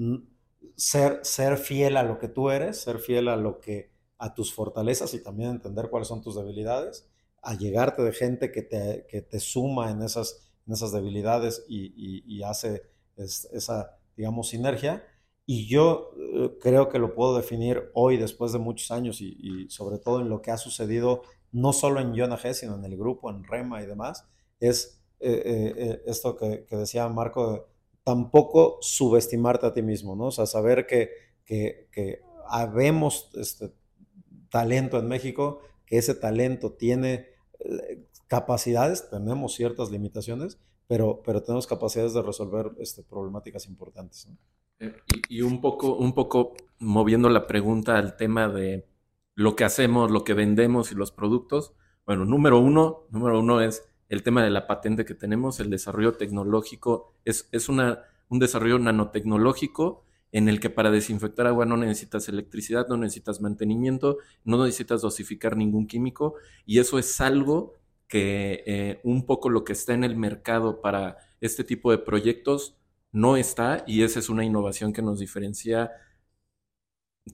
ser, 0.77 1.21
ser 1.23 1.57
fiel 1.59 1.97
a 1.97 2.03
lo 2.03 2.19
que 2.19 2.29
tú 2.29 2.51
eres, 2.51 2.81
ser 2.81 2.99
fiel 2.99 3.29
a 3.29 3.37
lo 3.37 3.61
que 3.61 3.93
a 4.19 4.35
tus 4.35 4.55
fortalezas 4.55 5.13
y 5.15 5.23
también 5.23 5.51
entender 5.51 5.91
cuáles 5.91 6.09
son 6.09 6.23
tus 6.23 6.37
debilidades, 6.37 7.09
a 7.43 7.55
llegarte 7.55 8.03
de 8.03 8.13
gente 8.13 8.51
que 8.51 8.63
te, 8.63 9.07
que 9.09 9.21
te 9.21 9.39
suma 9.39 9.91
en 9.91 10.03
esas, 10.03 10.44
en 10.67 10.73
esas 10.73 10.93
debilidades 10.93 11.65
y, 11.69 12.43
hace 12.43 12.83
esa, 13.17 13.99
digamos, 14.17 14.49
sinergia. 14.49 15.05
Y 15.47 15.67
yo 15.67 16.11
eh, 16.19 16.57
creo 16.61 16.89
que 16.89 16.99
lo 16.99 17.15
puedo 17.15 17.37
definir 17.37 17.91
hoy, 17.95 18.17
después 18.17 18.53
de 18.53 18.59
muchos 18.59 18.91
años, 18.91 19.21
y, 19.21 19.69
sobre 19.69 19.99
todo 19.99 20.21
en 20.21 20.29
lo 20.29 20.41
que 20.41 20.51
ha 20.51 20.57
sucedido, 20.57 21.23
no 21.53 21.73
solo 21.73 22.01
en 22.01 22.17
Jonah 22.17 22.39
G, 22.39 22.55
sino 22.55 22.77
en 22.77 22.85
el 22.85 22.97
grupo, 22.97 23.31
en 23.31 23.45
Rema 23.45 23.83
y 23.83 23.87
demás, 23.87 24.27
es 24.61 25.01
eh, 25.21 25.73
eh, 25.77 26.03
esto 26.07 26.37
que, 26.37 26.67
decía 26.71 27.09
Marco, 27.09 27.69
tampoco 28.03 28.79
subestimarte 28.81 29.67
a 29.67 29.75
ti 29.75 29.83
mismo, 29.83 30.17
¿no? 30.17 30.27
O 30.27 30.31
sea, 30.31 30.47
saber 30.47 30.87
que, 30.87 31.11
que, 31.45 31.89
que 31.93 32.23
habemos 32.49 33.31
este 33.35 33.73
talento 34.51 34.99
en 34.99 35.09
México, 35.09 35.61
que 35.87 35.99
ese 35.99 36.15
talento 36.15 36.73
tiene 36.73 37.35
capacidades, 38.29 39.09
tenemos 39.11 39.55
ciertas 39.55 39.91
limitaciones, 39.91 40.59
pero, 40.87 41.23
pero 41.25 41.43
tenemos 41.43 41.67
capacidades 41.67 42.15
de 42.15 42.23
resolver 42.23 42.73
este, 42.79 43.03
problemáticas 43.03 43.67
importantes. 43.67 44.29
Eh, 44.81 44.95
y, 45.29 45.43
un, 45.43 45.61
poco, 45.61 45.97
un 45.97 46.15
poco 46.15 46.55
moviendo 46.79 47.29
la 47.29 47.47
pregunta 47.47 47.99
al 47.99 48.17
tema 48.17 48.49
de 48.49 48.87
lo 49.35 49.57
que 49.57 49.65
hacemos, 49.65 50.11
lo 50.11 50.25
que 50.25 50.35
vendemos 50.35 50.93
y 50.93 50.95
los 50.95 51.11
productos. 51.11 51.73
Bueno, 52.07 52.25
número 52.25 52.59
uno, 52.59 53.05
número 53.11 53.41
uno 53.41 53.61
es 53.61 53.85
el 54.09 54.23
tema 54.23 54.45
de 54.45 54.51
la 54.51 54.67
patente 54.67 55.05
que 55.05 55.15
tenemos, 55.15 55.61
el 55.61 55.71
desarrollo 55.71 56.13
tecnológico, 56.13 57.15
es, 57.25 57.49
es 57.53 57.69
una, 57.69 58.03
un 58.29 58.39
desarrollo 58.39 58.79
nanotecnológico 58.79 60.05
en 60.31 60.49
el 60.49 60.61
que 60.61 60.69
para 60.69 60.91
desinfectar 60.91 61.47
agua 61.47 61.65
no 61.65 61.77
necesitas 61.77 62.29
electricidad, 62.29 62.89
no 62.89 62.97
necesitas 62.97 63.41
mantenimiento, 63.41 64.19
no 64.45 64.63
necesitas 64.63 65.01
dosificar 65.01 65.57
ningún 65.57 65.87
químico 65.87 66.35
y 66.67 66.81
eso 66.81 66.99
es 66.99 67.21
algo 67.21 67.75
que 68.09 68.63
eh, 68.67 69.01
un 69.05 69.27
poco 69.27 69.49
lo 69.49 69.65
que 69.65 69.73
está 69.73 69.95
en 69.95 70.05
el 70.05 70.17
mercado 70.17 70.81
para 70.81 71.19
este 71.41 71.65
tipo 71.65 71.91
de 71.91 71.99
proyectos 71.99 72.77
no 73.13 73.37
está 73.37 73.85
y 73.87 74.03
esa 74.03 74.19
es 74.19 74.29
una 74.29 74.45
innovación 74.45 74.93
que 74.93 75.03
nos 75.03 75.19
diferencia. 75.21 75.93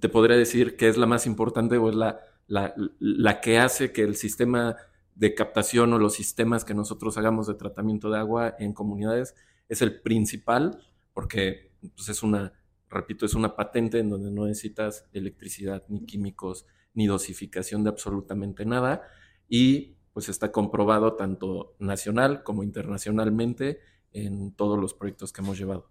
Te 0.00 0.08
podría 0.08 0.36
decir 0.36 0.76
que 0.76 0.88
es 0.88 0.96
la 0.96 1.06
más 1.06 1.26
importante 1.26 1.76
o 1.76 1.88
es 1.88 1.94
la, 1.94 2.20
la, 2.46 2.74
la 2.98 3.40
que 3.40 3.58
hace 3.58 3.92
que 3.92 4.02
el 4.02 4.16
sistema 4.16 4.76
de 5.14 5.34
captación 5.34 5.92
o 5.92 5.98
los 5.98 6.14
sistemas 6.14 6.64
que 6.64 6.74
nosotros 6.74 7.18
hagamos 7.18 7.46
de 7.46 7.54
tratamiento 7.54 8.10
de 8.10 8.18
agua 8.18 8.54
en 8.58 8.72
comunidades 8.72 9.34
es 9.68 9.82
el 9.82 10.00
principal 10.00 10.82
porque 11.12 11.72
pues, 11.96 12.08
es 12.08 12.22
una 12.22 12.52
repito, 12.90 13.24
es 13.24 13.34
una 13.34 13.56
patente 13.56 13.98
en 13.98 14.10
donde 14.10 14.30
no 14.30 14.46
necesitas 14.46 15.06
electricidad, 15.12 15.84
ni 15.88 16.04
químicos, 16.04 16.66
ni 16.92 17.06
dosificación 17.06 17.84
de 17.84 17.90
absolutamente 17.90 18.66
nada. 18.66 19.02
Y 19.48 19.96
pues 20.12 20.28
está 20.28 20.52
comprobado 20.52 21.14
tanto 21.14 21.74
nacional 21.78 22.42
como 22.42 22.62
internacionalmente 22.62 23.80
en 24.12 24.52
todos 24.54 24.78
los 24.78 24.94
proyectos 24.94 25.32
que 25.32 25.40
hemos 25.40 25.58
llevado. 25.58 25.88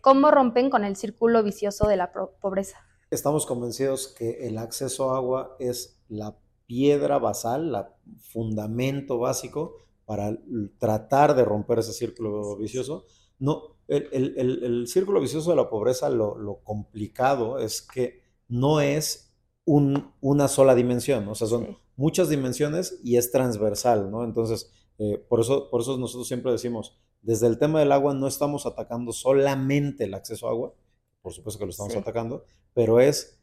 ¿Cómo 0.00 0.30
rompen 0.30 0.70
con 0.70 0.84
el 0.84 0.96
círculo 0.96 1.42
vicioso 1.42 1.86
de 1.88 1.96
la 1.96 2.12
pobreza? 2.12 2.78
Estamos 3.10 3.46
convencidos 3.46 4.08
que 4.08 4.46
el 4.46 4.58
acceso 4.58 5.10
a 5.10 5.16
agua 5.16 5.56
es 5.58 6.02
la 6.08 6.36
piedra 6.66 7.18
basal, 7.18 7.74
el 7.74 8.20
fundamento 8.20 9.18
básico 9.18 9.76
para 10.04 10.36
tratar 10.78 11.34
de 11.34 11.44
romper 11.44 11.80
ese 11.80 11.92
círculo 11.92 12.56
vicioso. 12.56 13.06
No, 13.38 13.78
el, 13.88 14.86
círculo 14.86 15.20
vicioso 15.20 15.50
de 15.50 15.56
la 15.56 15.70
pobreza, 15.70 16.10
lo, 16.10 16.60
complicado 16.62 17.58
es 17.58 17.82
que 17.82 18.22
no 18.48 18.80
es 18.80 19.34
una 19.64 20.48
sola 20.48 20.74
dimensión, 20.74 21.28
o 21.28 21.34
sea, 21.34 21.46
son 21.46 21.78
muchas 21.98 22.30
dimensiones 22.30 22.98
y 23.04 23.18
es 23.18 23.30
transversal, 23.30 24.10
¿no? 24.10 24.24
Entonces, 24.24 24.70
eh, 24.98 25.22
por, 25.28 25.40
eso, 25.40 25.68
por 25.68 25.82
eso 25.82 25.98
nosotros 25.98 26.26
siempre 26.26 26.50
decimos, 26.50 26.96
desde 27.20 27.46
el 27.46 27.58
tema 27.58 27.80
del 27.80 27.92
agua 27.92 28.14
no 28.14 28.26
estamos 28.26 28.64
atacando 28.64 29.12
solamente 29.12 30.04
el 30.04 30.14
acceso 30.14 30.48
a 30.48 30.50
agua, 30.50 30.72
por 31.20 31.34
supuesto 31.34 31.58
que 31.58 31.66
lo 31.66 31.70
estamos 31.70 31.94
atacando, 31.96 32.44
pero 32.72 33.00
es 33.00 33.38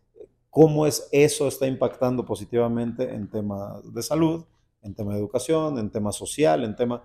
cómo 0.49 0.87
es 0.87 1.07
eso 1.11 1.47
está 1.47 1.67
impactando 1.67 2.25
positivamente 2.25 3.13
en 3.13 3.29
tema 3.29 3.81
de 3.83 4.01
salud, 4.01 4.45
en 4.81 4.95
tema 4.95 5.13
de 5.13 5.19
educación, 5.19 5.77
en 5.77 5.91
tema 5.91 6.11
social, 6.11 6.63
en 6.63 6.75
tema... 6.75 7.03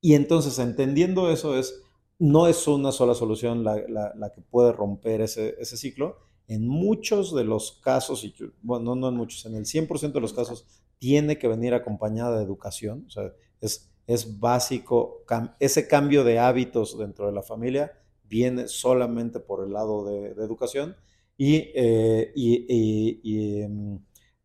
Y 0.00 0.14
entonces, 0.14 0.58
entendiendo 0.58 1.30
eso 1.30 1.56
es 1.56 1.82
no 2.18 2.48
es 2.48 2.66
una 2.66 2.92
sola 2.92 3.14
solución 3.14 3.62
la, 3.62 4.32
que 4.34 4.40
puede 4.40 4.72
romper 4.72 5.20
ese, 5.20 5.64
ciclo. 5.64 6.18
En 6.48 6.66
muchos 6.66 7.34
de 7.34 7.44
los 7.44 7.72
casos, 7.82 8.24
y 8.24 8.34
bueno, 8.62 8.96
no 8.96 9.08
en 9.08 9.14
muchos, 9.14 9.46
en 9.46 9.54
el 9.54 9.64
100% 9.64 10.12
de 10.12 10.20
los 10.20 10.32
casos, 10.32 10.66
tiene 10.98 11.38
que 11.38 11.46
venir 11.46 11.74
acompañada 11.74 12.38
de 12.38 12.44
educación. 12.44 13.04
O 13.06 13.10
sea, 13.10 13.32
es, 13.60 13.90
es 14.06 14.40
básico, 14.40 15.24
ese 15.60 15.86
cambio 15.86 16.24
de 16.24 16.38
hábitos 16.38 16.98
dentro 16.98 17.26
de 17.26 17.32
la 17.32 17.42
familia 17.42 17.92
viene 18.24 18.66
solamente 18.68 19.40
por 19.40 19.64
el 19.64 19.72
lado 19.72 20.04
de, 20.04 20.28
educación 20.42 20.96
y, 21.36 21.70
eh, 21.74 22.32
em, 22.34 24.00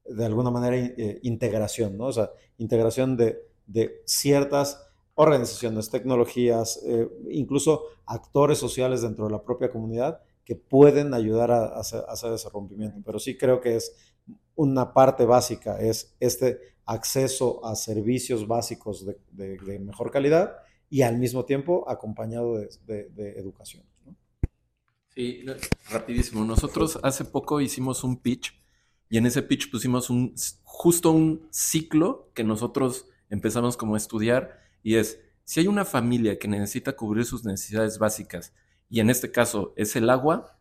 de 0.05 0.25
alguna 0.25 0.51
manera 0.51 0.75
eh, 0.77 1.19
integración, 1.23 1.97
¿no? 1.97 2.07
O 2.07 2.11
sea, 2.11 2.31
integración 2.57 3.17
de, 3.17 3.39
de 3.65 4.01
ciertas 4.05 4.79
organizaciones, 5.15 5.89
tecnologías, 5.89 6.81
eh, 6.85 7.07
incluso 7.29 7.83
actores 8.05 8.57
sociales 8.57 9.01
dentro 9.01 9.25
de 9.25 9.31
la 9.31 9.43
propia 9.43 9.71
comunidad 9.71 10.21
que 10.45 10.55
pueden 10.55 11.13
ayudar 11.13 11.51
a, 11.51 11.65
hacer, 11.79 12.33
ese 12.33 12.49
rompimiento. 12.49 12.99
Pero 13.05 13.19
sí 13.19 13.37
creo 13.37 13.61
que 13.61 13.75
es 13.75 13.95
una 14.55 14.93
parte 14.93 15.25
básica, 15.25 15.79
es 15.79 16.15
este 16.19 16.59
acceso 16.85 17.65
a 17.65 17.75
servicios 17.75 18.47
básicos 18.47 19.05
de, 19.31 19.79
mejor 19.79 20.11
calidad 20.11 20.57
y 20.89 21.01
al 21.01 21.17
mismo 21.17 21.45
tiempo 21.45 21.89
acompañado 21.89 22.57
de, 22.57 23.33
educación. 23.37 23.83
Sí, 25.09 25.45
rapidísimo. 25.89 26.43
Nosotros 26.43 26.99
hace 27.03 27.23
poco 27.23 27.61
hicimos 27.61 28.03
un 28.03 28.17
pitch 28.17 28.53
y 29.09 29.17
en 29.17 29.25
ese 29.25 29.43
pitch 29.43 29.69
pusimos 29.71 30.09
un, 30.09 30.33
justo 30.63 31.11
un 31.11 31.47
ciclo 31.51 32.31
que 32.33 32.43
nosotros 32.43 33.07
empezamos 33.29 33.77
como 33.77 33.93
a 33.93 33.97
estudiar 33.97 34.59
y 34.81 34.95
es, 34.95 35.19
si 35.45 35.59
hay 35.59 35.67
una 35.67 35.85
familia 35.85 36.37
que 36.39 36.47
necesita 36.47 36.95
cubrir 36.95 37.25
sus 37.25 37.45
necesidades 37.45 37.99
básicas, 37.99 38.53
y 38.93 38.99
en 38.99 39.09
este 39.09 39.31
caso 39.31 39.73
es 39.75 39.95
el 39.95 40.07
agua, 40.11 40.59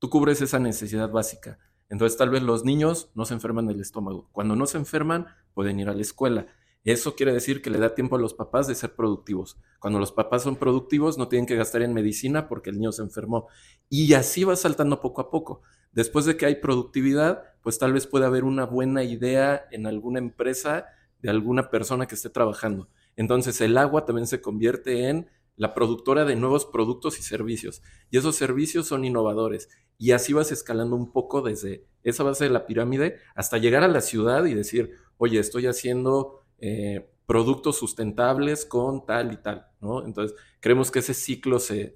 tú 0.00 0.10
cubres 0.10 0.42
esa 0.42 0.58
necesidad 0.58 1.12
básica. 1.12 1.60
Entonces 1.88 2.18
tal 2.18 2.28
vez 2.28 2.42
los 2.42 2.64
niños 2.64 3.12
no 3.14 3.24
se 3.24 3.34
enferman 3.34 3.68
del 3.68 3.80
estómago. 3.80 4.28
Cuando 4.32 4.56
no 4.56 4.66
se 4.66 4.78
enferman, 4.78 5.28
pueden 5.54 5.78
ir 5.78 5.88
a 5.88 5.94
la 5.94 6.00
escuela. 6.00 6.48
Eso 6.82 7.14
quiere 7.14 7.32
decir 7.32 7.62
que 7.62 7.70
le 7.70 7.78
da 7.78 7.94
tiempo 7.94 8.16
a 8.16 8.18
los 8.18 8.34
papás 8.34 8.66
de 8.66 8.74
ser 8.74 8.96
productivos. 8.96 9.60
Cuando 9.78 10.00
los 10.00 10.10
papás 10.10 10.42
son 10.42 10.56
productivos, 10.56 11.18
no 11.18 11.28
tienen 11.28 11.46
que 11.46 11.54
gastar 11.54 11.82
en 11.82 11.94
medicina 11.94 12.48
porque 12.48 12.70
el 12.70 12.80
niño 12.80 12.90
se 12.90 13.02
enfermó. 13.02 13.46
Y 13.88 14.12
así 14.14 14.42
va 14.42 14.56
saltando 14.56 15.00
poco 15.00 15.20
a 15.20 15.30
poco. 15.30 15.62
Después 15.92 16.24
de 16.24 16.36
que 16.36 16.46
hay 16.46 16.56
productividad, 16.56 17.44
pues 17.62 17.78
tal 17.78 17.92
vez 17.92 18.08
pueda 18.08 18.26
haber 18.26 18.42
una 18.42 18.66
buena 18.66 19.04
idea 19.04 19.68
en 19.70 19.86
alguna 19.86 20.18
empresa 20.18 20.86
de 21.22 21.30
alguna 21.30 21.70
persona 21.70 22.06
que 22.06 22.16
esté 22.16 22.28
trabajando. 22.28 22.88
Entonces 23.14 23.60
el 23.60 23.78
agua 23.78 24.04
también 24.04 24.26
se 24.26 24.40
convierte 24.40 25.08
en 25.08 25.28
la 25.58 25.74
productora 25.74 26.24
de 26.24 26.36
nuevos 26.36 26.64
productos 26.64 27.18
y 27.18 27.22
servicios. 27.22 27.82
Y 28.10 28.16
esos 28.16 28.36
servicios 28.36 28.86
son 28.86 29.04
innovadores. 29.04 29.68
Y 29.98 30.12
así 30.12 30.32
vas 30.32 30.52
escalando 30.52 30.96
un 30.96 31.12
poco 31.12 31.42
desde 31.42 31.84
esa 32.04 32.22
base 32.22 32.44
de 32.44 32.50
la 32.50 32.64
pirámide 32.64 33.16
hasta 33.34 33.58
llegar 33.58 33.82
a 33.82 33.88
la 33.88 34.00
ciudad 34.00 34.44
y 34.46 34.54
decir, 34.54 34.94
oye, 35.18 35.40
estoy 35.40 35.66
haciendo 35.66 36.44
eh, 36.58 37.10
productos 37.26 37.76
sustentables 37.76 38.64
con 38.64 39.04
tal 39.04 39.32
y 39.32 39.36
tal, 39.36 39.66
¿no? 39.80 40.06
Entonces, 40.06 40.38
creemos 40.60 40.90
que 40.92 41.00
ese 41.00 41.12
ciclo 41.12 41.58
se, 41.58 41.92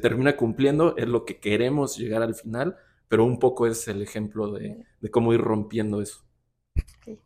termina 0.00 0.36
cumpliendo, 0.36 0.94
es 0.96 1.08
lo 1.08 1.24
que 1.24 1.40
queremos 1.40 1.96
llegar 1.96 2.22
al 2.22 2.34
final, 2.34 2.76
pero 3.08 3.24
un 3.24 3.38
poco 3.38 3.66
es 3.66 3.88
el 3.88 4.02
ejemplo 4.02 4.52
de, 4.52 4.84
de 5.00 5.10
cómo 5.10 5.32
ir 5.32 5.40
rompiendo 5.40 6.02
eso. 6.02 6.24
Sí 7.04 7.18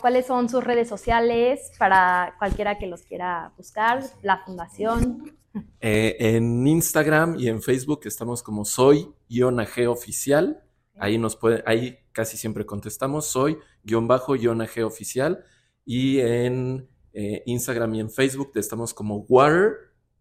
cuáles 0.00 0.26
son 0.26 0.48
sus 0.48 0.62
redes 0.62 0.88
sociales 0.88 1.72
para 1.78 2.34
cualquiera 2.38 2.78
que 2.78 2.86
los 2.86 3.02
quiera 3.02 3.52
buscar, 3.56 4.02
la 4.22 4.44
fundación. 4.44 5.38
Eh, 5.80 6.16
en 6.18 6.66
Instagram 6.66 7.36
y 7.38 7.48
en 7.48 7.62
Facebook 7.62 8.00
estamos 8.04 8.42
como 8.42 8.64
soy-ag 8.64 9.88
oficial. 9.88 10.62
Ahí 10.98 11.18
nos 11.18 11.36
puede, 11.36 11.62
ahí 11.66 11.98
casi 12.12 12.36
siempre 12.36 12.66
contestamos, 12.66 13.26
soy 13.26 13.58
guion 13.82 14.08
bajo 14.08 14.34
ag 14.34 14.84
oficial. 14.84 15.44
Y 15.84 16.20
en 16.20 16.88
eh, 17.12 17.42
Instagram 17.46 17.94
y 17.94 18.00
en 18.00 18.10
Facebook 18.10 18.52
estamos 18.56 18.92
como 18.94 19.18
water 19.28 19.74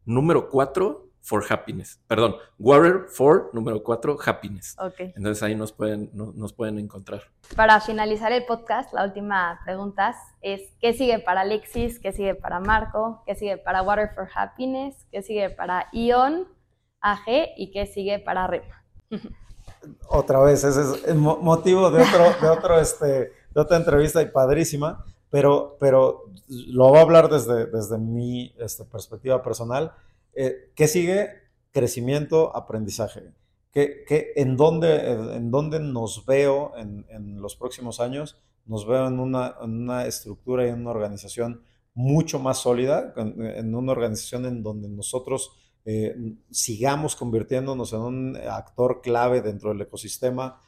número 0.05 0.49
4 0.49 1.02
for 1.23 1.43
happiness. 1.49 1.99
Perdón, 2.07 2.35
Water 2.59 3.05
for 3.07 3.49
número 3.53 3.81
4, 3.81 4.17
happiness. 4.25 4.75
Ok. 4.77 4.99
Entonces 5.15 5.41
ahí 5.41 5.55
nos 5.55 5.71
pueden, 5.71 6.11
nos 6.13 6.53
pueden 6.53 6.77
encontrar. 6.77 7.23
Para 7.55 7.79
finalizar 7.79 8.31
el 8.33 8.45
podcast, 8.45 8.93
la 8.93 9.05
última 9.05 9.59
pregunta 9.63 10.15
es, 10.41 10.61
¿qué 10.81 10.93
sigue 10.93 11.19
para 11.19 11.41
Alexis? 11.41 11.99
¿Qué 11.99 12.11
sigue 12.11 12.35
para 12.35 12.59
Marco? 12.59 13.23
¿Qué 13.25 13.35
sigue 13.35 13.57
para 13.57 13.81
Water 13.81 14.09
for 14.13 14.27
Happiness? 14.35 15.07
¿Qué 15.11 15.23
sigue 15.23 15.49
para 15.49 15.87
Ion 15.93 16.47
AG? 16.99 17.53
¿Y 17.55 17.71
qué 17.71 17.87
sigue 17.87 18.19
para 18.19 18.47
REP? 18.47 18.65
Otra 20.09 20.41
vez, 20.41 20.63
ese 20.63 20.81
es 20.81 21.07
el 21.07 21.15
motivo 21.15 21.89
de, 21.89 22.03
otro, 22.03 22.23
de, 22.41 22.47
otro, 22.49 22.79
este, 22.79 23.05
de 23.05 23.61
otra 23.61 23.77
entrevista 23.77 24.21
y 24.21 24.27
padrísima, 24.27 25.05
pero, 25.29 25.75
pero 25.77 26.23
lo 26.47 26.87
voy 26.87 26.99
a 26.99 27.01
hablar 27.01 27.29
desde, 27.29 27.65
desde 27.65 27.97
mi 27.97 28.53
este, 28.59 28.85
perspectiva 28.85 29.41
personal 29.41 29.93
eh, 30.35 30.71
¿Qué 30.75 30.87
sigue? 30.87 31.29
Crecimiento, 31.71 32.55
aprendizaje. 32.55 33.33
¿Qué, 33.71 34.33
en, 34.35 34.55
dónde, 34.55 35.11
en 35.11 35.49
dónde 35.49 35.79
nos 35.79 36.25
veo 36.27 36.73
en, 36.77 37.41
los 37.41 37.55
próximos 37.55 37.99
años? 37.99 38.39
Nos 38.65 38.85
veo 38.85 39.07
en 39.07 39.19
una, 39.19 40.05
estructura 40.05 40.65
y 40.65 40.69
en 40.69 40.81
una 40.81 40.91
organización 40.91 41.63
mucho 41.95 42.37
más 42.37 42.59
sólida, 42.59 43.13
en, 43.17 43.73
una 43.73 43.91
organización 43.91 44.45
en 44.45 44.61
donde 44.61 44.89
nosotros 44.89 45.51
eh, 45.85 46.15
sigamos 46.51 47.15
convirtiéndonos 47.15 47.93
en 47.93 47.99
un 48.01 48.37
actor 48.37 49.01
clave 49.01 49.41
dentro 49.41 49.69
del 49.69 49.81
ecosistema. 49.81 50.61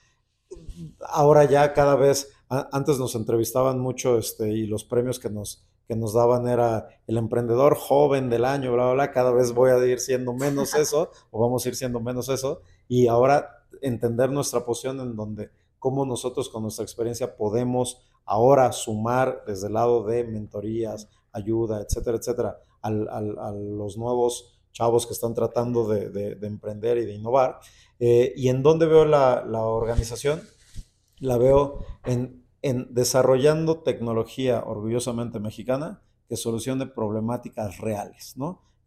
Ahora 0.99 1.45
ya 1.45 1.73
cada 1.73 1.95
vez, 1.95 2.33
antes 2.49 2.97
nos 2.97 3.13
entrevistaban 3.13 3.79
mucho 3.79 4.17
este, 4.17 4.51
y 4.51 4.65
los 4.65 4.83
premios 4.83 5.19
que 5.19 5.29
nos, 5.29 5.67
que 5.87 5.95
nos 5.95 6.13
daban 6.13 6.47
era 6.47 6.87
el 7.07 7.17
emprendedor 7.17 7.75
joven 7.75 8.29
del 8.29 8.45
año, 8.45 8.73
bla, 8.73 8.85
bla, 8.85 8.93
bla. 8.93 9.11
Cada 9.11 9.31
vez 9.31 9.53
voy 9.53 9.71
a 9.71 9.85
ir 9.85 9.99
siendo 9.99 10.33
menos 10.33 10.73
eso, 10.75 11.11
o 11.31 11.39
vamos 11.39 11.65
a 11.65 11.69
ir 11.69 11.75
siendo 11.75 11.99
menos 11.99 12.29
eso. 12.29 12.61
Y 12.87 13.07
ahora 13.07 13.65
entender 13.81 14.31
nuestra 14.31 14.65
posición 14.65 14.99
en 14.99 15.15
donde, 15.15 15.51
cómo 15.79 16.05
nosotros 16.05 16.49
con 16.49 16.63
nuestra 16.63 16.83
experiencia 16.83 17.35
podemos 17.35 18.01
ahora 18.25 18.71
sumar 18.71 19.43
desde 19.45 19.67
el 19.67 19.73
lado 19.73 20.03
de 20.03 20.23
mentorías, 20.23 21.09
ayuda, 21.31 21.81
etcétera, 21.81 22.17
etcétera, 22.17 22.59
a 22.81 23.51
los 23.51 23.97
nuevos 23.97 24.55
chavos 24.75 25.07
que 25.07 25.13
están 25.13 25.33
tratando 25.33 25.87
de, 25.87 26.37
emprender 26.41 26.97
y 26.97 27.05
de 27.05 27.13
innovar. 27.13 27.59
Eh, 27.99 28.33
¿Y 28.35 28.49
en 28.49 28.61
dónde 28.61 28.85
veo 28.85 29.05
la, 29.05 29.41
organización? 29.65 30.41
La 31.19 31.37
veo 31.37 31.79
en, 32.03 32.44
desarrollando 32.89 33.79
tecnología 33.79 34.63
orgullosamente 34.65 35.39
mexicana 35.39 36.01
que 36.27 36.37
solucione 36.37 36.87
problemáticas 36.87 37.79
reales. 37.79 38.35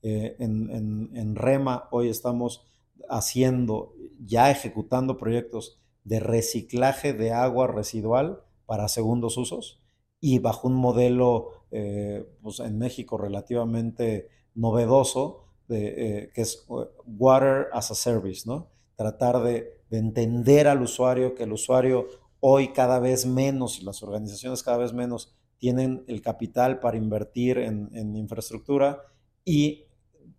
Eh, 0.03 0.37
en, 0.39 1.37
REMA 1.37 1.89
hoy 1.91 2.09
estamos 2.09 2.67
haciendo, 3.09 3.95
ya 4.19 4.51
ejecutando 4.51 5.17
proyectos 5.17 5.81
de 6.05 6.21
reciclaje 6.21 7.13
de 7.13 7.33
agua 7.33 7.67
residual 7.67 8.43
para 8.67 8.89
segundos 8.89 9.37
usos 9.37 9.81
y 10.21 10.41
bajo 10.41 10.69
un 10.69 10.75
modelo 10.75 11.51
eh, 11.71 12.27
pues 12.43 12.61
en 12.61 12.79
México 12.79 13.19
relativamente 13.19 14.29
novedoso 14.55 15.49
eh, 15.71 16.31
que 16.35 16.41
es 16.41 16.67
Water 17.07 17.67
as 17.73 17.91
a 17.91 17.95
Service, 17.95 18.45
¿no? 18.47 18.71
Tratar 18.97 19.43
de, 19.43 19.77
entender 19.91 20.67
al 20.67 20.83
usuario, 20.83 21.35
que 21.35 21.45
el 21.45 21.53
usuario 21.53 22.07
hoy 22.41 22.73
cada 22.73 22.99
vez 22.99 23.27
menos 23.27 23.81
y 23.81 23.85
las 23.85 24.03
organizaciones 24.03 24.63
cada 24.63 24.79
vez 24.79 24.93
menos 24.93 25.35
tienen 25.59 26.05
el 26.07 26.23
capital 26.23 26.81
para 26.81 26.97
invertir 26.97 27.59
en, 27.59 28.17
infraestructura 28.17 29.03
y 29.45 29.87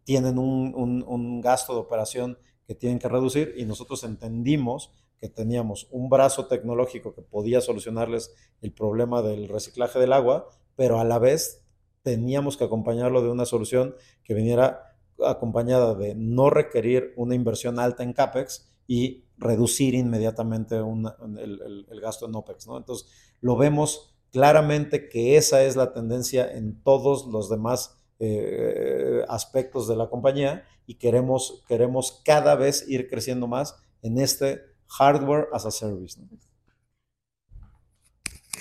tienen 0.04 0.38
un 0.38 1.42
gasto 1.42 1.74
de 1.74 1.80
operación 1.80 2.38
que 2.66 2.76
tienen 2.76 3.00
que 3.00 3.10
reducir. 3.10 3.56
Y 3.58 3.66
nosotros 3.66 4.04
entendimos 4.04 4.92
que 5.18 5.28
teníamos 5.28 5.88
un 5.92 6.08
brazo 6.08 6.46
tecnológico 6.46 7.14
que 7.16 7.24
podía 7.24 7.62
solucionarles 7.62 8.34
el 8.62 8.72
problema 8.72 9.24
del 9.24 9.50
reciclaje 9.50 10.00
del 10.00 10.14
agua, 10.14 10.50
pero 10.76 11.00
a 11.00 11.04
la 11.04 11.18
vez 11.18 11.66
teníamos 12.04 12.58
que 12.58 12.66
acompañarlo 12.66 13.22
de 13.22 13.30
una 13.30 13.46
solución 13.46 13.96
que 14.24 14.36
viniera 14.36 14.96
acompañada 15.26 15.96
de 15.96 16.14
no 16.14 16.52
requerir 16.52 17.14
una 17.18 17.34
inversión 17.34 17.80
alta 17.80 18.04
en 18.04 18.14
CAPEX 18.14 18.72
y 18.88 19.26
reducir 19.40 19.96
inmediatamente 19.96 20.78
el, 20.78 22.00
gasto 22.02 22.28
en 22.28 22.36
OPEX. 22.36 22.68
¿no? 22.68 22.78
Entonces, 22.78 23.10
lo 23.42 23.58
vemos 23.58 24.16
claramente 24.32 25.10
que 25.10 25.38
esa 25.38 25.64
es 25.64 25.76
la 25.76 25.94
tendencia 25.94 26.52
en 26.52 26.82
todos 26.84 27.26
los 27.28 27.50
demás 27.50 27.98
eh, 28.20 29.24
aspectos 29.28 29.88
de 29.88 29.96
la 29.96 30.10
compañía 30.10 30.66
y 30.86 30.96
queremos, 30.96 31.64
queremos 31.68 32.22
cada 32.26 32.56
vez 32.56 32.88
ir 32.88 33.10
creciendo 33.10 33.48
más 33.48 33.82
en 34.02 34.20
este 34.20 34.62
hardware 34.88 35.48
as 35.54 35.66
a 35.66 35.72
service. 35.72 36.20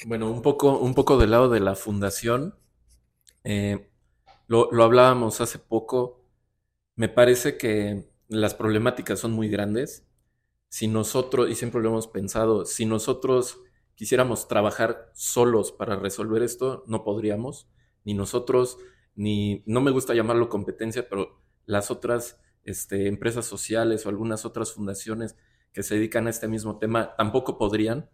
Bueno, 0.06 0.30
un 0.30 0.42
poco, 0.42 0.78
un 0.78 0.94
poco 0.94 1.18
del 1.18 1.32
lado 1.32 1.48
de 1.48 1.60
la 1.60 1.74
fundación, 1.74 2.54
eh, 3.44 3.90
lo, 4.46 4.70
hablábamos 4.82 5.40
hace 5.40 5.58
poco, 5.58 6.24
me 6.96 7.08
parece 7.08 7.56
que 7.58 8.10
las 8.28 8.54
problemáticas 8.54 9.18
son 9.18 9.32
muy 9.32 9.48
grandes. 9.48 10.07
Si 10.68 10.88
nosotros, 10.88 11.50
y 11.50 11.54
siempre 11.54 11.80
lo 11.80 11.88
hemos 11.88 12.08
pensado, 12.08 12.64
si 12.64 12.86
nosotros 12.86 13.60
quisiéramos 13.94 14.48
trabajar 14.48 15.10
solos 15.14 15.72
para 15.72 15.96
resolver 15.96 16.42
esto, 16.42 16.84
no 16.86 17.04
podríamos, 17.04 17.68
ni 18.04 18.14
nosotros, 18.14 18.78
ni, 19.14 19.62
no 19.66 19.80
me 19.80 19.90
gusta 19.90 20.14
llamarlo 20.14 20.48
competencia, 20.48 21.08
pero 21.08 21.42
las 21.66 21.90
otras 21.90 22.40
este, 22.64 23.08
empresas 23.08 23.46
sociales 23.46 24.04
o 24.04 24.08
algunas 24.08 24.44
otras 24.44 24.72
fundaciones 24.72 25.36
que 25.72 25.82
se 25.82 25.94
dedican 25.94 26.26
a 26.26 26.30
este 26.30 26.48
mismo 26.48 26.78
tema 26.78 27.14
tampoco 27.16 27.58
podrían. 27.58 28.08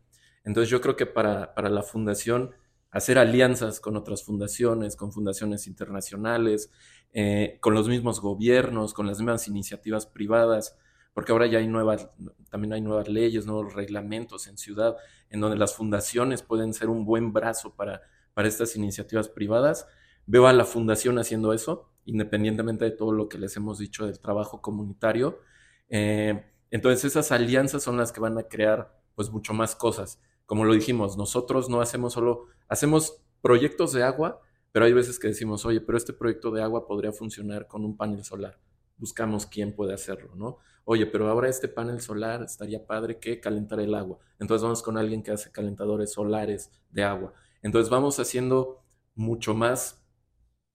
Entonces 0.45 0.71
yo 0.71 0.81
creo 0.81 0.97
que 0.97 1.07
para, 1.07 1.55
para 1.55 1.69
la 1.69 1.83
fundación 1.83 2.55
hacer 2.95 3.19
alianzas 3.19 3.81
con 3.81 3.97
otras 3.97 4.23
fundaciones, 4.23 4.95
con 4.95 5.13
fundaciones 5.13 5.67
internacionales, 5.67 6.71
eh, 7.13 7.59
con 7.61 7.75
los 7.75 7.89
mismos 7.89 8.21
gobiernos, 8.21 8.95
con 8.95 9.09
las 9.09 9.19
mismas 9.19 9.49
iniciativas 9.49 10.07
privadas, 10.07 10.77
porque 11.15 11.33
ahora 11.33 11.47
ya 11.47 11.59
hay 11.59 11.69
nuevas, 11.69 12.11
también 12.51 12.73
hay 12.73 12.81
nuevas 12.81 13.09
leyes, 13.09 13.47
nuevos 13.47 13.73
reglamentos 13.73 14.47
en 14.49 14.59
ciudad, 14.59 14.97
en 15.31 15.41
donde 15.41 15.57
las 15.57 15.75
fundaciones 15.75 16.43
pueden 16.43 16.75
ser 16.75 16.91
un 16.91 17.07
buen 17.07 17.33
brazo 17.33 17.75
para, 17.75 18.03
para 18.35 18.49
estas 18.49 18.77
iniciativas 18.77 19.29
privadas. 19.29 19.87
Veo 20.27 20.47
a 20.49 20.53
la 20.53 20.65
fundación 20.65 21.19
haciendo 21.19 21.53
eso, 21.53 21.89
independientemente 22.05 22.85
de 22.85 22.91
todo 22.91 23.13
lo 23.13 23.29
que 23.29 23.39
les 23.39 23.57
hemos 23.57 23.79
dicho 23.79 24.07
del 24.07 24.19
trabajo 24.21 24.61
comunitario. 24.61 25.39
Eh, 25.89 26.45
entonces 26.71 27.05
esas 27.05 27.31
alianzas 27.31 27.85
son 27.85 27.97
las 27.97 28.11
que 28.11 28.21
van 28.21 28.37
a 28.37 28.45
crear 28.45 29.01
pues 29.15 29.31
mucho 29.31 29.55
más 29.55 29.77
cosas. 29.77 30.21
Como 30.47 30.65
lo 30.65 30.75
dijimos, 30.75 31.17
nosotros 31.17 31.69
no 31.71 31.81
hacemos 31.81 32.15
solo, 32.15 32.49
hacemos 32.69 33.23
proyectos 33.41 33.93
de 33.93 34.03
agua, 34.03 34.41
pero 34.73 34.87
hay 34.87 34.93
veces 34.93 35.21
que 35.21 35.29
decimos, 35.29 35.65
oye, 35.65 35.81
pero 35.81 35.97
este 35.97 36.13
proyecto 36.13 36.51
de 36.51 36.63
agua 36.63 36.87
podría 36.87 37.13
funcionar 37.13 37.69
con 37.69 37.85
un 37.85 37.97
panel 37.97 38.25
solar. 38.25 38.59
Buscamos 38.97 39.47
quién 39.47 39.75
puede 39.75 39.95
hacerlo, 39.95 40.35
¿no? 40.35 40.59
Oye, 40.85 41.07
pero 41.07 41.29
ahora 41.29 41.49
este 41.49 41.69
panel 41.69 42.01
solar 42.01 42.43
estaría 42.43 42.87
padre 42.87 43.19
que 43.19 43.41
calentar 43.41 43.81
el 43.81 43.95
agua. 43.95 44.19
Entonces 44.39 44.63
vamos 44.63 44.83
con 44.83 44.99
alguien 44.99 45.23
que 45.23 45.31
hace 45.33 45.51
calentadores 45.51 46.13
solares 46.13 46.71
de 46.91 47.05
agua. 47.05 47.33
Entonces 47.63 47.91
vamos 47.91 48.19
haciendo 48.21 48.83
mucho 49.15 49.55
más 49.55 50.05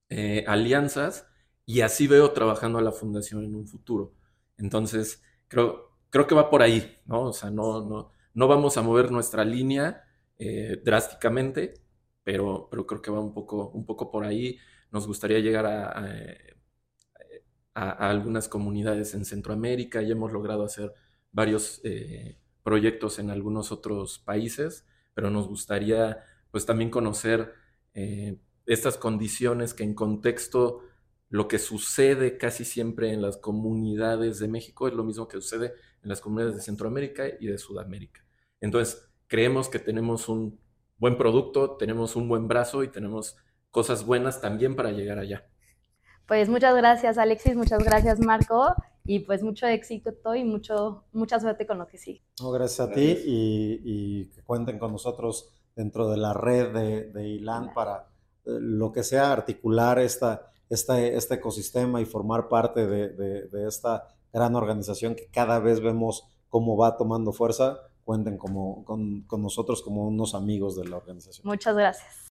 eh, 0.09 0.43
alianzas 0.47 1.27
y 1.65 1.81
así 1.81 2.07
veo 2.07 2.31
trabajando 2.33 2.79
a 2.79 2.81
la 2.81 2.91
fundación 2.91 3.43
en 3.45 3.55
un 3.55 3.67
futuro. 3.67 4.13
Entonces, 4.57 5.21
creo, 5.47 5.91
creo 6.09 6.27
que 6.27 6.35
va 6.35 6.49
por 6.49 6.61
ahí, 6.63 6.97
¿no? 7.05 7.23
O 7.25 7.33
sea, 7.33 7.51
no, 7.51 7.85
no, 7.85 8.11
no 8.33 8.47
vamos 8.47 8.77
a 8.77 8.81
mover 8.81 9.11
nuestra 9.11 9.45
línea 9.45 10.03
eh, 10.37 10.81
drásticamente, 10.83 11.75
pero, 12.23 12.67
pero 12.71 12.85
creo 12.87 13.01
que 13.01 13.11
va 13.11 13.19
un 13.19 13.33
poco, 13.33 13.69
un 13.69 13.85
poco 13.85 14.09
por 14.11 14.25
ahí. 14.25 14.57
Nos 14.91 15.05
gustaría 15.07 15.39
llegar 15.39 15.65
a, 15.67 15.89
a, 15.91 16.07
algunas 17.87 18.49
comunidades 18.49 19.13
en 19.13 19.25
Centroamérica 19.25 20.01
y 20.01 20.11
hemos 20.11 20.31
logrado 20.31 20.63
hacer 20.63 20.93
varios 21.31 21.81
eh, 21.83 22.37
proyectos 22.63 23.19
en 23.19 23.29
algunos 23.29 23.71
otros 23.71 24.19
países, 24.19 24.85
pero 25.13 25.29
nos 25.29 25.47
gustaría 25.47 26.25
pues 26.51 26.65
también 26.65 26.89
conocer 26.89 27.53
eh, 27.93 28.37
estas 28.65 28.97
condiciones 28.97 29.73
que 29.73 29.83
en 29.83 29.93
contexto 29.93 30.81
lo 31.29 31.47
que 31.47 31.59
sucede 31.59 32.37
casi 32.37 32.65
siempre 32.65 33.13
en 33.13 33.21
las 33.21 33.37
comunidades 33.37 34.39
de 34.39 34.47
México 34.47 34.87
es 34.87 34.93
lo 34.93 35.03
mismo 35.03 35.27
que 35.27 35.37
sucede 35.37 35.73
en 36.01 36.09
las 36.09 36.21
comunidades 36.21 36.55
de 36.55 36.61
Centroamérica 36.61 37.25
y 37.39 37.47
de 37.47 37.57
Sudamérica. 37.57 38.25
Entonces, 38.61 39.09
creemos 39.27 39.69
que 39.69 39.79
tenemos 39.79 40.27
un 40.27 40.59
buen 40.97 41.17
producto, 41.17 41.77
tenemos 41.77 42.15
un 42.15 42.27
buen 42.27 42.47
brazo 42.47 42.83
y 42.83 42.87
tenemos 42.87 43.37
cosas 43.69 44.05
buenas 44.05 44.41
también 44.41 44.75
para 44.75 44.91
llegar 44.91 45.19
allá. 45.19 45.47
Pues 46.29 46.47
muchas 46.47 46.75
gracias 46.75 47.17
Alexis, 47.17 47.55
muchas 47.55 47.83
gracias 47.83 48.19
Marco 48.19 48.75
y 49.03 49.21
pues 49.21 49.41
mucho 49.41 49.65
éxito 49.65 50.35
y 50.35 50.43
mucho, 50.43 51.05
mucha 51.11 51.39
suerte 51.39 51.65
con 51.65 51.79
lo 51.79 51.87
que 51.87 51.97
sigue. 51.97 52.21
gracias 52.39 52.87
a 52.87 52.91
ti 52.91 53.17
y, 53.25 54.25
que 54.29 54.43
cuenten 54.43 54.77
con 54.77 54.91
nosotros 54.91 55.49
dentro 55.75 56.07
de 56.07 56.17
la 56.17 56.33
red 56.33 56.71
de, 56.71 57.05
de 57.11 57.27
ILAN 57.29 57.73
para 57.73 58.09
eh, 58.45 58.51
lo 58.59 58.91
que 58.91 59.01
sea 59.01 59.31
articular 59.31 59.97
esta, 59.97 60.51
este, 60.69 61.17
este 61.17 61.33
ecosistema 61.33 61.99
y 61.99 62.05
formar 62.05 62.47
parte 62.47 62.85
de, 62.85 63.49
esta 63.67 64.09
gran 64.31 64.55
organización 64.55 65.15
que 65.15 65.31
cada 65.31 65.57
vez 65.57 65.81
vemos 65.81 66.27
cómo 66.47 66.77
va 66.77 66.95
tomando 66.95 67.33
fuerza, 67.33 67.79
cuenten 68.05 68.37
como, 68.37 68.85
con, 68.85 69.23
con 69.23 69.41
nosotros 69.41 69.81
como 69.81 70.07
unos 70.07 70.35
amigos 70.35 70.75
de 70.75 70.87
la 70.87 70.97
organización. 70.97 71.47
Muchas 71.47 71.75
gracias. 71.75 72.28